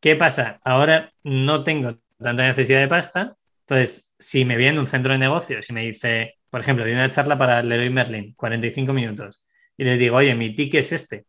¿Qué 0.00 0.16
pasa? 0.16 0.60
Ahora 0.64 1.12
no 1.22 1.64
tengo 1.64 1.98
tanta 2.20 2.46
necesidad 2.46 2.80
de 2.80 2.88
pasta, 2.88 3.36
entonces 3.60 4.12
si 4.18 4.44
me 4.44 4.56
viene 4.56 4.78
un 4.78 4.86
centro 4.86 5.12
de 5.12 5.18
negocios 5.18 5.68
y 5.70 5.72
me 5.72 5.82
dice, 5.82 6.36
por 6.54 6.60
ejemplo, 6.60 6.84
de 6.84 6.92
una 6.92 7.10
charla 7.10 7.36
para 7.36 7.64
Leroy 7.64 7.90
Merlin, 7.90 8.32
45 8.34 8.92
minutos, 8.92 9.44
y 9.76 9.82
les 9.82 9.98
digo, 9.98 10.18
oye, 10.18 10.36
mi 10.36 10.54
ticket 10.54 10.82
es 10.82 10.92
este, 10.92 11.26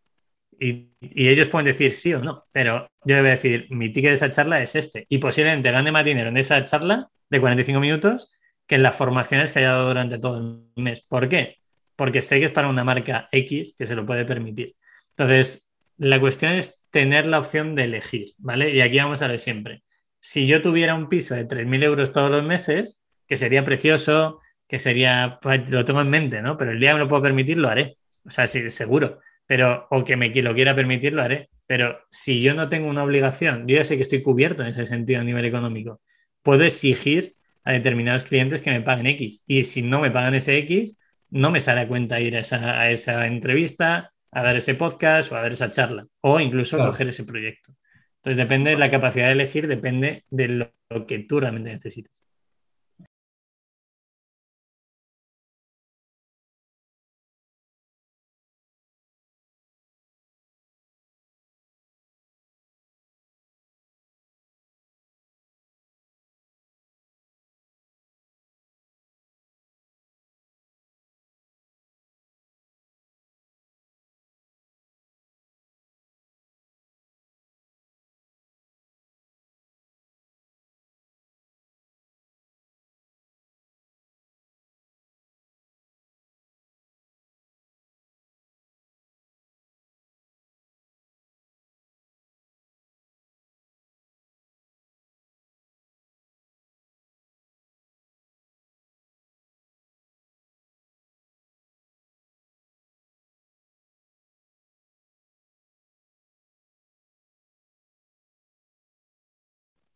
y, 0.60 0.92
ellos 1.02 1.50
pueden 1.50 1.66
decir 1.66 1.94
sí 1.94 2.14
o 2.14 2.20
no, 2.20 2.46
pero 2.52 2.88
yo 3.06 3.18
voy 3.18 3.30
a 3.30 3.32
decir, 3.32 3.66
mi 3.72 3.92
ticket 3.92 4.12
de 4.12 4.14
esa 4.14 4.30
charla 4.30 4.62
es 4.62 4.76
este. 4.76 5.08
Y 5.10 5.18
posiblemente 5.18 5.72
gane 5.72 5.92
más 5.92 6.06
dinero 6.06 6.30
en 6.30 6.38
esa 6.38 6.64
charla 6.64 7.10
de 7.28 7.40
45 7.40 7.80
minutos 7.80 8.34
que 8.68 8.76
en 8.76 8.84
las 8.84 8.96
formaciones 8.96 9.52
que 9.52 9.58
haya 9.58 9.72
dado 9.72 9.88
durante 9.88 10.20
todo 10.20 10.38
el 10.38 10.84
mes. 10.84 11.02
¿Por 11.02 11.28
qué? 11.28 11.58
Porque 11.96 12.22
sé 12.22 12.38
que 12.38 12.46
es 12.46 12.52
para 12.52 12.68
una 12.68 12.84
marca 12.84 13.28
X 13.32 13.74
que 13.76 13.88
se 13.88 13.96
lo 13.96 14.06
puede 14.06 14.26
permitir. 14.26 14.76
Entonces, 15.10 15.72
la 15.98 16.20
cuestión 16.20 16.52
es 16.52 16.86
tener 16.92 17.26
la 17.26 17.40
opción 17.40 17.74
de 17.74 17.86
elegir, 17.86 18.34
¿vale? 18.38 18.70
Y 18.70 18.82
aquí 18.82 19.00
vamos 19.00 19.24
a 19.24 19.28
ver 19.28 19.40
siempre. 19.40 19.82
Si 20.20 20.46
yo 20.46 20.62
tuviera 20.62 20.94
un 20.94 21.10
piso 21.10 21.34
de 21.34 21.48
3.000 21.48 21.84
euros 21.84 22.12
todos 22.12 22.30
los 22.30 22.44
meses, 22.44 23.02
que 23.28 23.38
sería 23.38 23.66
precioso, 23.66 24.40
que 24.68 24.80
sería, 24.80 25.40
pues, 25.42 25.70
lo 25.70 25.86
tengo 25.86 26.02
en 26.02 26.10
mente, 26.10 26.42
¿no? 26.42 26.58
Pero 26.58 26.72
el 26.72 26.80
día 26.80 26.92
que 26.92 26.96
me 26.96 27.00
lo 27.02 27.08
puedo 27.08 27.22
permitir, 27.24 27.58
lo 27.58 27.70
haré. 27.70 27.98
O 28.26 28.32
sea, 28.32 28.48
sí, 28.48 28.70
seguro 28.70 29.20
pero 29.46 29.88
o 29.92 30.04
que 30.04 30.16
me 30.16 30.30
lo 30.30 30.54
quiera 30.54 30.76
permitir, 30.76 31.14
lo 31.14 31.22
haré. 31.22 31.50
Pero 31.68 32.00
si 32.10 32.42
yo 32.42 32.54
no 32.54 32.70
tengo 32.70 32.88
una 32.90 33.04
obligación, 33.04 33.68
yo 33.68 33.78
ya 33.78 33.84
sé 33.84 33.96
que 33.96 34.04
estoy 34.04 34.22
cubierto 34.22 34.64
en 34.64 34.70
ese 34.70 34.86
sentido 34.86 35.22
a 35.22 35.24
nivel 35.24 35.46
económico, 35.46 36.02
puedo 36.44 36.64
exigir 36.64 37.36
a 37.64 37.72
determinados 37.72 38.24
clientes 38.24 38.62
que 38.62 38.72
me 38.72 38.82
paguen 38.82 39.08
X. 39.08 39.44
Y 39.48 39.64
si 39.64 39.82
no 39.82 40.00
me 40.02 40.12
pagan 40.12 40.36
ese 40.36 40.58
X, 40.60 40.98
no 41.30 41.52
me 41.52 41.60
sale 41.60 41.82
a 41.82 41.88
cuenta 41.88 42.20
ir 42.20 42.36
a 42.36 42.40
esa, 42.90 43.26
entrevista, 43.28 44.12
a 44.32 44.44
dar 44.44 44.56
ese 44.56 44.76
podcast 44.76 45.32
o 45.32 45.36
a 45.36 45.42
dar 45.42 45.52
esa 45.52 45.72
charla, 45.72 46.08
o 46.22 46.40
incluso 46.40 46.78
coger 46.78 47.10
ese 47.10 47.24
proyecto. 47.24 47.74
Entonces 48.18 48.38
depende 48.38 48.72
de 48.72 48.78
la 48.78 48.92
capacidad 48.92 49.28
de 49.28 49.34
elegir, 49.34 49.68
depende 49.68 50.26
de 50.30 50.72
lo 50.90 51.06
que 51.08 51.20
tú 51.20 51.40
realmente 51.40 51.72
necesitas. 51.72 52.25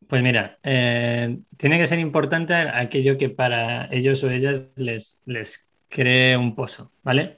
Pues 0.09 0.23
mira, 0.23 0.57
eh, 0.63 1.39
tiene 1.57 1.77
que 1.77 1.85
ser 1.87 1.99
importante 1.99 2.55
aquello 2.55 3.17
que 3.17 3.29
para 3.29 3.85
ellos 3.93 4.23
o 4.23 4.31
ellas 4.31 4.71
les, 4.75 5.21
les 5.27 5.69
cree 5.87 6.35
un 6.35 6.55
pozo, 6.55 6.91
¿vale? 7.03 7.37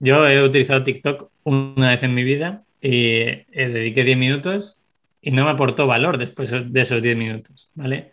Yo 0.00 0.26
he 0.28 0.42
utilizado 0.44 0.84
TikTok 0.84 1.32
una 1.44 1.90
vez 1.90 2.02
en 2.04 2.14
mi 2.14 2.24
vida 2.24 2.64
y 2.80 3.24
dediqué 3.54 4.04
10 4.04 4.18
minutos 4.18 4.88
y 5.22 5.32
no 5.32 5.44
me 5.46 5.52
aportó 5.52 5.86
valor 5.88 6.18
después 6.18 6.50
de 6.72 6.80
esos 6.82 7.02
10 7.02 7.16
minutos, 7.16 7.70
¿vale? 7.74 8.12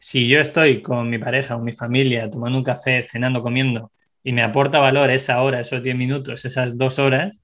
Si 0.00 0.28
yo 0.28 0.40
estoy 0.40 0.82
con 0.82 1.10
mi 1.10 1.18
pareja 1.18 1.56
o 1.56 1.60
mi 1.62 1.72
familia 1.72 2.30
tomando 2.30 2.58
un 2.58 2.64
café, 2.64 3.02
cenando, 3.04 3.42
comiendo 3.42 3.92
y 4.24 4.32
me 4.32 4.42
aporta 4.42 4.80
valor 4.80 5.10
esa 5.10 5.42
hora, 5.42 5.60
esos 5.60 5.82
10 5.82 5.96
minutos, 5.96 6.44
esas 6.46 6.78
dos 6.78 6.98
horas, 6.98 7.42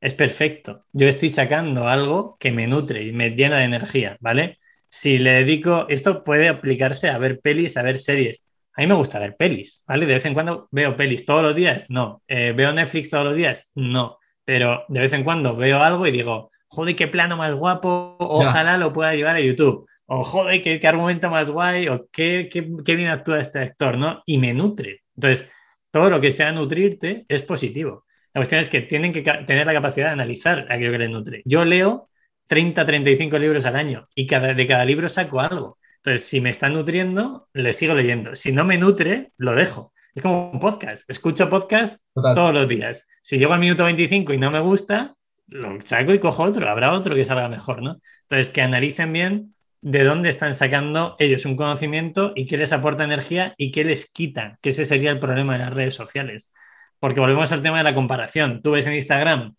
es 0.00 0.14
perfecto. 0.14 0.84
Yo 0.92 1.08
estoy 1.08 1.30
sacando 1.30 1.88
algo 1.88 2.36
que 2.38 2.52
me 2.52 2.66
nutre 2.66 3.04
y 3.04 3.12
me 3.12 3.30
llena 3.30 3.58
de 3.58 3.64
energía, 3.64 4.16
¿vale? 4.20 4.58
Si 4.88 5.18
le 5.18 5.32
dedico, 5.32 5.86
esto 5.88 6.24
puede 6.24 6.48
aplicarse 6.48 7.08
a 7.08 7.18
ver 7.18 7.40
pelis, 7.40 7.76
a 7.76 7.82
ver 7.82 7.98
series. 7.98 8.42
A 8.74 8.82
mí 8.82 8.86
me 8.86 8.94
gusta 8.94 9.18
ver 9.18 9.36
pelis, 9.36 9.82
¿vale? 9.86 10.06
De 10.06 10.14
vez 10.14 10.24
en 10.26 10.34
cuando 10.34 10.68
veo 10.70 10.96
pelis 10.96 11.24
todos 11.24 11.42
los 11.42 11.54
días, 11.54 11.86
no. 11.88 12.22
Eh, 12.28 12.52
¿Veo 12.54 12.72
Netflix 12.72 13.08
todos 13.08 13.24
los 13.24 13.34
días? 13.34 13.70
No. 13.74 14.18
Pero 14.44 14.84
de 14.88 15.00
vez 15.00 15.12
en 15.12 15.24
cuando 15.24 15.56
veo 15.56 15.82
algo 15.82 16.06
y 16.06 16.10
digo, 16.12 16.50
joder, 16.68 16.94
qué 16.94 17.08
plano 17.08 17.36
más 17.36 17.54
guapo, 17.54 18.16
ojalá 18.20 18.76
lo 18.76 18.92
pueda 18.92 19.14
llevar 19.14 19.36
a 19.36 19.40
YouTube. 19.40 19.88
O 20.06 20.22
joder, 20.22 20.60
qué, 20.60 20.86
argumento 20.86 21.30
más 21.30 21.50
guay, 21.50 21.88
o 21.88 22.06
qué, 22.12 22.48
qué, 22.52 22.68
qué, 22.84 22.96
bien 22.96 23.08
actúa 23.08 23.40
este 23.40 23.58
actor, 23.58 23.98
¿no? 23.98 24.22
Y 24.26 24.38
me 24.38 24.52
nutre. 24.52 25.02
Entonces, 25.16 25.50
todo 25.90 26.10
lo 26.10 26.20
que 26.20 26.30
sea 26.30 26.52
nutrirte 26.52 27.24
es 27.28 27.42
positivo. 27.42 28.04
La 28.34 28.40
cuestión 28.40 28.60
es 28.60 28.68
que 28.68 28.82
tienen 28.82 29.14
que 29.14 29.22
tener 29.22 29.66
la 29.66 29.72
capacidad 29.72 30.08
de 30.08 30.12
analizar 30.12 30.66
aquello 30.68 30.92
que 30.92 30.98
les 30.98 31.10
nutre. 31.10 31.42
Yo 31.46 31.64
leo 31.64 32.10
30, 32.46 32.84
35 32.84 33.38
libros 33.38 33.66
al 33.66 33.76
año 33.76 34.08
y 34.14 34.26
cada, 34.26 34.54
de 34.54 34.66
cada 34.66 34.84
libro 34.84 35.08
saco 35.08 35.40
algo. 35.40 35.78
Entonces, 35.96 36.28
si 36.28 36.40
me 36.40 36.50
está 36.50 36.68
nutriendo, 36.68 37.48
le 37.52 37.72
sigo 37.72 37.94
leyendo. 37.94 38.36
Si 38.36 38.52
no 38.52 38.64
me 38.64 38.78
nutre, 38.78 39.32
lo 39.38 39.54
dejo. 39.54 39.92
Es 40.14 40.22
como 40.22 40.50
un 40.52 40.60
podcast. 40.60 41.08
Escucho 41.10 41.50
podcast 41.50 42.02
todos 42.14 42.54
los 42.54 42.68
días. 42.68 43.06
Si 43.20 43.38
llego 43.38 43.52
al 43.52 43.60
minuto 43.60 43.84
25 43.84 44.32
y 44.32 44.38
no 44.38 44.50
me 44.50 44.60
gusta, 44.60 45.14
lo 45.48 45.80
saco 45.82 46.14
y 46.14 46.18
cojo 46.18 46.44
otro. 46.44 46.70
Habrá 46.70 46.92
otro 46.92 47.14
que 47.14 47.24
salga 47.24 47.48
mejor, 47.48 47.82
¿no? 47.82 48.00
Entonces, 48.22 48.50
que 48.50 48.62
analicen 48.62 49.12
bien 49.12 49.54
de 49.80 50.04
dónde 50.04 50.28
están 50.28 50.54
sacando 50.54 51.16
ellos 51.18 51.44
un 51.44 51.56
conocimiento 51.56 52.32
y 52.34 52.46
qué 52.46 52.56
les 52.56 52.72
aporta 52.72 53.04
energía 53.04 53.54
y 53.56 53.70
qué 53.70 53.84
les 53.84 54.10
quita, 54.10 54.58
que 54.62 54.70
ese 54.70 54.84
sería 54.84 55.10
el 55.10 55.20
problema 55.20 55.52
de 55.52 55.60
las 55.60 55.74
redes 55.74 55.94
sociales. 55.94 56.52
Porque 56.98 57.20
volvemos 57.20 57.52
al 57.52 57.62
tema 57.62 57.78
de 57.78 57.84
la 57.84 57.94
comparación. 57.94 58.62
Tú 58.62 58.72
ves 58.72 58.86
en 58.86 58.94
Instagram 58.94 59.54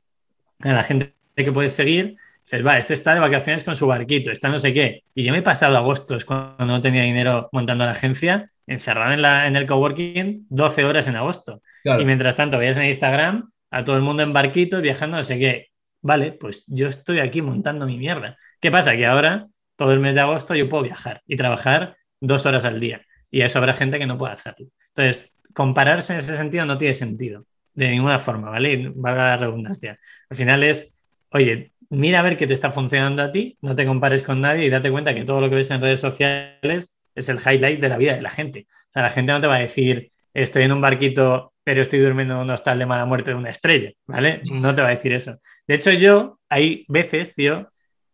a 0.59 0.73
la 0.73 0.83
gente 0.83 1.13
que 1.35 1.51
puedes 1.51 1.73
seguir 1.73 2.17
Dices, 2.47 2.65
va, 2.65 2.77
este 2.77 2.93
está 2.93 3.13
de 3.13 3.19
vacaciones 3.19 3.65
con 3.65 3.75
su 3.75 3.87
barquito, 3.87 4.31
está 4.31 4.47
no 4.47 4.57
sé 4.57 4.73
qué. 4.73 5.03
Y 5.13 5.23
yo 5.23 5.33
me 5.33 5.39
he 5.39 5.41
pasado 5.41 5.75
agosto, 5.75 6.17
cuando 6.25 6.65
no 6.65 6.79
tenía 6.79 7.03
dinero 7.03 7.49
montando 7.51 7.83
la 7.83 7.91
agencia, 7.91 8.49
encerrado 8.65 9.11
en, 9.11 9.21
la, 9.21 9.47
en 9.47 9.57
el 9.57 9.65
coworking 9.65 10.45
12 10.49 10.85
horas 10.85 11.09
en 11.09 11.17
agosto. 11.17 11.61
Y 11.83 12.05
mientras 12.05 12.35
tanto 12.35 12.57
veías 12.57 12.77
en 12.77 12.85
Instagram 12.85 13.51
a 13.69 13.83
todo 13.83 13.97
el 13.97 14.01
mundo 14.01 14.23
en 14.23 14.31
barquitos 14.31 14.81
viajando 14.81 15.17
no 15.17 15.23
sé 15.23 15.37
qué. 15.37 15.67
Vale, 16.01 16.31
pues 16.31 16.65
yo 16.67 16.87
estoy 16.87 17.19
aquí 17.19 17.41
montando 17.41 17.85
mi 17.85 17.97
mierda. 17.97 18.37
¿Qué 18.61 18.71
pasa? 18.71 18.95
Que 18.95 19.05
ahora 19.05 19.47
todo 19.75 19.91
el 19.91 19.99
mes 19.99 20.13
de 20.13 20.21
agosto 20.21 20.55
yo 20.55 20.69
puedo 20.69 20.83
viajar 20.83 21.21
y 21.27 21.35
trabajar 21.35 21.97
dos 22.21 22.45
horas 22.45 22.63
al 22.63 22.79
día. 22.79 23.01
Y 23.29 23.41
eso 23.41 23.59
habrá 23.59 23.73
gente 23.73 23.99
que 23.99 24.05
no 24.05 24.17
puede 24.17 24.33
hacerlo. 24.33 24.67
Entonces, 24.95 25.37
compararse 25.53 26.13
en 26.13 26.19
ese 26.19 26.37
sentido 26.37 26.65
no 26.65 26.77
tiene 26.77 26.93
sentido, 26.93 27.45
de 27.73 27.89
ninguna 27.89 28.19
forma, 28.19 28.49
¿vale? 28.49 28.89
Valga 28.95 29.31
la 29.31 29.37
redundancia. 29.37 29.99
Al 30.29 30.37
final 30.37 30.63
es, 30.63 30.95
oye, 31.31 31.73
mira 31.89 32.19
a 32.19 32.23
ver 32.23 32.37
qué 32.37 32.47
te 32.47 32.53
está 32.53 32.71
funcionando 32.71 33.21
a 33.21 33.31
ti, 33.31 33.57
no 33.61 33.75
te 33.75 33.85
compares 33.85 34.23
con 34.23 34.41
nadie 34.41 34.65
y 34.65 34.69
date 34.69 34.91
cuenta 34.91 35.13
que 35.13 35.23
todo 35.23 35.41
lo 35.41 35.49
que 35.49 35.55
ves 35.55 35.71
en 35.71 35.81
redes 35.81 35.99
sociales 35.99 36.95
es 37.15 37.29
el 37.29 37.37
highlight 37.37 37.79
de 37.79 37.89
la 37.89 37.97
vida 37.97 38.15
de 38.15 38.21
la 38.21 38.29
gente. 38.29 38.67
O 38.89 38.91
sea, 38.93 39.03
la 39.03 39.09
gente 39.09 39.31
no 39.31 39.41
te 39.41 39.47
va 39.47 39.55
a 39.55 39.59
decir, 39.59 40.11
estoy 40.33 40.63
en 40.63 40.71
un 40.71 40.81
barquito, 40.81 41.53
pero 41.63 41.81
estoy 41.81 41.99
durmiendo 41.99 42.35
en 42.35 42.41
un 42.41 42.49
hostal 42.49 42.79
de 42.79 42.85
mala 42.85 43.05
muerte 43.05 43.31
de 43.31 43.35
una 43.35 43.49
estrella, 43.49 43.91
¿vale? 44.05 44.41
No 44.51 44.73
te 44.75 44.81
va 44.81 44.87
a 44.87 44.91
decir 44.91 45.13
eso. 45.13 45.39
De 45.67 45.75
hecho, 45.75 45.91
yo 45.91 46.39
hay 46.49 46.85
veces, 46.87 47.33
tío, 47.33 47.71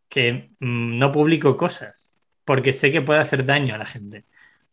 que 0.09 0.49
mm, 0.59 0.97
no 0.97 1.11
publico 1.11 1.57
cosas 1.57 2.13
porque 2.45 2.73
sé 2.73 2.91
que 2.91 3.01
puede 3.01 3.19
hacer 3.19 3.45
daño 3.45 3.75
a 3.75 3.77
la 3.77 3.85
gente. 3.85 4.25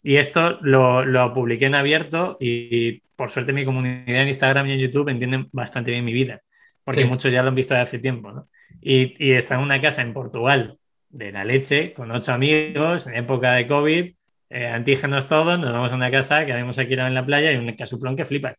Y 0.02 0.16
esto 0.16 0.58
lo, 0.62 1.04
lo 1.04 1.32
publiqué 1.34 1.66
en 1.66 1.74
abierto 1.74 2.36
y, 2.40 3.02
por 3.20 3.28
suerte 3.28 3.52
mi 3.52 3.66
comunidad 3.66 4.22
en 4.22 4.28
Instagram 4.28 4.66
y 4.66 4.72
en 4.72 4.78
YouTube 4.78 5.10
entienden 5.10 5.50
bastante 5.52 5.90
bien 5.90 6.06
mi 6.06 6.14
vida, 6.14 6.40
porque 6.84 7.04
muchos 7.04 7.32
ya 7.32 7.42
lo 7.42 7.48
han 7.48 7.54
visto 7.54 7.74
de 7.74 7.80
hace 7.80 7.98
tiempo, 7.98 8.32
¿no? 8.32 8.48
Y, 8.80 9.14
y 9.24 9.32
está 9.32 9.56
en 9.56 9.60
una 9.60 9.80
casa 9.80 10.02
en 10.02 10.12
Portugal 10.12 10.78
de 11.10 11.32
la 11.32 11.44
leche, 11.44 11.92
con 11.92 12.10
ocho 12.10 12.32
amigos, 12.32 13.06
en 13.06 13.16
época 13.16 13.52
de 13.52 13.66
COVID, 13.66 14.12
eh, 14.50 14.66
antígenos 14.66 15.28
todos, 15.28 15.58
nos 15.60 15.72
vamos 15.72 15.92
a 15.92 15.94
una 15.94 16.10
casa 16.10 16.44
que 16.44 16.52
habíamos 16.52 16.76
aquí 16.78 16.94
en 16.94 17.14
la 17.14 17.24
playa 17.24 17.52
y 17.52 17.56
un 17.56 17.72
casuplón 17.76 18.16
que 18.16 18.24
flipas. 18.24 18.56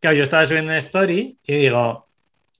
Claro, 0.00 0.16
yo 0.16 0.22
estaba 0.22 0.46
subiendo 0.46 0.70
una 0.70 0.78
story 0.78 1.38
y 1.42 1.56
digo, 1.56 2.08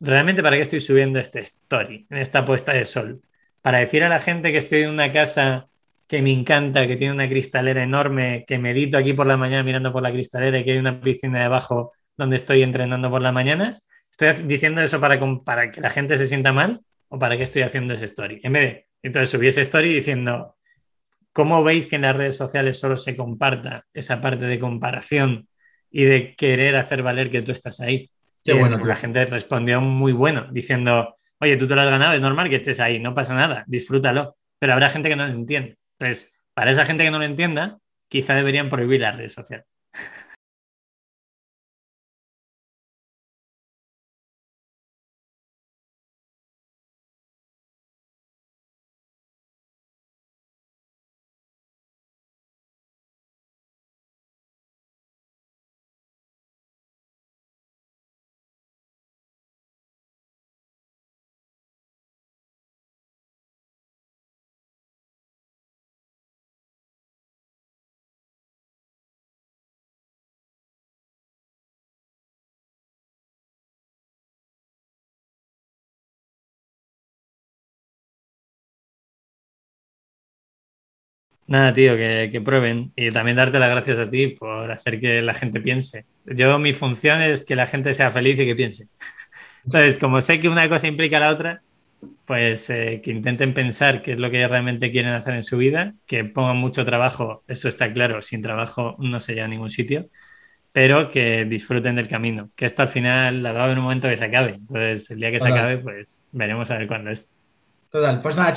¿realmente 0.00 0.42
para 0.42 0.56
qué 0.56 0.62
estoy 0.62 0.80
subiendo 0.80 1.18
este 1.18 1.40
story 1.40 2.06
en 2.10 2.18
esta 2.18 2.44
puesta 2.44 2.72
de 2.72 2.84
sol? 2.84 3.22
Para 3.62 3.78
decir 3.78 4.04
a 4.04 4.08
la 4.10 4.18
gente 4.18 4.52
que 4.52 4.58
estoy 4.58 4.82
en 4.82 4.90
una 4.90 5.10
casa 5.12 5.68
que 6.06 6.20
me 6.20 6.32
encanta, 6.32 6.86
que 6.86 6.96
tiene 6.96 7.14
una 7.14 7.28
cristalera 7.28 7.82
enorme, 7.82 8.44
que 8.46 8.58
medito 8.58 8.98
aquí 8.98 9.14
por 9.14 9.26
la 9.26 9.38
mañana 9.38 9.62
mirando 9.62 9.90
por 9.90 10.02
la 10.02 10.12
cristalera 10.12 10.58
y 10.58 10.64
que 10.64 10.72
hay 10.72 10.78
una 10.78 11.00
piscina 11.00 11.42
debajo 11.42 11.92
donde 12.18 12.36
estoy 12.36 12.62
entrenando 12.62 13.10
por 13.10 13.22
las 13.22 13.32
mañanas. 13.32 13.82
¿Estoy 14.16 14.46
diciendo 14.46 14.80
eso 14.80 15.00
para, 15.00 15.18
para 15.44 15.72
que 15.72 15.80
la 15.80 15.90
gente 15.90 16.16
se 16.16 16.28
sienta 16.28 16.52
mal 16.52 16.80
o 17.08 17.18
para 17.18 17.36
qué 17.36 17.42
estoy 17.42 17.62
haciendo 17.62 17.94
ese 17.94 18.04
story? 18.04 18.40
En 18.44 18.52
vez 18.52 18.62
de, 18.62 18.86
entonces 19.02 19.30
subí 19.30 19.48
ese 19.48 19.62
story 19.62 19.92
diciendo, 19.92 20.56
¿cómo 21.32 21.64
veis 21.64 21.88
que 21.88 21.96
en 21.96 22.02
las 22.02 22.14
redes 22.14 22.36
sociales 22.36 22.78
solo 22.78 22.96
se 22.96 23.16
comparta 23.16 23.86
esa 23.92 24.20
parte 24.20 24.44
de 24.44 24.60
comparación 24.60 25.48
y 25.90 26.04
de 26.04 26.36
querer 26.36 26.76
hacer 26.76 27.02
valer 27.02 27.28
que 27.28 27.42
tú 27.42 27.50
estás 27.50 27.80
ahí? 27.80 28.08
Qué 28.44 28.52
bueno, 28.52 28.78
la 28.78 28.94
gente 28.94 29.24
respondió 29.24 29.80
muy 29.80 30.12
bueno, 30.12 30.46
diciendo, 30.52 31.16
oye, 31.40 31.56
tú 31.56 31.66
te 31.66 31.74
lo 31.74 31.80
has 31.80 31.90
ganado, 31.90 32.12
es 32.12 32.20
normal 32.20 32.48
que 32.48 32.56
estés 32.56 32.78
ahí, 32.78 33.00
no 33.00 33.14
pasa 33.14 33.34
nada, 33.34 33.64
disfrútalo. 33.66 34.36
Pero 34.60 34.74
habrá 34.74 34.90
gente 34.90 35.08
que 35.08 35.16
no 35.16 35.26
lo 35.26 35.32
entiende. 35.32 35.76
Entonces, 35.98 36.32
para 36.54 36.70
esa 36.70 36.86
gente 36.86 37.02
que 37.02 37.10
no 37.10 37.18
lo 37.18 37.24
entienda, 37.24 37.78
quizá 38.06 38.34
deberían 38.34 38.70
prohibir 38.70 39.00
las 39.00 39.16
redes 39.16 39.32
sociales. 39.32 39.76
Nada, 81.46 81.72
tío, 81.74 81.94
que, 81.96 82.42
prueben 82.42 82.92
y 82.96 83.10
también 83.10 83.36
darte 83.36 83.58
las 83.58 83.70
gracias 83.70 83.98
a 83.98 84.08
ti 84.08 84.28
por 84.28 84.70
hacer 84.70 84.98
que 84.98 85.20
la 85.20 85.34
gente 85.34 85.60
piense. 85.60 86.06
Yo, 86.24 86.58
mi 86.58 86.72
función 86.72 87.20
es 87.20 87.44
que 87.44 87.54
la 87.54 87.66
gente 87.66 87.92
sea 87.92 88.10
feliz 88.10 88.38
y 88.38 88.46
que 88.46 88.56
piense. 88.56 88.88
Entonces, 89.64 89.98
como 89.98 90.20
sé 90.22 90.40
que 90.40 90.48
una 90.48 90.68
cosa 90.68 90.86
implica 90.86 91.20
la 91.20 91.30
otra, 91.30 91.62
pues 92.24 92.70
eh, 92.70 93.00
que 93.02 93.10
intenten 93.10 93.52
pensar 93.52 94.00
qué 94.00 94.12
es 94.12 94.20
lo 94.20 94.30
que 94.30 94.46
realmente 94.46 94.90
quieren 94.90 95.12
hacer 95.12 95.34
en 95.34 95.42
su 95.42 95.58
vida, 95.58 95.94
que 96.06 96.24
pongan 96.24 96.56
mucho 96.56 96.84
trabajo, 96.84 97.42
eso 97.46 97.68
está 97.68 97.92
claro, 97.92 98.22
sin 98.22 98.40
trabajo 98.40 98.96
no 98.98 99.20
se 99.20 99.34
llega 99.34 99.44
a 99.44 99.48
ningún 99.48 99.70
sitio, 99.70 100.08
pero 100.72 101.10
que 101.10 101.44
disfruten 101.44 101.96
del 101.96 102.08
camino, 102.08 102.50
que 102.56 102.66
esto 102.66 102.82
al 102.82 102.88
final 102.88 103.44
va 103.44 103.50
a 103.50 103.64
haber 103.64 103.78
un 103.78 103.84
momento 103.84 104.08
que 104.08 104.16
se 104.16 104.24
acabe. 104.24 104.54
Entonces, 104.54 105.10
el 105.10 105.20
día 105.20 105.30
que 105.30 105.40
se 105.40 105.48
acabe, 105.48 105.78
pues 105.78 106.26
veremos 106.32 106.70
a 106.70 106.78
ver 106.78 106.88
cuándo 106.88 107.10
es. 107.10 107.30
Total, 107.90 108.20
pues 108.20 108.36
nada, 108.36 108.52